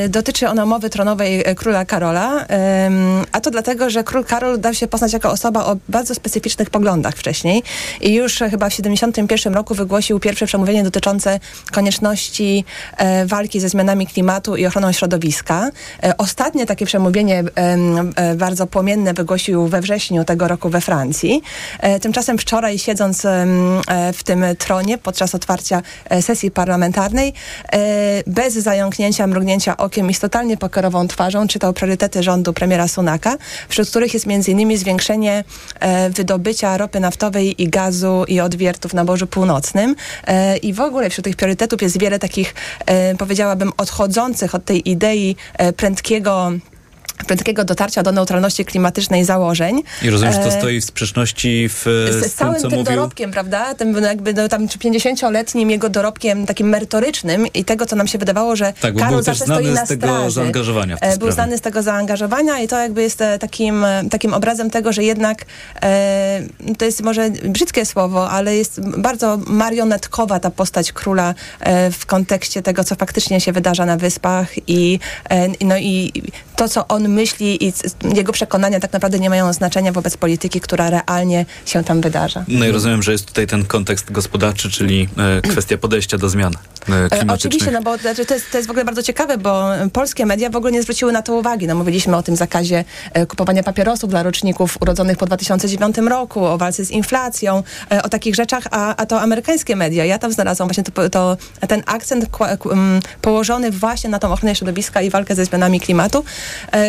Dotyczy 0.09 0.49
ono 0.49 0.65
mowy 0.65 0.89
tronowej 0.89 1.43
króla 1.55 1.85
Karola. 1.85 2.45
A 3.31 3.41
to 3.41 3.51
dlatego, 3.51 3.89
że 3.89 4.03
król 4.03 4.25
Karol 4.25 4.59
dał 4.59 4.73
się 4.73 4.87
poznać 4.87 5.13
jako 5.13 5.31
osoba 5.31 5.65
o 5.65 5.77
bardzo 5.89 6.15
specyficznych 6.15 6.69
poglądach 6.69 7.15
wcześniej. 7.15 7.63
I 8.01 8.13
już 8.13 8.39
chyba 8.51 8.69
w 8.69 8.73
71 8.73 9.53
roku 9.53 9.75
wygłosił 9.75 10.19
pierwsze 10.19 10.45
przemówienie 10.45 10.83
dotyczące 10.83 11.39
konieczności 11.71 12.65
walki 13.25 13.59
ze 13.59 13.69
zmianami 13.69 14.07
klimatu 14.07 14.55
i 14.55 14.65
ochroną 14.65 14.91
środowiska. 14.91 15.69
Ostatnie 16.17 16.65
takie 16.65 16.85
przemówienie 16.85 17.43
bardzo 18.35 18.67
płomienne 18.67 19.13
wygłosił 19.13 19.67
we 19.67 19.81
wrześniu 19.81 20.25
tego 20.25 20.47
roku 20.47 20.69
we 20.69 20.81
Francji. 20.81 21.41
Tymczasem 22.01 22.37
wczoraj 22.37 22.79
siedząc 22.79 23.21
w 24.13 24.23
tym 24.23 24.45
tronie 24.57 24.97
podczas 24.99 25.35
otwarcia 25.35 25.81
sesji 26.21 26.51
parlamentarnej 26.51 27.33
bez 28.27 28.53
zająknięcia, 28.53 29.27
mrugnięcia 29.27 29.77
okiem 29.77 30.09
i 30.09 30.13
z 30.13 30.19
totalnie 30.19 30.57
pokorową 30.57 31.07
twarzą 31.07 31.47
czytał 31.47 31.73
priorytety 31.73 32.23
rządu 32.23 32.53
premiera 32.53 32.87
Sunaka, 32.87 33.37
wśród 33.69 33.89
których 33.89 34.13
jest 34.13 34.25
m.in. 34.27 34.77
zwiększenie 34.77 35.43
wydobycia 36.09 36.77
ropy 36.77 36.99
naftowej 36.99 37.61
i 37.61 37.69
gazu 37.69 38.23
i 38.27 38.39
odwiertów 38.39 38.93
na 38.93 39.03
Morzu 39.03 39.27
Północnym. 39.27 39.95
I 40.61 40.73
w 40.73 40.81
ogóle 40.81 41.09
wśród 41.09 41.23
tych 41.23 41.35
priorytetów 41.35 41.81
jest 41.81 41.99
wiele 41.99 42.19
takich, 42.19 42.55
powiedziałabym, 43.17 43.71
odchodzących 43.77 44.55
od 44.55 44.65
tej 44.65 44.89
idei 44.89 45.35
prędkiego 45.77 46.51
prędkiego 47.25 47.65
dotarcia 47.65 48.03
do 48.03 48.11
neutralności 48.11 48.65
klimatycznej 48.65 49.25
założeń. 49.25 49.83
I 50.01 50.09
rozumiem, 50.09 50.33
że 50.33 50.39
to 50.39 50.51
stoi 50.51 50.81
w 50.81 50.85
sprzeczności 50.85 51.69
w, 51.69 51.81
z, 52.11 52.31
z 52.31 52.33
całym 52.33 52.61
tym, 52.61 52.69
tym 52.71 52.83
dorobkiem, 52.83 53.31
prawda? 53.31 53.75
Tym 53.75 54.03
jakby 54.03 54.33
no, 54.33 54.47
tam 54.47 54.67
50-letnim 54.67 55.69
jego 55.69 55.89
dorobkiem 55.89 56.45
takim 56.45 56.69
merytorycznym 56.69 57.47
i 57.53 57.65
tego, 57.65 57.85
co 57.85 57.95
nam 57.95 58.07
się 58.07 58.17
wydawało, 58.17 58.55
że 58.55 58.73
tak, 58.81 58.95
Karol 58.95 59.13
był 59.13 59.23
zawsze 59.23 59.43
stoi 59.43 59.65
na 59.65 59.85
z 59.85 59.89
tego 59.89 60.07
straży. 60.07 60.31
zaangażowania 60.31 60.97
tę 60.97 61.07
Był 61.07 61.15
sprawę. 61.15 61.31
znany 61.31 61.57
z 61.57 61.61
tego 61.61 61.81
zaangażowania 61.81 62.59
i 62.59 62.67
to 62.67 62.77
jakby 62.77 63.01
jest 63.01 63.21
e, 63.21 63.39
takim, 63.39 63.83
e, 63.83 64.03
takim 64.11 64.33
obrazem 64.33 64.69
tego, 64.69 64.93
że 64.93 65.03
jednak 65.03 65.45
e, 65.81 66.41
to 66.77 66.85
jest 66.85 67.01
może 67.01 67.29
brzydkie 67.29 67.85
słowo, 67.85 68.29
ale 68.29 68.55
jest 68.55 68.81
bardzo 68.97 69.37
marionetkowa 69.47 70.39
ta 70.39 70.51
postać 70.51 70.91
króla 70.91 71.33
e, 71.59 71.91
w 71.91 72.05
kontekście 72.05 72.61
tego, 72.61 72.83
co 72.83 72.95
faktycznie 72.95 73.41
się 73.41 73.51
wydarza 73.51 73.85
na 73.85 73.97
wyspach 73.97 74.49
i, 74.67 74.99
e, 75.29 75.47
no 75.65 75.77
i 75.77 76.11
to, 76.59 76.69
co 76.69 76.87
on 76.87 77.09
myśli 77.09 77.65
i 77.65 77.73
jego 78.15 78.33
przekonania 78.33 78.79
tak 78.79 78.93
naprawdę 78.93 79.19
nie 79.19 79.29
mają 79.29 79.53
znaczenia 79.53 79.91
wobec 79.91 80.17
polityki, 80.17 80.61
która 80.61 80.89
realnie 80.89 81.45
się 81.65 81.83
tam 81.83 82.01
wydarza. 82.01 82.45
No 82.47 82.65
i 82.65 82.71
rozumiem, 82.71 83.03
że 83.03 83.11
jest 83.11 83.25
tutaj 83.25 83.47
ten 83.47 83.65
kontekst 83.65 84.11
gospodarczy, 84.11 84.71
czyli 84.71 85.09
e, 85.17 85.41
kwestia 85.41 85.77
podejścia 85.77 86.17
do 86.17 86.29
zmian 86.29 86.53
e, 86.53 86.79
E, 86.89 87.09
klimatycznych. 87.09 87.31
Oczywiście, 87.31 87.71
no 87.71 87.81
bo 87.81 87.97
znaczy, 87.97 88.25
to, 88.25 88.33
jest, 88.33 88.51
to 88.51 88.57
jest 88.57 88.67
w 88.67 88.71
ogóle 88.71 88.85
bardzo 88.85 89.03
ciekawe, 89.03 89.37
bo 89.37 89.69
polskie 89.93 90.25
media 90.25 90.49
w 90.49 90.55
ogóle 90.55 90.71
nie 90.71 90.81
zwróciły 90.81 91.11
na 91.11 91.21
to 91.21 91.33
uwagi. 91.33 91.67
No, 91.67 91.75
mówiliśmy 91.75 92.17
o 92.17 92.23
tym 92.23 92.35
zakazie 92.35 92.85
kupowania 93.27 93.63
papierosów 93.63 94.09
dla 94.09 94.23
roczników 94.23 94.77
urodzonych 94.81 95.17
po 95.17 95.25
2009 95.25 95.97
roku, 95.97 96.45
o 96.45 96.57
walce 96.57 96.85
z 96.85 96.91
inflacją, 96.91 97.63
o 98.03 98.09
takich 98.09 98.35
rzeczach, 98.35 98.63
a, 98.71 98.95
a 98.95 99.05
to 99.05 99.21
amerykańskie 99.21 99.75
media. 99.75 100.05
Ja 100.05 100.19
tam 100.19 100.31
znalazłam 100.31 100.69
właśnie 100.69 100.83
to, 100.83 101.09
to, 101.09 101.37
ten 101.67 101.83
akcent 101.85 102.25
położony 103.21 103.71
właśnie 103.71 104.09
na 104.09 104.19
tą 104.19 104.33
ochronę 104.33 104.55
środowiska 104.55 105.01
i 105.01 105.09
walkę 105.09 105.35
ze 105.35 105.45
zmianami 105.45 105.79
klimatu, 105.79 106.23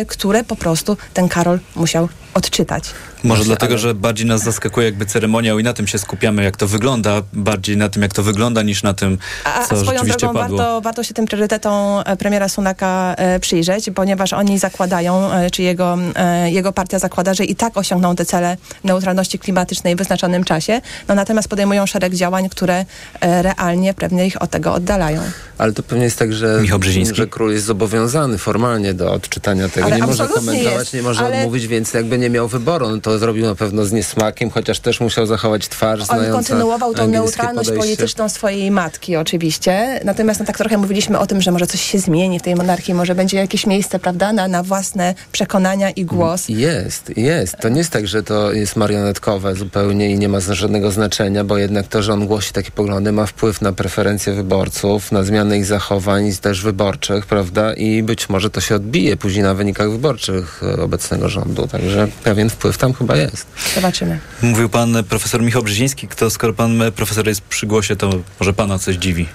które 0.07 0.43
po 0.43 0.55
prostu 0.55 0.97
ten 1.13 1.29
Karol 1.29 1.59
musiał 1.75 2.09
odczytać. 2.33 2.83
Może 3.23 3.43
dlatego, 3.43 3.77
że 3.77 3.93
bardziej 3.93 4.27
nas 4.27 4.43
zaskakuje 4.43 4.85
jakby 4.85 5.05
ceremoniał 5.05 5.59
i 5.59 5.63
na 5.63 5.73
tym 5.73 5.87
się 5.87 5.99
skupiamy, 5.99 6.43
jak 6.43 6.57
to 6.57 6.67
wygląda, 6.67 7.21
bardziej 7.33 7.77
na 7.77 7.89
tym, 7.89 8.01
jak 8.01 8.13
to 8.13 8.23
wygląda, 8.23 8.61
niż 8.61 8.83
na 8.83 8.93
tym, 8.93 9.17
A, 9.45 9.53
a 9.53 9.67
co 9.67 9.77
swoją 9.77 9.91
rzeczywiście 9.91 10.19
drogą 10.19 10.39
padło. 10.39 10.57
warto, 10.57 10.81
warto 10.81 11.03
się 11.03 11.13
tym 11.13 11.25
priorytetom 11.25 12.03
e, 12.05 12.17
premiera 12.17 12.49
Sunaka 12.49 13.15
e, 13.17 13.39
przyjrzeć, 13.39 13.89
ponieważ 13.95 14.33
oni 14.33 14.59
zakładają, 14.59 15.31
e, 15.31 15.51
czy 15.51 15.61
jego, 15.61 15.97
e, 16.15 16.51
jego 16.51 16.71
partia 16.73 16.99
zakłada, 16.99 17.33
że 17.33 17.45
i 17.45 17.55
tak 17.55 17.77
osiągną 17.77 18.15
te 18.15 18.25
cele 18.25 18.57
neutralności 18.83 19.39
klimatycznej 19.39 19.95
w 19.95 19.97
wyznaczonym 19.97 20.43
czasie, 20.43 20.81
no 21.07 21.15
natomiast 21.15 21.47
podejmują 21.47 21.85
szereg 21.85 22.15
działań, 22.15 22.49
które 22.49 22.85
e, 23.21 23.41
realnie 23.41 23.93
pewnie 23.93 24.27
ich 24.27 24.41
od 24.41 24.49
tego 24.49 24.73
oddalają. 24.73 25.21
Ale 25.57 25.73
to 25.73 25.83
pewnie 25.83 26.03
jest 26.03 26.19
tak, 26.19 26.33
że, 26.33 26.59
że 27.13 27.27
król 27.27 27.51
jest 27.51 27.65
zobowiązany 27.65 28.37
formalnie 28.37 28.93
do 28.93 29.13
odczytania 29.13 29.50
tego. 29.55 29.85
Ale 29.85 29.95
nie 29.95 30.07
może 30.07 30.27
komentować, 30.27 30.79
jest, 30.79 30.93
nie 30.93 31.01
może 31.01 31.25
ale- 31.25 31.37
odmówić, 31.37 31.67
więc 31.67 31.93
jakby 31.93 32.17
nie 32.17 32.29
miał 32.29 32.47
wyboru. 32.47 32.89
No 32.89 33.01
to 33.01 33.19
zrobił 33.19 33.45
na 33.45 33.55
pewno 33.55 33.85
z 33.85 33.91
niesmakiem, 33.91 34.49
chociaż 34.49 34.79
też 34.79 34.99
musiał 34.99 35.25
zachować 35.25 35.67
twarz 35.67 36.01
On 36.09 36.31
kontynuował 36.31 36.93
tą 36.93 37.07
neutralność 37.07 37.69
podejście. 37.69 37.95
polityczną 37.95 38.29
swojej 38.29 38.71
matki 38.71 39.15
oczywiście, 39.15 39.99
natomiast 40.05 40.39
no, 40.39 40.45
tak 40.45 40.57
trochę 40.57 40.77
mówiliśmy 40.77 41.19
o 41.19 41.27
tym, 41.27 41.41
że 41.41 41.51
może 41.51 41.67
coś 41.67 41.81
się 41.81 41.99
zmieni 41.99 42.39
w 42.39 42.41
tej 42.41 42.55
monarchii, 42.55 42.93
może 42.93 43.15
będzie 43.15 43.37
jakieś 43.37 43.67
miejsce, 43.67 43.99
prawda, 43.99 44.33
na, 44.33 44.47
na 44.47 44.63
własne 44.63 45.15
przekonania 45.31 45.89
i 45.89 46.05
głos. 46.05 46.49
Jest, 46.49 47.17
jest. 47.17 47.57
To 47.57 47.69
nie 47.69 47.77
jest 47.77 47.89
tak, 47.91 48.07
że 48.07 48.23
to 48.23 48.51
jest 48.51 48.75
marionetkowe 48.75 49.55
zupełnie 49.55 50.11
i 50.11 50.19
nie 50.19 50.29
ma 50.29 50.39
żadnego 50.39 50.91
znaczenia, 50.91 51.43
bo 51.43 51.57
jednak 51.57 51.87
to, 51.87 52.03
że 52.03 52.13
on 52.13 52.27
głosi 52.27 52.53
takie 52.53 52.71
poglądy, 52.71 53.11
ma 53.11 53.25
wpływ 53.25 53.61
na 53.61 53.73
preferencje 53.73 54.33
wyborców, 54.33 55.11
na 55.11 55.23
zmianę 55.23 55.57
ich 55.57 55.65
zachowań 55.65 56.31
też 56.41 56.61
wyborczych, 56.61 57.25
prawda? 57.25 57.73
I 57.73 58.03
być 58.03 58.29
może 58.29 58.49
to 58.49 58.61
się 58.61 58.75
odbije 58.75 59.17
później 59.17 59.40
na 59.41 59.53
wynikach 59.53 59.91
wyborczych 59.91 60.61
e, 60.63 60.81
obecnego 60.81 61.29
rządu. 61.29 61.67
Także 61.67 62.07
pewien 62.23 62.49
wpływ 62.49 62.77
tam 62.77 62.93
chyba 62.93 63.15
jest. 63.15 63.47
Zobaczymy. 63.75 64.19
Mówił 64.41 64.69
pan 64.69 65.03
profesor 65.09 65.41
Michał 65.41 65.63
Brzeziński, 65.63 66.07
kto 66.07 66.29
skoro 66.29 66.53
pan 66.53 66.81
profesor 66.95 67.27
jest 67.27 67.41
przy 67.41 67.67
głosie, 67.67 67.95
to 67.95 68.11
może 68.39 68.53
pana 68.53 68.79
coś 68.79 68.95
dziwi. 68.95 69.25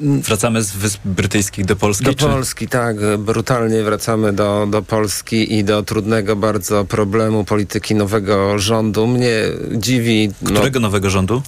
Wracamy 0.00 0.62
z 0.62 0.72
Wysp 0.72 1.00
Brytyjskich 1.04 1.64
do 1.64 1.76
Polski? 1.76 2.04
Do 2.04 2.14
czy... 2.14 2.26
Polski, 2.26 2.68
tak. 2.68 2.96
Brutalnie 3.18 3.82
wracamy 3.82 4.32
do, 4.32 4.66
do 4.70 4.82
Polski 4.82 5.58
i 5.58 5.64
do 5.64 5.82
trudnego 5.82 6.36
bardzo 6.36 6.84
problemu 6.84 7.44
polityki 7.44 7.94
nowego 7.94 8.58
rządu. 8.58 9.06
Mnie 9.06 9.32
dziwi... 9.72 10.30
Którego 10.44 10.80
nowego 10.80 11.10
rządu? 11.10 11.42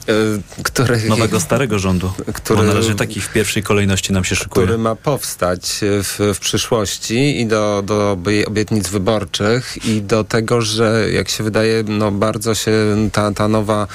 No, 0.57 0.63
który, 0.63 1.09
Nowego, 1.09 1.41
starego 1.41 1.79
rządu. 1.79 2.13
Który- 2.35 2.61
Bo 2.61 2.67
na 2.67 2.75
razie 2.75 2.95
taki 2.95 3.21
w 3.21 3.33
pierwszej 3.33 3.63
kolejności 3.63 4.13
nam 4.13 4.25
się 4.25 4.37
szykuje. 4.37 4.67
który 4.67 4.79
ma 4.79 4.97
powstać 4.97 5.81
w, 5.81 6.33
w 6.35 6.39
przyszłości 6.39 7.41
i 7.41 7.47
do, 7.47 7.83
do 7.87 8.17
obie- 8.17 8.47
obietnic 8.47 8.89
wyborczych 8.89 9.87
i 9.87 10.03
do 10.03 10.25
tego, 10.25 10.63
że 10.63 11.07
jak 11.13 11.29
się 11.29 11.45
wydaje, 11.45 11.85
no 11.89 12.11
bardzo 12.13 12.55
się 12.55 12.73
ta, 13.13 13.33
ta 13.33 13.49
nowa 13.49 13.87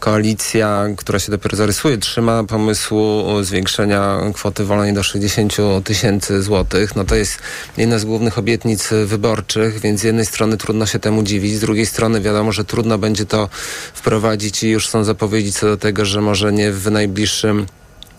koalicja, 0.00 0.86
która 0.96 1.18
się 1.18 1.32
dopiero 1.32 1.56
zarysuje, 1.56 1.98
trzyma 1.98 2.44
pomysłu 2.44 3.24
zwiększenia 3.48 4.18
kwoty 4.34 4.64
wolnej 4.64 4.92
do 4.92 5.02
60 5.02 5.56
tysięcy 5.84 6.42
złotych. 6.42 6.96
No 6.96 7.04
to 7.04 7.14
jest 7.14 7.38
jedna 7.76 7.98
z 7.98 8.04
głównych 8.04 8.38
obietnic 8.38 8.88
wyborczych, 9.06 9.80
więc 9.80 10.00
z 10.00 10.04
jednej 10.04 10.26
strony 10.26 10.56
trudno 10.56 10.86
się 10.86 10.98
temu 10.98 11.22
dziwić, 11.22 11.56
z 11.56 11.60
drugiej 11.60 11.86
strony 11.86 12.20
wiadomo, 12.20 12.52
że 12.52 12.64
trudno 12.64 12.98
będzie 12.98 13.26
to 13.26 13.48
wprowadzić 13.94 14.62
i 14.62 14.70
już 14.70 14.88
są 14.88 15.04
zapowiedzi 15.04 15.52
co 15.52 15.66
do 15.66 15.76
tego, 15.76 16.04
że 16.04 16.20
może 16.20 16.52
nie 16.52 16.72
w 16.72 16.90
najbliższym 16.90 17.66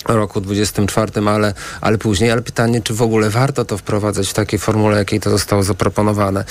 roku 0.07 0.41
24, 0.41 1.11
ale, 1.27 1.53
ale 1.81 1.97
później. 1.97 2.31
Ale 2.31 2.41
pytanie, 2.41 2.81
czy 2.81 2.93
w 2.93 3.01
ogóle 3.01 3.29
warto 3.29 3.65
to 3.65 3.77
wprowadzać 3.77 4.29
w 4.29 4.33
takiej 4.33 4.59
formule, 4.59 4.97
jakiej 4.97 5.19
to 5.19 5.29
zostało 5.29 5.63
zaproponowane. 5.63 6.45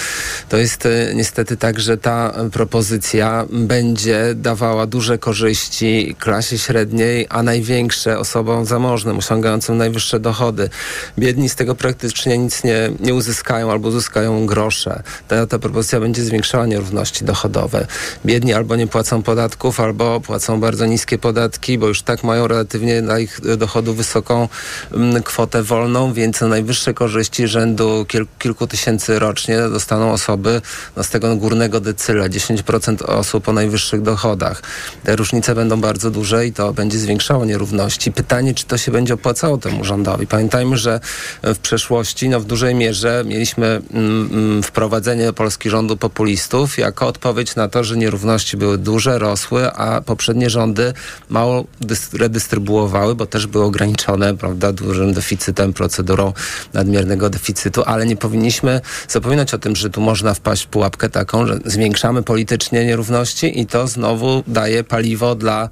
To 0.49 0.57
jest 0.57 0.86
y, 0.86 1.12
niestety 1.14 1.57
tak, 1.57 1.80
że 1.80 1.99
ta 1.99 2.34
propozycja 2.53 3.46
będzie 3.51 4.34
dawała 4.34 4.86
duże 4.86 5.18
korzyści 5.18 6.16
klasie 6.18 6.59
średniej, 6.59 7.26
a 7.30 7.42
największe 7.42 8.18
osobom 8.18 8.64
zamożnym, 8.64 9.18
osiągającym 9.18 9.76
najwyższe 9.76 10.20
dochody. 10.20 10.70
Biedni 11.18 11.49
z 11.49 11.55
tego 11.55 11.74
praktycznie 11.74 12.38
nic 12.38 12.64
nie, 12.64 12.90
nie 13.01 13.14
uzyskają 13.14 13.70
albo 13.70 13.88
uzyskają 13.88 14.46
grosze. 14.46 15.03
Ta, 15.28 15.46
ta 15.46 15.59
propozycja 15.59 16.01
będzie 16.01 16.22
zwiększała 16.24 16.66
nierówności 16.66 17.24
dochodowe. 17.24 17.86
Biedni 18.26 18.53
albo 18.53 18.76
nie 18.76 18.86
płacą 18.86 19.22
podatków, 19.22 19.80
albo 19.80 20.20
płacą 20.20 20.61
bardzo 20.61 20.86
niskie 20.86 21.18
podatki, 21.18 21.78
bo 21.78 21.88
już 21.88 22.03
tak 22.03 22.24
mają 22.24 22.49
relatywnie 22.49 23.03
na 23.03 23.18
ich 23.18 23.38
dochodu 23.57 23.95
wysoką 23.95 24.49
mm, 24.93 25.22
kwotę 25.22 25.62
wolną, 25.62 26.12
więc 26.12 26.41
najwyższe 26.41 26.95
korzyści 26.95 27.49
rzędu 27.49 28.05
kil, 28.09 28.26
kilku 28.39 28.66
tysięcy 28.66 29.18
rocznie 29.18 29.59
dostaną 29.59 30.12
osoby 30.12 30.61
no, 30.97 31.05
z 31.05 31.11
tego 31.11 31.36
górnego 31.36 31.80
decyla, 31.80 32.28
10% 32.28 33.05
osób 33.05 33.49
o 33.49 33.53
najwyższych 33.53 34.03
dochodach. 34.03 34.62
Te 35.05 35.16
różnice 35.16 35.55
będą 35.55 35.80
bardzo 35.80 36.11
duże 36.11 36.47
i 36.47 36.53
to 36.53 36.72
będzie 36.72 36.99
zwiększało 36.99 37.45
nierówności. 37.45 38.12
Pytanie, 38.12 38.55
czy 38.55 38.64
to 38.64 38.78
się 38.78 38.93
będzie 38.93 39.14
opłacało 39.14 39.59
temu 39.59 39.84
rządowi. 39.84 40.26
Pamiętajmy, 40.26 40.76
że 40.76 41.01
w 41.43 41.59
przeszłości 41.59 42.28
no, 42.28 42.41
w 42.41 42.45
dużej 42.45 42.74
mierze 42.74 43.24
mieliśmy 43.26 43.66
mm, 43.66 44.28
mm 44.32 44.62
wprowadzenie 44.62 45.32
polski 45.32 45.70
rządu 45.70 45.97
populistów 45.97 46.78
jako 46.78 47.07
odpowiedź 47.07 47.57
na 47.57 47.68
to, 47.68 47.84
że 47.84 47.97
nierówności 47.97 48.57
były 48.57 48.78
duże, 48.78 49.18
rosły, 49.18 49.72
a 49.72 50.01
poprzednie 50.01 50.51
rządy 50.51 50.93
mało 51.28 51.64
redystrybuowały, 52.12 53.14
bo 53.14 53.26
też 53.29 53.47
były 53.47 53.64
ograniczone, 53.64 54.37
prawda, 54.37 54.72
dużym 54.72 55.12
deficytem, 55.12 55.72
procedurą 55.72 56.33
nadmiernego 56.72 57.31
deficytu, 57.31 57.83
ale 57.87 58.07
nie 58.07 58.16
powinniśmy 58.16 58.81
zapominać 59.09 59.55
o 59.55 59.59
tym, 59.59 59.76
że 59.76 59.91
tu 59.91 60.01
można 60.01 60.35
wpaść 60.35 60.64
w 60.64 60.66
pułapkę 60.66 61.09
taką, 61.11 61.47
że 61.47 61.59
zwiększamy 61.64 62.22
politycznie 62.22 62.85
nierówności 62.85 63.61
i 63.61 63.66
to 63.66 63.87
znowu 63.87 64.43
daje 64.47 64.85
paliwo 64.85 65.35
dla 65.35 65.68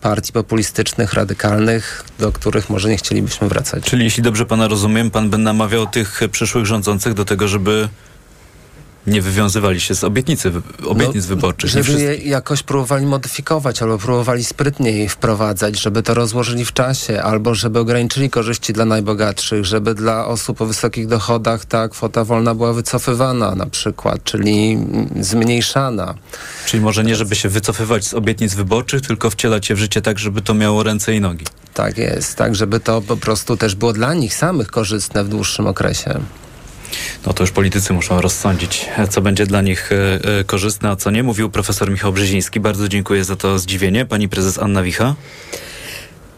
partii 0.00 0.32
populistycznych, 0.32 1.12
radykalnych, 1.12 2.04
do 2.18 2.32
których 2.32 2.70
może 2.70 2.88
nie 2.88 2.96
chcielibyśmy 2.96 3.48
wracać. 3.48 3.84
Czyli 3.84 4.04
jeśli 4.04 4.22
dobrze 4.22 4.46
pana 4.46 4.68
rozumiem, 4.68 5.10
pan 5.10 5.30
by 5.30 5.38
namawiał 5.38 5.86
tych 5.86 6.20
przyszłych 6.30 6.66
rządzących 6.66 7.14
do 7.14 7.24
tego, 7.24 7.48
żeby 7.48 7.88
nie 9.06 9.22
wywiązywali 9.22 9.80
się 9.80 9.94
z 9.94 10.04
obietnicy, 10.04 10.52
obietnic 10.86 11.24
no, 11.24 11.28
wyborczych. 11.28 11.70
Żeby 11.70 12.00
je 12.00 12.16
jakoś 12.16 12.62
próbowali 12.62 13.06
modyfikować 13.06 13.82
albo 13.82 13.98
próbowali 13.98 14.44
sprytniej 14.44 15.08
wprowadzać, 15.08 15.80
żeby 15.80 16.02
to 16.02 16.14
rozłożyli 16.14 16.64
w 16.64 16.72
czasie, 16.72 17.22
albo 17.22 17.54
żeby 17.54 17.78
ograniczyli 17.78 18.30
korzyści 18.30 18.72
dla 18.72 18.84
najbogatszych, 18.84 19.64
żeby 19.64 19.94
dla 19.94 20.26
osób 20.26 20.60
o 20.60 20.66
wysokich 20.66 21.06
dochodach 21.06 21.64
ta 21.64 21.88
kwota 21.88 22.24
wolna 22.24 22.54
była 22.54 22.72
wycofywana 22.72 23.54
na 23.54 23.66
przykład, 23.66 24.24
czyli 24.24 24.78
zmniejszana. 25.20 26.14
Czyli 26.66 26.82
może 26.82 27.04
nie, 27.04 27.16
żeby 27.16 27.36
się 27.36 27.48
wycofywać 27.48 28.04
z 28.04 28.14
obietnic 28.14 28.54
wyborczych, 28.54 29.00
tylko 29.00 29.30
wcielać 29.30 29.70
je 29.70 29.76
w 29.76 29.78
życie 29.78 30.02
tak, 30.02 30.18
żeby 30.18 30.42
to 30.42 30.54
miało 30.54 30.82
ręce 30.82 31.14
i 31.14 31.20
nogi. 31.20 31.44
Tak 31.74 31.98
jest, 31.98 32.36
tak, 32.36 32.54
żeby 32.54 32.80
to 32.80 33.02
po 33.02 33.16
prostu 33.16 33.56
też 33.56 33.74
było 33.74 33.92
dla 33.92 34.14
nich 34.14 34.34
samych 34.34 34.70
korzystne 34.70 35.24
w 35.24 35.28
dłuższym 35.28 35.66
okresie 35.66 36.20
no 37.26 37.32
to 37.32 37.42
już 37.42 37.50
politycy 37.50 37.92
muszą 37.92 38.20
rozsądzić, 38.20 38.86
co 39.10 39.20
będzie 39.20 39.46
dla 39.46 39.62
nich 39.62 39.92
e, 39.92 40.38
e, 40.38 40.44
korzystne, 40.44 40.90
a 40.90 40.96
co 40.96 41.10
nie. 41.10 41.22
Mówił 41.22 41.50
profesor 41.50 41.90
Michał 41.90 42.12
Brzeziński. 42.12 42.60
Bardzo 42.60 42.88
dziękuję 42.88 43.24
za 43.24 43.36
to 43.36 43.58
zdziwienie. 43.58 44.06
Pani 44.06 44.28
prezes 44.28 44.58
Anna 44.58 44.82
Wicha. 44.82 45.14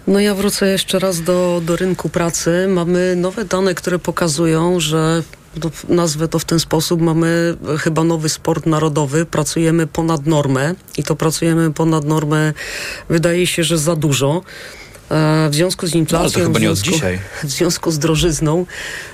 No 0.07 0.21
ja 0.21 0.35
wrócę 0.35 0.67
jeszcze 0.67 0.99
raz 0.99 1.23
do, 1.23 1.63
do 1.65 1.77
rynku 1.77 2.09
pracy. 2.09 2.67
Mamy 2.69 3.17
nowe 3.17 3.45
dane, 3.45 3.75
które 3.75 3.99
pokazują, 3.99 4.81
że 4.81 5.23
to, 5.61 5.71
nazwę 5.89 6.29
to 6.29 6.39
w 6.39 6.45
ten 6.45 6.61
sposób, 6.61 7.01
mamy 7.01 7.57
chyba 7.79 8.05
nowy 8.05 8.29
sport 8.29 8.67
narodowy, 8.67 9.27
pracujemy 9.27 9.87
ponad 9.87 10.27
normę 10.27 10.75
i 10.97 11.03
to 11.03 11.17
pracujemy 11.17 11.73
ponad 11.73 12.05
normę, 12.05 12.53
wydaje 13.09 13.47
się, 13.47 13.65
że 13.65 13.79
za 13.79 13.97
dużo. 13.97 14.43
E, 15.13 15.51
w 15.51 15.55
związku 15.55 15.87
z 15.87 15.95
inflacją, 15.95 16.41
no, 16.41 16.47
chyba 16.47 16.59
nie 16.59 16.71
od 16.71 16.79
dzisiaj. 16.79 17.19
w 17.45 17.51
związku 17.51 17.91
z 17.91 17.99
drożyzną, 17.99 18.67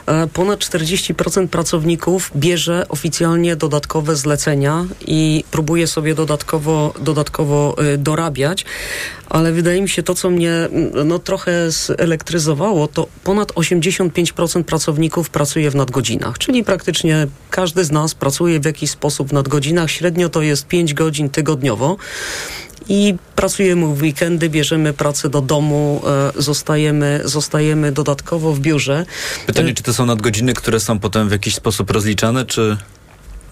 e, 0.07 0.27
ponad 0.27 0.59
40% 0.59 1.49
pracowników 1.49 2.31
bierze 2.37 2.87
oficjalnie 2.89 3.57
dodatkowe 3.57 4.17
zlecenia 4.17 4.87
i 5.07 5.45
próbuje 5.51 5.87
sobie 5.87 6.15
dodatkowo, 6.15 6.95
dodatkowo 7.01 7.77
e, 7.79 7.99
dorabiać, 7.99 8.65
ale 9.29 9.53
wydaje 9.53 9.83
mi 9.83 9.89
się 9.89 10.03
to, 10.03 10.15
co 10.15 10.31
mnie 10.31 10.69
no, 11.05 11.19
trochę 11.19 11.71
zelektryzowało, 11.71 12.89
to 12.89 13.07
ponad 13.25 13.53
85% 13.53 14.63
pracowników 14.63 15.31
pracuje 15.31 15.71
w 15.71 15.75
nadgodzinach, 15.75 16.39
czyli 16.39 16.65
praktycznie 16.65 17.27
każdy 17.51 17.85
z 17.85 17.91
nas 17.91 18.15
pracuje 18.15 18.61
w 18.61 18.65
jakiś 18.65 18.91
sposób 18.91 19.29
w 19.29 19.33
nadgodzinach. 19.33 19.91
Średnio 19.91 20.29
to 20.29 20.43
jest 20.43 20.67
5 20.67 20.95
godzin 20.95 21.31
tygodniowo 21.31 21.97
i 22.89 23.15
pracujemy 23.37 23.95
w 23.95 24.03
weekendy, 24.03 24.49
bierzemy 24.49 24.93
pracę 24.93 25.29
do 25.29 25.41
domu, 25.41 26.03
e, 26.37 26.43
zostajemy, 26.43 27.21
zostajemy 27.25 27.93
dodatkowo 27.93 28.53
w 28.53 28.61
biurze. 28.61 29.07
Pytanie, 29.47 29.75
czy 29.75 29.83
to 29.83 29.95
są 29.95 30.07
nadgodziny, 30.07 30.55
które 30.55 30.81
są 30.81 30.99
potem 30.99 31.29
w 31.29 31.33
jakiś 31.33 31.55
sposób 31.55 31.91
rozliczane, 31.91 32.47
czy... 32.47 32.77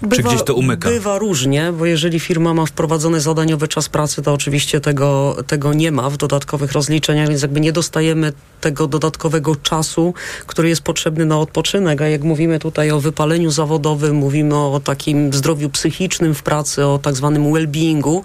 Bywa, 0.02 0.16
Czy 0.16 0.22
gdzieś 0.22 0.42
to 0.42 0.54
umyka? 0.54 0.88
Bywa 0.88 1.18
różnie, 1.18 1.72
bo 1.78 1.86
jeżeli 1.86 2.20
firma 2.20 2.54
ma 2.54 2.66
wprowadzony 2.66 3.20
zadaniowy 3.20 3.68
czas 3.68 3.88
pracy, 3.88 4.22
to 4.22 4.32
oczywiście 4.32 4.80
tego, 4.80 5.36
tego 5.46 5.74
nie 5.74 5.92
ma 5.92 6.10
w 6.10 6.16
dodatkowych 6.16 6.72
rozliczeniach, 6.72 7.28
więc 7.28 7.42
jakby 7.42 7.60
nie 7.60 7.72
dostajemy 7.72 8.32
tego 8.60 8.86
dodatkowego 8.86 9.56
czasu, 9.56 10.14
który 10.46 10.68
jest 10.68 10.82
potrzebny 10.82 11.26
na 11.26 11.38
odpoczynek. 11.38 12.02
A 12.02 12.08
jak 12.08 12.22
mówimy 12.22 12.58
tutaj 12.58 12.90
o 12.90 13.00
wypaleniu 13.00 13.50
zawodowym, 13.50 14.16
mówimy 14.16 14.56
o 14.56 14.80
takim 14.84 15.32
zdrowiu 15.32 15.70
psychicznym 15.70 16.34
w 16.34 16.42
pracy, 16.42 16.84
o 16.84 16.98
tak 16.98 17.14
zwanym 17.14 17.52
well-beingu, 17.52 18.20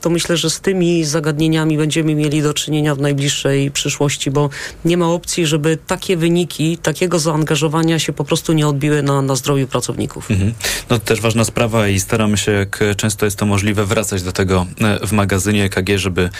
to 0.00 0.10
myślę, 0.10 0.36
że 0.36 0.50
z 0.50 0.60
tymi 0.60 1.04
zagadnieniami 1.04 1.76
będziemy 1.76 2.14
mieli 2.14 2.42
do 2.42 2.54
czynienia 2.54 2.94
w 2.94 3.00
najbliższej 3.00 3.70
przyszłości, 3.70 4.30
bo 4.30 4.50
nie 4.84 4.96
ma 4.96 5.08
opcji, 5.08 5.46
żeby 5.46 5.78
takie 5.86 6.16
wyniki, 6.16 6.78
takiego 6.78 7.18
zaangażowania 7.18 7.98
się 7.98 8.12
po 8.12 8.24
prostu 8.24 8.52
nie 8.52 8.68
odbiły 8.68 9.02
na, 9.02 9.22
na 9.22 9.34
zdrowiu 9.34 9.66
pracowników. 9.66 10.30
Mhm. 10.30 10.54
No 10.90 10.98
też 11.12 11.20
ważna 11.20 11.44
sprawa 11.44 11.88
i 11.88 12.00
staramy 12.00 12.38
się, 12.38 12.52
jak 12.52 12.80
często 12.96 13.24
jest 13.24 13.38
to 13.38 13.46
możliwe, 13.46 13.86
wracać 13.86 14.22
do 14.22 14.32
tego 14.32 14.66
e, 14.80 15.06
w 15.06 15.12
magazynie 15.12 15.64
EKG, 15.64 15.88
żeby 15.96 16.30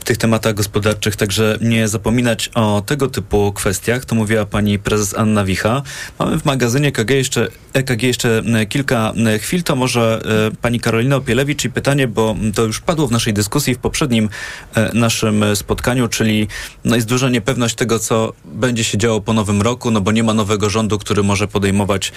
w 0.00 0.04
tych 0.04 0.16
tematach 0.16 0.54
gospodarczych 0.54 1.16
także 1.16 1.58
nie 1.60 1.88
zapominać 1.88 2.50
o 2.54 2.82
tego 2.86 3.08
typu 3.08 3.52
kwestiach. 3.52 4.04
To 4.04 4.14
mówiła 4.14 4.46
pani 4.46 4.78
prezes 4.78 5.14
Anna 5.14 5.44
Wicha. 5.44 5.82
Mamy 6.18 6.38
w 6.38 6.44
magazynie 6.44 6.88
EKG 6.88 7.10
jeszcze, 7.10 7.48
EKG 7.72 8.02
jeszcze 8.02 8.42
e, 8.54 8.66
kilka 8.66 9.12
e, 9.26 9.38
chwil. 9.38 9.62
To 9.62 9.76
może 9.76 10.22
pani 10.62 10.80
Karolina 10.80 11.16
Opielewicz 11.16 11.64
i 11.64 11.70
pytanie, 11.70 12.08
bo 12.08 12.36
to 12.54 12.62
już 12.62 12.80
padło 12.80 13.06
w 13.06 13.12
naszej 13.12 13.34
dyskusji 13.34 13.74
w 13.74 13.78
poprzednim 13.78 14.28
naszym 14.94 15.44
spotkaniu, 15.54 16.08
czyli 16.08 16.48
no 16.84 16.96
jest 16.96 17.08
duża 17.08 17.28
niepewność 17.28 17.74
tego, 17.74 17.98
co 17.98 18.32
będzie 18.44 18.84
się 18.84 18.98
działo 18.98 19.20
po 19.20 19.32
nowym 19.32 19.62
roku, 19.62 19.90
no 19.90 20.00
bo 20.00 20.12
nie 20.12 20.22
ma 20.22 20.34
nowego 20.34 20.70
rządu, 20.70 20.98
który 20.98 21.22
może 21.22 21.48
podejmować 21.48 22.12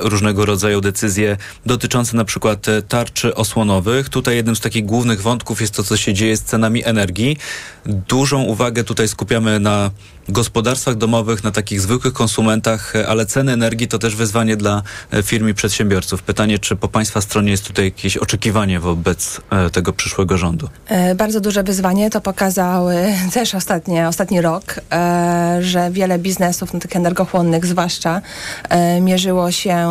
różnego 0.00 0.46
rodzaju 0.46 0.80
decyzje 0.80 1.36
dotyczące 1.66 2.16
na 2.16 2.24
przykład 2.24 2.68
e, 2.68 2.82
tarczy 2.82 3.34
osłonowych. 3.34 4.08
Tutaj 4.08 4.36
jednym 4.36 4.56
z 4.56 4.60
takich 4.60 4.86
głównych 4.86 5.22
wątków 5.22 5.60
jest 5.60 5.74
to, 5.74 5.82
co 5.82 5.96
się 5.96 6.14
dzieje 6.14 6.36
z 6.36 6.42
cenami 6.42 6.84
energii. 6.84 7.36
Dużą 7.86 8.42
uwagę 8.42 8.84
tutaj 8.84 9.08
skupiamy 9.08 9.60
na 9.60 9.90
gospodarstwach 10.28 10.94
domowych, 10.94 11.44
na 11.44 11.50
takich 11.50 11.80
zwykłych 11.80 12.14
konsumentach, 12.14 12.96
e, 12.96 13.08
ale 13.08 13.26
ceny 13.26 13.52
energii 13.52 13.88
to 13.88 13.98
też 13.98 14.16
wyzwanie 14.16 14.56
dla 14.56 14.82
e, 15.12 15.22
firm 15.22 15.48
i 15.48 15.54
przedsiębiorców. 15.54 16.22
Pytanie, 16.22 16.58
czy 16.58 16.76
po 16.76 16.88
Państwa 16.88 17.20
stronie 17.20 17.50
jest 17.50 17.66
tutaj 17.66 17.84
jakieś 17.84 18.16
oczekiwanie 18.16 18.80
wobec 18.80 19.40
tego 19.72 19.92
przyszłego 19.92 20.38
rządu? 20.38 20.68
Bardzo 21.16 21.40
duże 21.40 21.62
wyzwanie. 21.62 22.10
To 22.10 22.20
pokazał 22.20 22.86
też 23.34 23.54
ostatnie, 23.54 24.08
ostatni 24.08 24.40
rok, 24.40 24.80
że 25.60 25.90
wiele 25.90 26.18
biznesów, 26.18 26.74
no, 26.74 26.80
tych 26.80 26.96
energochłonnych 26.96 27.66
zwłaszcza, 27.66 28.20
mierzyło 29.00 29.50
się 29.50 29.88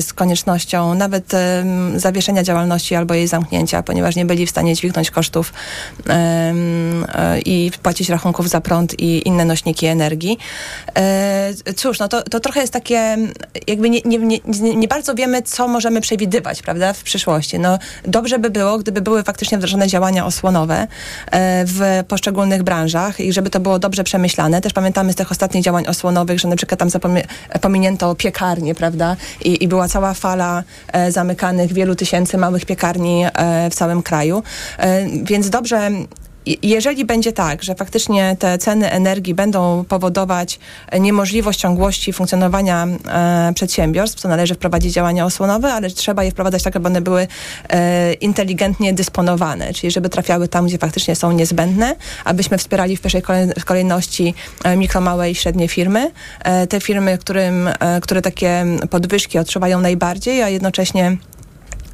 z 0.00 0.12
koniecznością 0.12 0.94
nawet 0.94 1.32
zawieszenia 1.96 2.42
działalności 2.42 2.94
albo 2.94 3.14
jej 3.14 3.28
zamknięcia, 3.28 3.82
ponieważ 3.82 4.16
nie 4.16 4.26
byli 4.26 4.46
w 4.46 4.50
stanie 4.50 4.74
dźwignąć 4.74 5.10
kosztów 5.10 5.52
e, 6.08 6.54
i 7.44 7.70
płacić 7.82 8.08
rachunków 8.08 8.48
za 8.48 8.60
prąd 8.60 9.00
i 9.00 9.28
inne 9.28 9.44
nośniki 9.44 9.63
nośniki 9.64 9.86
energii. 9.86 10.38
E, 10.96 11.54
cóż, 11.76 11.98
no 11.98 12.08
to, 12.08 12.22
to 12.22 12.40
trochę 12.40 12.60
jest 12.60 12.72
takie, 12.72 13.16
jakby 13.66 13.90
nie, 13.90 14.00
nie, 14.04 14.18
nie, 14.18 14.76
nie 14.76 14.88
bardzo 14.88 15.14
wiemy, 15.14 15.42
co 15.42 15.68
możemy 15.68 16.00
przewidywać, 16.00 16.62
prawda, 16.62 16.92
w 16.92 17.02
przyszłości. 17.02 17.58
No, 17.58 17.78
dobrze 18.04 18.38
by 18.38 18.50
było, 18.50 18.78
gdyby 18.78 19.00
były 19.00 19.22
faktycznie 19.22 19.58
wdrożone 19.58 19.88
działania 19.88 20.26
osłonowe 20.26 20.86
e, 21.30 21.64
w 21.66 22.04
poszczególnych 22.08 22.62
branżach 22.62 23.20
i 23.20 23.32
żeby 23.32 23.50
to 23.50 23.60
było 23.60 23.78
dobrze 23.78 24.04
przemyślane. 24.04 24.60
Też 24.60 24.72
pamiętamy 24.72 25.12
z 25.12 25.16
tych 25.16 25.30
ostatnich 25.30 25.64
działań 25.64 25.86
osłonowych, 25.86 26.38
że 26.38 26.48
na 26.48 26.56
przykład 26.56 26.80
tam 26.80 26.88
zapomie- 26.88 27.24
pominięto 27.60 28.14
piekarnie, 28.14 28.74
prawda, 28.74 29.16
I, 29.44 29.64
i 29.64 29.68
była 29.68 29.88
cała 29.88 30.14
fala 30.14 30.62
e, 30.92 31.12
zamykanych 31.12 31.72
wielu 31.72 31.94
tysięcy 31.94 32.38
małych 32.38 32.64
piekarni 32.66 33.24
w 33.70 33.74
całym 33.74 34.02
kraju. 34.02 34.42
Więc 35.22 35.50
dobrze 35.50 35.90
jeżeli 36.62 37.04
będzie 37.04 37.32
tak, 37.32 37.62
że 37.62 37.74
faktycznie 37.74 38.36
te 38.38 38.58
ceny 38.58 38.90
energii 38.90 39.34
będą 39.34 39.84
powodować 39.88 40.58
niemożliwość 41.00 41.60
ciągłości 41.60 42.12
funkcjonowania 42.12 42.86
e, 43.08 43.52
przedsiębiorstw, 43.54 44.22
to 44.22 44.28
należy 44.28 44.54
wprowadzić 44.54 44.92
działania 44.92 45.24
osłonowe, 45.24 45.72
ale 45.72 45.90
trzeba 45.90 46.24
je 46.24 46.30
wprowadzać 46.30 46.62
tak, 46.62 46.76
aby 46.76 46.86
one 46.86 47.00
były 47.00 47.26
e, 47.68 48.12
inteligentnie 48.12 48.92
dysponowane, 48.92 49.72
czyli 49.72 49.90
żeby 49.90 50.08
trafiały 50.08 50.48
tam, 50.48 50.66
gdzie 50.66 50.78
faktycznie 50.78 51.16
są 51.16 51.32
niezbędne, 51.32 51.96
abyśmy 52.24 52.58
wspierali 52.58 52.96
w 52.96 53.00
pierwszej 53.00 53.22
kolejności 53.64 54.34
e, 54.64 54.76
mikro, 54.76 55.00
małe 55.00 55.30
i 55.30 55.34
średnie 55.34 55.68
firmy. 55.68 56.10
E, 56.40 56.66
te 56.66 56.80
firmy, 56.80 57.18
którym, 57.18 57.68
e, 57.68 58.00
które 58.00 58.22
takie 58.22 58.64
podwyżki 58.90 59.38
odczuwają 59.38 59.80
najbardziej, 59.80 60.42
a 60.42 60.48
jednocześnie 60.48 61.16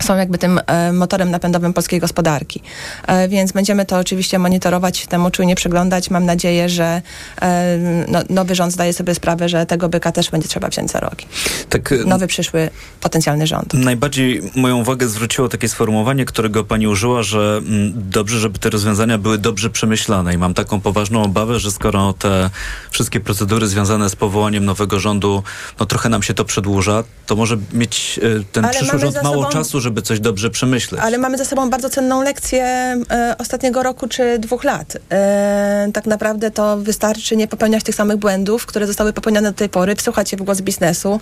są 0.02 0.16
jakby 0.16 0.38
tym 0.38 0.60
e, 0.66 0.92
motorem 0.92 1.30
napędowym 1.30 1.72
polskiej 1.72 2.00
gospodarki. 2.00 2.62
E, 3.06 3.28
więc 3.28 3.52
będziemy 3.52 3.86
to 3.86 3.98
oczywiście 3.98 4.38
monitorować, 4.38 5.06
temu 5.06 5.30
czujnie 5.30 5.54
przyglądać. 5.54 6.10
Mam 6.10 6.24
nadzieję, 6.26 6.68
że 6.68 7.02
e, 7.42 7.78
no, 8.08 8.20
nowy 8.30 8.54
rząd 8.54 8.72
zdaje 8.72 8.92
sobie 8.92 9.14
sprawę, 9.14 9.48
że 9.48 9.66
tego 9.66 9.88
byka 9.88 10.12
też 10.12 10.30
będzie 10.30 10.48
trzeba 10.48 10.68
wziąć 10.68 10.90
za 10.90 11.00
rogi. 11.00 11.26
Tak, 11.68 11.94
nowy 12.06 12.26
przyszły 12.26 12.70
potencjalny 13.00 13.46
rząd. 13.46 13.74
Najbardziej 13.74 14.42
moją 14.56 14.76
uwagę 14.76 15.08
zwróciło 15.08 15.48
takie 15.48 15.68
sformułowanie, 15.68 16.24
którego 16.24 16.64
pani 16.64 16.86
użyła, 16.86 17.22
że 17.22 17.60
m, 17.66 17.92
dobrze, 17.96 18.38
żeby 18.38 18.58
te 18.58 18.70
rozwiązania 18.70 19.18
były 19.18 19.38
dobrze 19.38 19.70
przemyślane 19.70 20.34
i 20.34 20.38
mam 20.38 20.54
taką 20.54 20.80
poważną 20.80 21.22
obawę, 21.22 21.58
że 21.58 21.70
skoro 21.70 22.12
te 22.12 22.50
wszystkie 22.90 23.20
procedury 23.20 23.66
związane 23.68 24.10
z 24.10 24.16
powołaniem 24.16 24.64
nowego 24.64 25.00
rządu, 25.00 25.42
no 25.80 25.86
trochę 25.86 26.08
nam 26.08 26.22
się 26.22 26.34
to 26.34 26.44
przedłuża, 26.44 27.04
to 27.26 27.36
może 27.36 27.56
mieć 27.72 28.20
ten 28.52 28.64
Ale 28.64 28.74
przyszły 28.74 28.98
rząd 28.98 29.22
mało 29.22 29.36
sobą... 29.36 29.48
czasu, 29.52 29.80
żeby 29.80 29.89
żeby 29.90 30.02
coś 30.02 30.20
dobrze 30.20 30.50
przemyśleć. 30.50 31.00
Ale 31.04 31.18
mamy 31.18 31.38
za 31.38 31.44
sobą 31.44 31.70
bardzo 31.70 31.90
cenną 31.90 32.22
lekcję 32.22 32.64
e, 33.10 33.34
ostatniego 33.38 33.82
roku 33.82 34.08
czy 34.08 34.38
dwóch 34.38 34.64
lat. 34.64 34.96
E, 35.10 35.90
tak 35.94 36.06
naprawdę 36.06 36.50
to 36.50 36.76
wystarczy 36.76 37.36
nie 37.36 37.48
popełniać 37.48 37.84
tych 37.84 37.94
samych 37.94 38.16
błędów, 38.16 38.66
które 38.66 38.86
zostały 38.86 39.12
popełnione 39.12 39.52
do 39.52 39.58
tej 39.58 39.68
pory, 39.68 39.96
wsłuchać 39.96 40.30
się 40.30 40.36
w 40.36 40.42
głos 40.42 40.60
biznesu, 40.60 41.20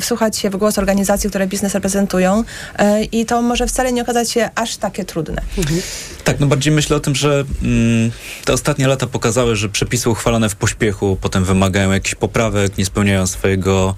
wsłuchać 0.00 0.38
się 0.38 0.50
w 0.50 0.56
głos 0.56 0.78
organizacji, 0.78 1.30
które 1.30 1.46
biznes 1.46 1.74
reprezentują 1.74 2.44
e, 2.78 3.04
i 3.04 3.26
to 3.26 3.42
może 3.42 3.66
wcale 3.66 3.92
nie 3.92 4.02
okazać 4.02 4.30
się 4.30 4.50
aż 4.54 4.76
takie 4.76 5.04
trudne. 5.04 5.42
Mhm. 5.58 5.80
Tak, 6.24 6.40
no 6.40 6.46
bardziej 6.46 6.72
myślę 6.72 6.96
o 6.96 7.00
tym, 7.00 7.14
że 7.14 7.44
mm, 7.62 8.10
te 8.44 8.52
ostatnie 8.52 8.88
lata 8.88 9.06
pokazały, 9.06 9.56
że 9.56 9.68
przepisy 9.68 10.10
uchwalane 10.10 10.48
w 10.48 10.56
pośpiechu 10.56 11.18
potem 11.20 11.44
wymagają 11.44 11.90
jakichś 11.90 12.14
poprawek, 12.14 12.78
nie 12.78 12.84
spełniają 12.84 13.26
swojego 13.26 13.94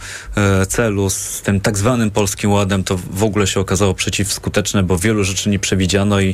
celu. 0.68 1.10
Z 1.10 1.42
tym 1.42 1.60
tak 1.60 1.78
zwanym 1.78 2.10
Polskim 2.10 2.52
Ładem 2.52 2.84
to 2.84 2.96
w 3.10 3.24
ogóle 3.24 3.46
się 3.46 3.60
okazało 3.60 3.94
przeciwskuteczne, 4.00 4.82
bo 4.82 4.98
wielu 4.98 5.24
rzeczy 5.24 5.50
nie 5.50 5.58
przewidziano 5.58 6.20
i 6.20 6.30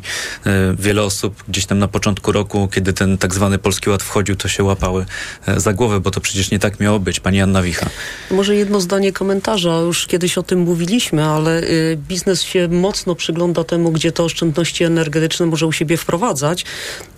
e, 0.47 0.75
wiele 0.79 1.03
osób 1.03 1.45
gdzieś 1.49 1.67
tam 1.67 1.79
na 1.79 1.89
początku 1.89 2.33
roku, 2.33 2.69
kiedy 2.73 2.93
ten 2.93 3.19
tak 3.19 3.35
zwany 3.35 3.59
Polski 3.59 3.91
Ład 3.91 4.03
wchodził, 4.03 4.37
to 4.37 4.49
się 4.49 4.65
łapały 4.65 5.07
e, 5.47 5.61
za 5.61 5.73
głowę, 5.73 6.01
bo 6.01 6.11
to 6.11 6.21
przecież 6.21 6.51
nie 6.51 6.59
tak 6.59 6.81
miało 6.81 6.99
być. 6.99 7.21
Pani 7.21 7.41
Anna 7.41 7.63
Wicha. 7.63 7.87
Może 8.31 8.57
jedno 8.57 8.81
zdanie 8.81 9.13
komentarza. 9.13 9.79
Już 9.81 10.07
kiedyś 10.07 10.39
o 10.39 10.43
tym 10.43 10.59
mówiliśmy, 10.59 11.25
ale 11.25 11.63
y, 11.63 11.99
biznes 12.09 12.43
się 12.43 12.69
mocno 12.69 13.15
przygląda 13.15 13.65
temu, 13.65 13.93
gdzie 13.93 14.13
te 14.13 14.23
oszczędności 14.23 14.85
energetyczne 14.85 15.47
może 15.47 15.67
u 15.67 15.73
siebie 15.73 15.97
wprowadzać 15.97 16.65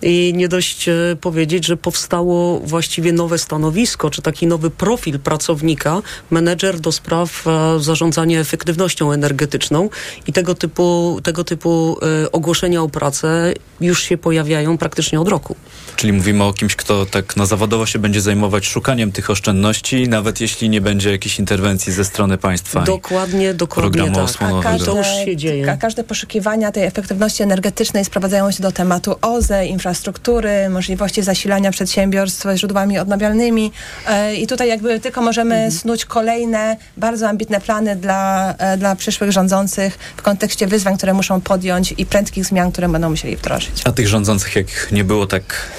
i 0.01 0.33
nie 0.35 0.47
dość 0.47 0.89
e, 0.89 0.93
powiedzieć, 1.21 1.65
że 1.65 1.77
powstało 1.77 2.59
właściwie 2.59 3.13
nowe 3.13 3.37
stanowisko, 3.37 4.09
czy 4.09 4.21
taki 4.21 4.47
nowy 4.47 4.69
profil 4.69 5.19
pracownika, 5.19 6.01
menedżer 6.31 6.79
do 6.79 6.91
spraw 6.91 7.45
zarządzania 7.79 8.39
efektywnością 8.39 9.11
energetyczną 9.11 9.89
i 10.27 10.33
tego 10.39 10.55
typu, 10.55 11.19
tego 11.23 11.43
typu 11.43 11.97
y, 12.23 12.31
ogłoszenia 12.31 12.81
o 12.81 12.89
pracę 12.89 13.53
już 13.81 14.03
się 14.03 14.17
pojawiają 14.17 14.77
praktycznie 14.77 15.19
od 15.21 15.27
roku. 15.27 15.55
Czyli 15.99 16.13
mówimy 16.13 16.43
o 16.43 16.53
kimś, 16.53 16.75
kto 16.75 17.05
tak 17.05 17.37
na 17.37 17.45
zawodowo 17.45 17.85
się 17.85 17.99
będzie 17.99 18.21
zajmować 18.21 18.67
szukaniem 18.67 19.11
tych 19.11 19.29
oszczędności, 19.29 20.09
nawet 20.09 20.41
jeśli 20.41 20.69
nie 20.69 20.81
będzie 20.81 21.11
jakiejś 21.11 21.39
interwencji 21.39 21.93
ze 21.93 22.05
strony 22.05 22.37
państwa. 22.37 22.81
Dokładnie, 22.81 23.53
dokładnie 23.53 23.91
programu 23.91 24.15
tak. 24.15 24.23
osłonowego. 24.23 24.63
Każde, 24.63 24.85
to 24.85 24.97
już 24.97 25.07
się 25.25 25.37
dzieje. 25.37 25.71
A 25.71 25.77
każde 25.77 26.03
poszukiwania 26.03 26.71
tej 26.71 26.83
efektywności 26.83 27.43
energetycznej 27.43 28.05
sprowadzają 28.05 28.51
się 28.51 28.63
do 28.63 28.71
tematu 28.71 29.15
OZE, 29.21 29.65
infrastruktury, 29.65 30.69
możliwości 30.69 31.23
zasilania 31.23 31.71
przedsiębiorstw 31.71 32.45
źródłami 32.55 32.99
odnawialnymi 32.99 33.71
e, 34.07 34.35
i 34.35 34.47
tutaj 34.47 34.69
jakby 34.69 34.99
tylko 34.99 35.21
możemy 35.21 35.55
mhm. 35.55 35.71
snuć 35.71 36.05
kolejne 36.05 36.77
bardzo 36.97 37.29
ambitne 37.29 37.61
plany 37.61 37.95
dla, 37.95 38.53
e, 38.57 38.77
dla 38.77 38.95
przyszłych 38.95 39.31
rządzących 39.31 39.99
w 40.17 40.21
kontekście 40.21 40.67
wyzwań, 40.67 40.97
które 40.97 41.13
muszą 41.13 41.41
podjąć 41.41 41.93
i 41.97 42.05
prędkich 42.05 42.45
zmian, 42.45 42.71
które 42.71 42.89
będą 42.89 43.09
musieli 43.09 43.37
wdrożyć. 43.37 43.81
A 43.83 43.91
tych 43.91 44.07
rządzących 44.07 44.55
jak 44.55 44.91
nie 44.91 45.03
było, 45.03 45.27
tak 45.27 45.69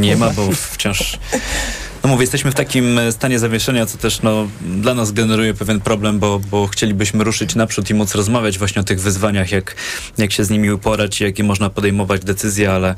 nie 0.00 0.16
ma, 0.16 0.30
bo 0.30 0.52
wciąż 0.52 1.18
no 2.04 2.08
mówię, 2.10 2.22
jesteśmy 2.22 2.50
w 2.50 2.54
takim 2.54 3.00
stanie 3.10 3.38
zawieszenia, 3.38 3.86
co 3.86 3.98
też 3.98 4.22
no, 4.22 4.48
dla 4.60 4.94
nas 4.94 5.12
generuje 5.12 5.54
pewien 5.54 5.80
problem, 5.80 6.18
bo, 6.18 6.38
bo 6.50 6.66
chcielibyśmy 6.66 7.24
ruszyć 7.24 7.54
naprzód 7.54 7.90
i 7.90 7.94
móc 7.94 8.14
rozmawiać 8.14 8.58
właśnie 8.58 8.80
o 8.80 8.84
tych 8.84 9.00
wyzwaniach, 9.00 9.52
jak, 9.52 9.76
jak 10.18 10.32
się 10.32 10.44
z 10.44 10.50
nimi 10.50 10.70
uporać, 10.70 11.20
jakie 11.20 11.44
można 11.44 11.70
podejmować 11.70 12.24
decyzje, 12.24 12.72
ale, 12.72 12.94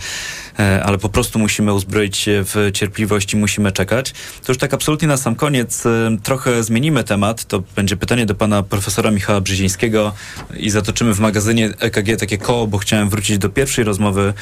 e, 0.59 0.83
ale 0.85 0.99
po 0.99 1.09
prostu 1.09 1.39
musimy 1.39 1.75
uzbroić 1.75 2.17
się 2.17 2.45
w 2.45 2.71
cierpliwość 2.73 3.33
i 3.33 3.37
musimy 3.37 3.73
czekać. 3.73 4.13
To 4.45 4.53
już 4.53 4.59
tak 4.59 4.75
absolutnie 4.75 5.09
na 5.09 5.17
sam 5.17 5.35
koniec 5.35 5.87
e, 5.87 6.17
trochę 6.23 6.63
zmienimy 6.63 7.05
temat. 7.05 7.45
To 7.45 7.63
będzie 7.77 7.97
pytanie 7.97 8.27
do 8.27 8.35
pana 8.35 8.63
profesora 8.63 9.11
Michała 9.11 9.41
Brzezińskiego 9.41 10.13
i 10.57 10.71
zatoczymy 10.71 11.15
w 11.15 11.21
magazynie 11.21 11.71
EKG 11.81 12.17
takie 12.21 12.39
koło, 12.39 12.67
bo 12.67 12.79
chciałem 12.79 13.09
wrócić 13.09 13.39
do 13.39 13.49
pierwszej 13.49 13.85
rozmowy 13.85 14.33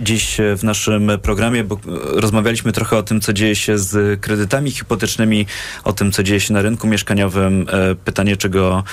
dziś 0.00 0.36
w 0.56 0.64
naszym 0.64 1.10
programie, 1.22 1.64
bo 1.64 1.78
rozmawialiśmy 2.14 2.72
trochę 2.72 2.96
o 2.96 3.02
tym, 3.02 3.20
co 3.20 3.32
dzieje 3.32 3.56
się 3.56 3.81
z 3.82 4.20
kredytami 4.20 4.70
hipotecznymi, 4.70 5.46
o 5.84 5.92
tym, 5.92 6.12
co 6.12 6.22
dzieje 6.22 6.40
się 6.40 6.54
na 6.54 6.62
rynku 6.62 6.86
mieszkaniowym. 6.86 7.66
E, 7.72 7.94
pytanie, 7.94 8.36
czego 8.36 8.84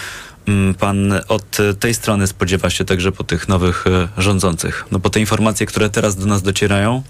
mm, 0.48 0.74
pan 0.74 1.14
od 1.28 1.58
tej 1.80 1.94
strony 1.94 2.28
spodziewa 2.28 2.70
się 2.70 2.86
także 2.86 3.12
po 3.12 3.24
tych 3.24 3.48
nowych 3.48 3.86
e, 3.88 4.08
rządzących? 4.22 4.86
No 4.92 5.00
bo 5.00 5.10
te 5.10 5.20
informacje, 5.20 5.66
które 5.66 5.90
teraz 5.90 6.16
do 6.16 6.26
nas 6.26 6.42
docierają, 6.42 7.04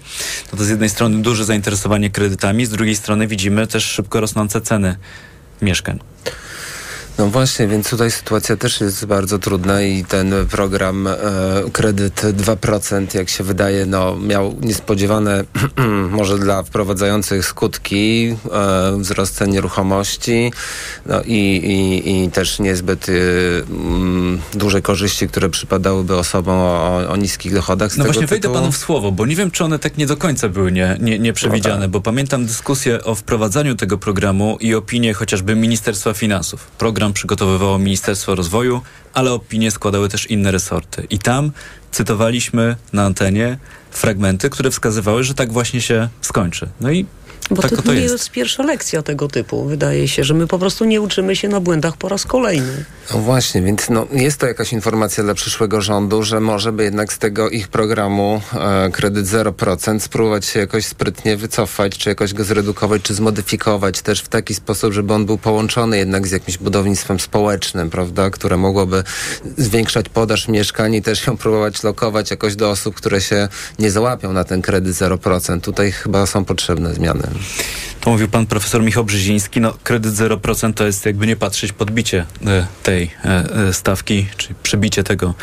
to, 0.50 0.56
to 0.56 0.64
z 0.64 0.68
jednej 0.68 0.88
strony 0.88 1.22
duże 1.22 1.44
zainteresowanie 1.44 2.10
kredytami, 2.10 2.66
z 2.66 2.70
drugiej 2.70 2.96
strony 2.96 3.26
widzimy 3.26 3.66
też 3.66 3.84
szybko 3.84 4.20
rosnące 4.20 4.60
ceny 4.60 4.96
mieszkań. 5.62 6.09
No 7.20 7.26
właśnie, 7.26 7.68
więc 7.68 7.90
tutaj 7.90 8.10
sytuacja 8.10 8.56
też 8.56 8.80
jest 8.80 9.06
bardzo 9.06 9.38
trudna 9.38 9.82
i 9.82 10.04
ten 10.04 10.34
program 10.50 11.06
e, 11.06 11.16
kredyt 11.72 12.20
2%, 12.20 13.16
jak 13.16 13.28
się 13.28 13.44
wydaje, 13.44 13.86
no, 13.86 14.16
miał 14.16 14.56
niespodziewane 14.60 15.44
może 16.10 16.38
dla 16.38 16.62
wprowadzających 16.62 17.46
skutki, 17.46 18.36
e, 18.52 18.96
wzrost 18.98 19.34
cen 19.34 19.50
nieruchomości 19.50 20.52
no 21.06 21.22
i, 21.22 21.34
i, 21.34 22.24
i 22.24 22.30
też 22.30 22.58
niezbyt 22.58 23.08
y, 23.08 23.64
mm, 23.70 24.40
duże 24.54 24.82
korzyści, 24.82 25.28
które 25.28 25.48
przypadałyby 25.48 26.16
osobom 26.16 26.58
o, 26.58 27.08
o 27.08 27.16
niskich 27.16 27.54
dochodach. 27.54 27.96
no 27.96 28.04
właśnie, 28.04 28.26
wejdę 28.26 28.52
panu 28.52 28.72
w 28.72 28.76
słowo, 28.76 29.12
bo 29.12 29.26
nie 29.26 29.36
wiem, 29.36 29.50
czy 29.50 29.64
one 29.64 29.78
tak 29.78 29.96
nie 29.96 30.06
do 30.06 30.16
końca 30.16 30.48
były 30.48 30.72
nie, 30.72 30.96
nie, 31.00 31.18
nieprzewidziane, 31.18 31.76
no 31.76 31.82
tak. 31.82 31.90
bo 31.90 32.00
pamiętam 32.00 32.46
dyskusję 32.46 33.04
o 33.04 33.14
wprowadzaniu 33.14 33.74
tego 33.74 33.98
programu 33.98 34.56
i 34.60 34.74
opinię 34.74 35.14
chociażby 35.14 35.56
Ministerstwa 35.56 36.14
Finansów. 36.14 36.66
Program 36.78 37.09
przygotowywało 37.12 37.78
Ministerstwo 37.78 38.34
Rozwoju, 38.34 38.80
ale 39.14 39.32
opinie 39.32 39.70
składały 39.70 40.08
też 40.08 40.30
inne 40.30 40.50
resorty. 40.50 41.06
I 41.10 41.18
tam 41.18 41.52
cytowaliśmy 41.90 42.76
na 42.92 43.04
antenie 43.04 43.58
fragmenty, 43.90 44.50
które 44.50 44.70
wskazywały, 44.70 45.24
że 45.24 45.34
tak 45.34 45.52
właśnie 45.52 45.80
się 45.80 46.08
skończy. 46.20 46.68
No 46.80 46.90
i 46.90 47.06
bo 47.50 47.62
tak 47.62 47.70
to, 47.70 47.82
to 47.82 47.94
nie 47.94 48.00
jest. 48.00 48.12
jest 48.12 48.30
pierwsza 48.30 48.62
lekcja 48.62 49.02
tego 49.02 49.28
typu, 49.28 49.64
wydaje 49.64 50.08
się, 50.08 50.24
że 50.24 50.34
my 50.34 50.46
po 50.46 50.58
prostu 50.58 50.84
nie 50.84 51.00
uczymy 51.00 51.36
się 51.36 51.48
na 51.48 51.60
błędach 51.60 51.96
po 51.96 52.08
raz 52.08 52.24
kolejny. 52.24 52.84
No 53.14 53.18
właśnie, 53.18 53.62
więc 53.62 53.90
no, 53.90 54.06
jest 54.12 54.38
to 54.38 54.46
jakaś 54.46 54.72
informacja 54.72 55.24
dla 55.24 55.34
przyszłego 55.34 55.80
rządu, 55.80 56.22
że 56.22 56.40
może 56.40 56.72
by 56.72 56.84
jednak 56.84 57.12
z 57.12 57.18
tego 57.18 57.50
ich 57.50 57.68
programu 57.68 58.40
e, 58.54 58.90
kredyt 58.90 59.26
0% 59.26 60.00
spróbować 60.00 60.46
się 60.46 60.60
jakoś 60.60 60.86
sprytnie 60.86 61.36
wycofać, 61.36 61.98
czy 61.98 62.08
jakoś 62.08 62.34
go 62.34 62.44
zredukować, 62.44 63.02
czy 63.02 63.14
zmodyfikować 63.14 64.02
też 64.02 64.20
w 64.20 64.28
taki 64.28 64.54
sposób, 64.54 64.92
żeby 64.92 65.14
on 65.14 65.26
był 65.26 65.38
połączony 65.38 65.98
jednak 65.98 66.26
z 66.26 66.30
jakimś 66.30 66.58
budownictwem 66.58 67.20
społecznym, 67.20 67.90
prawda, 67.90 68.30
które 68.30 68.56
mogłoby 68.56 69.04
zwiększać 69.58 70.08
podaż 70.08 70.48
mieszkań 70.48 70.94
i 70.94 71.02
też 71.02 71.26
ją 71.26 71.36
próbować 71.36 71.82
lokować 71.82 72.30
jakoś 72.30 72.56
do 72.56 72.70
osób, 72.70 72.94
które 72.94 73.20
się 73.20 73.48
nie 73.78 73.90
załapią 73.90 74.32
na 74.32 74.44
ten 74.44 74.62
kredyt 74.62 74.96
0%. 74.96 75.60
Tutaj 75.60 75.92
chyba 75.92 76.26
są 76.26 76.44
potrzebne 76.44 76.94
zmiany. 76.94 77.22
To 78.00 78.10
mówił 78.10 78.28
pan 78.28 78.46
profesor 78.46 78.82
Michał 78.82 79.04
Brzeziński. 79.04 79.60
No, 79.60 79.74
kredyt 79.84 80.14
0% 80.14 80.74
to 80.74 80.86
jest 80.86 81.06
jakby 81.06 81.26
nie 81.26 81.36
patrzeć 81.36 81.72
podbicie 81.72 82.26
e, 82.46 82.66
tej 82.82 83.10
e, 83.24 83.28
e, 83.68 83.72
stawki, 83.72 84.26
czyli 84.36 84.54
przebicie 84.62 85.04
tego 85.04 85.34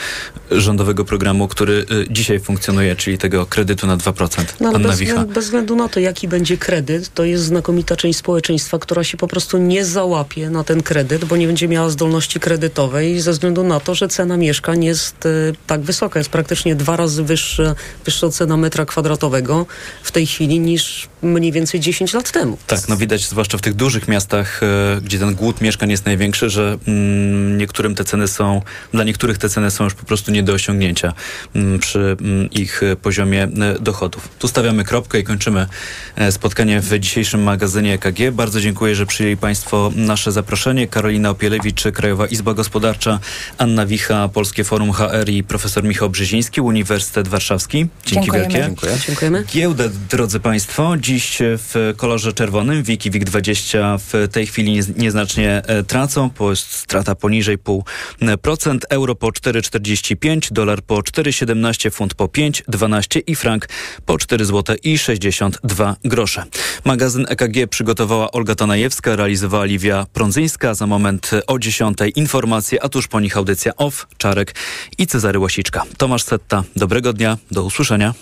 rządowego 0.51 1.05
programu, 1.05 1.47
który 1.47 1.85
dzisiaj 2.09 2.39
funkcjonuje, 2.39 2.95
czyli 2.95 3.17
tego 3.17 3.45
kredytu 3.45 3.87
na 3.87 3.97
2%. 3.97 4.43
No, 4.59 4.69
ale 4.69 4.79
bez, 4.79 4.91
względu, 4.91 5.33
bez 5.33 5.45
względu 5.45 5.75
na 5.75 5.89
to, 5.89 5.99
jaki 5.99 6.27
będzie 6.27 6.57
kredyt, 6.57 7.13
to 7.13 7.23
jest 7.23 7.43
znakomita 7.43 7.95
część 7.95 8.19
społeczeństwa, 8.19 8.79
która 8.79 9.03
się 9.03 9.17
po 9.17 9.27
prostu 9.27 9.57
nie 9.57 9.85
załapie 9.85 10.49
na 10.49 10.63
ten 10.63 10.83
kredyt, 10.83 11.25
bo 11.25 11.37
nie 11.37 11.47
będzie 11.47 11.67
miała 11.67 11.89
zdolności 11.89 12.39
kredytowej 12.39 13.21
ze 13.21 13.31
względu 13.31 13.63
na 13.63 13.79
to, 13.79 13.95
że 13.95 14.07
cena 14.07 14.37
mieszkań 14.37 14.83
jest 14.83 15.27
tak 15.67 15.81
wysoka. 15.81 16.19
Jest 16.19 16.29
praktycznie 16.29 16.75
dwa 16.75 16.97
razy 16.97 17.23
wyższa, 17.23 17.75
wyższa 18.05 18.29
cena 18.29 18.57
metra 18.57 18.85
kwadratowego 18.85 19.65
w 20.03 20.11
tej 20.11 20.27
chwili 20.27 20.59
niż 20.59 21.09
mniej 21.21 21.51
więcej 21.51 21.79
10 21.79 21.86
lat 22.13 22.31
temu. 22.31 22.57
Tak, 22.67 22.87
no 22.87 22.97
widać 22.97 23.27
zwłaszcza 23.27 23.57
w 23.57 23.61
tych 23.61 23.73
dużych 23.73 24.07
miastach, 24.07 24.63
e, 24.63 25.01
gdzie 25.01 25.19
ten 25.19 25.35
głód 25.35 25.61
mieszkań 25.61 25.91
jest 25.91 26.05
największy, 26.05 26.49
że 26.49 26.77
mm, 26.87 27.57
niektórym 27.57 27.95
te 27.95 28.03
ceny 28.03 28.27
są, 28.27 28.61
dla 28.91 29.03
niektórych 29.03 29.37
te 29.37 29.49
ceny 29.49 29.71
są 29.71 29.83
już 29.83 29.93
po 29.93 30.05
prostu 30.05 30.31
nie 30.31 30.43
do 30.43 30.53
osiągnięcia 30.53 31.13
mm, 31.55 31.79
przy 31.79 32.17
mm, 32.21 32.49
ich 32.51 32.81
poziomie 33.01 33.43
e, 33.43 33.79
dochodów. 33.79 34.29
Tu 34.39 34.47
stawiamy 34.47 34.83
kropkę 34.83 35.19
i 35.19 35.23
kończymy 35.23 35.67
e, 36.15 36.31
spotkanie 36.31 36.81
w 36.81 36.99
dzisiejszym 36.99 37.43
magazynie 37.43 37.93
EKG. 37.93 38.31
Bardzo 38.31 38.61
dziękuję, 38.61 38.95
że 38.95 39.05
przyjęli 39.05 39.37
Państwo 39.37 39.91
nasze 39.95 40.31
zaproszenie. 40.31 40.87
Karolina 40.87 41.29
Opielewicz, 41.29 41.83
Krajowa 41.93 42.27
Izba 42.27 42.53
Gospodarcza, 42.53 43.19
Anna 43.57 43.85
Wicha, 43.85 44.29
Polskie 44.29 44.63
Forum 44.63 44.91
HR 44.91 45.29
i 45.29 45.43
profesor 45.43 45.83
Michał 45.83 46.09
Brzeziński, 46.09 46.61
Uniwersytet 46.61 47.27
Warszawski. 47.27 47.77
Dzięki 47.77 48.13
Dziękujemy. 48.13 48.49
wielkie. 48.49 48.63
Dziękuję. 48.65 48.91
Dziękujemy. 49.07 49.43
Giełdę, 49.53 49.89
drodzy 50.09 50.39
Państwo, 50.39 50.97
dziś 50.97 51.37
w 51.41 51.76
kolorze 51.97 52.33
czerwonym. 52.33 52.83
Wiki 52.83 53.11
WIG20 53.11 53.99
w 53.99 54.27
tej 54.31 54.47
chwili 54.47 54.79
nieznacznie 54.97 55.61
e, 55.65 55.83
tracą, 55.83 56.29
bo 56.39 56.49
jest 56.49 56.71
strata 56.71 57.15
poniżej 57.15 57.57
0,5%. 57.57 58.77
Euro 58.89 59.15
po 59.15 59.27
4,45, 59.27 60.51
dolar 60.51 60.81
po 60.81 60.95
4,17, 60.95 61.91
funt 61.91 62.13
po 62.13 62.25
5,12 62.25 63.21
i 63.27 63.35
frank 63.35 63.67
po 64.05 64.17
4 64.17 64.45
zł 64.45 64.75
i 64.83 64.97
62 64.97 65.95
grosze. 66.05 66.43
Magazyn 66.85 67.25
EKG 67.29 67.67
przygotowała 67.69 68.31
Olga 68.31 68.55
Tanajewska, 68.55 69.15
realizowała 69.15 69.65
Liwia 69.65 70.05
Prądzyńska. 70.13 70.73
Za 70.73 70.87
moment 70.87 71.31
o 71.47 71.59
10 71.59 71.97
informacje, 72.15 72.83
a 72.83 72.89
tuż 72.89 73.07
po 73.07 73.19
nich 73.19 73.37
audycja 73.37 73.75
OFF, 73.75 74.07
Czarek 74.17 74.55
i 74.97 75.07
Cezary 75.07 75.39
Łasiczka. 75.39 75.83
Tomasz 75.97 76.23
Setta, 76.23 76.63
dobrego 76.75 77.13
dnia, 77.13 77.37
do 77.51 77.63
usłyszenia. 77.63 78.13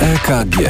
EKG. 0.00 0.60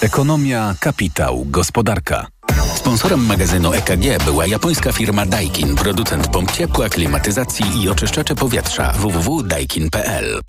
Ekonomia, 0.00 0.74
kapitał, 0.80 1.44
gospodarka. 1.44 2.26
Sponsorem 2.74 3.26
magazynu 3.26 3.72
EKG 3.72 4.24
była 4.24 4.46
japońska 4.46 4.92
firma 4.92 5.26
Daikin, 5.26 5.76
producent 5.76 6.28
pomp 6.28 6.52
ciepła, 6.52 6.88
klimatyzacji 6.88 7.82
i 7.82 7.88
oczyszczacze 7.88 8.34
powietrza 8.34 8.92
www.daikin.pl. 8.92 10.40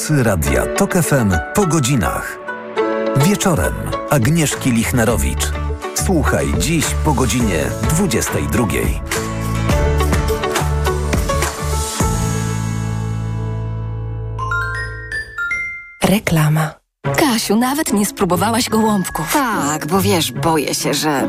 Głosy 0.00 0.22
Radia 0.22 0.66
TOK 0.66 0.94
FM 0.94 1.32
po 1.54 1.66
godzinach. 1.66 2.38
Wieczorem 3.16 3.74
Agnieszki 4.10 4.72
Lichnerowicz. 4.72 5.52
Słuchaj 5.94 6.46
dziś 6.58 6.84
po 7.04 7.12
godzinie 7.12 7.64
22. 7.90 8.66
Reklama. 16.02 16.74
Kasiu, 17.16 17.56
nawet 17.56 17.92
nie 17.92 18.06
spróbowałaś 18.06 18.68
gołąbków. 18.68 19.32
Tak, 19.32 19.86
bo 19.86 20.00
wiesz, 20.00 20.32
boję 20.32 20.74
się, 20.74 20.94
że 20.94 21.28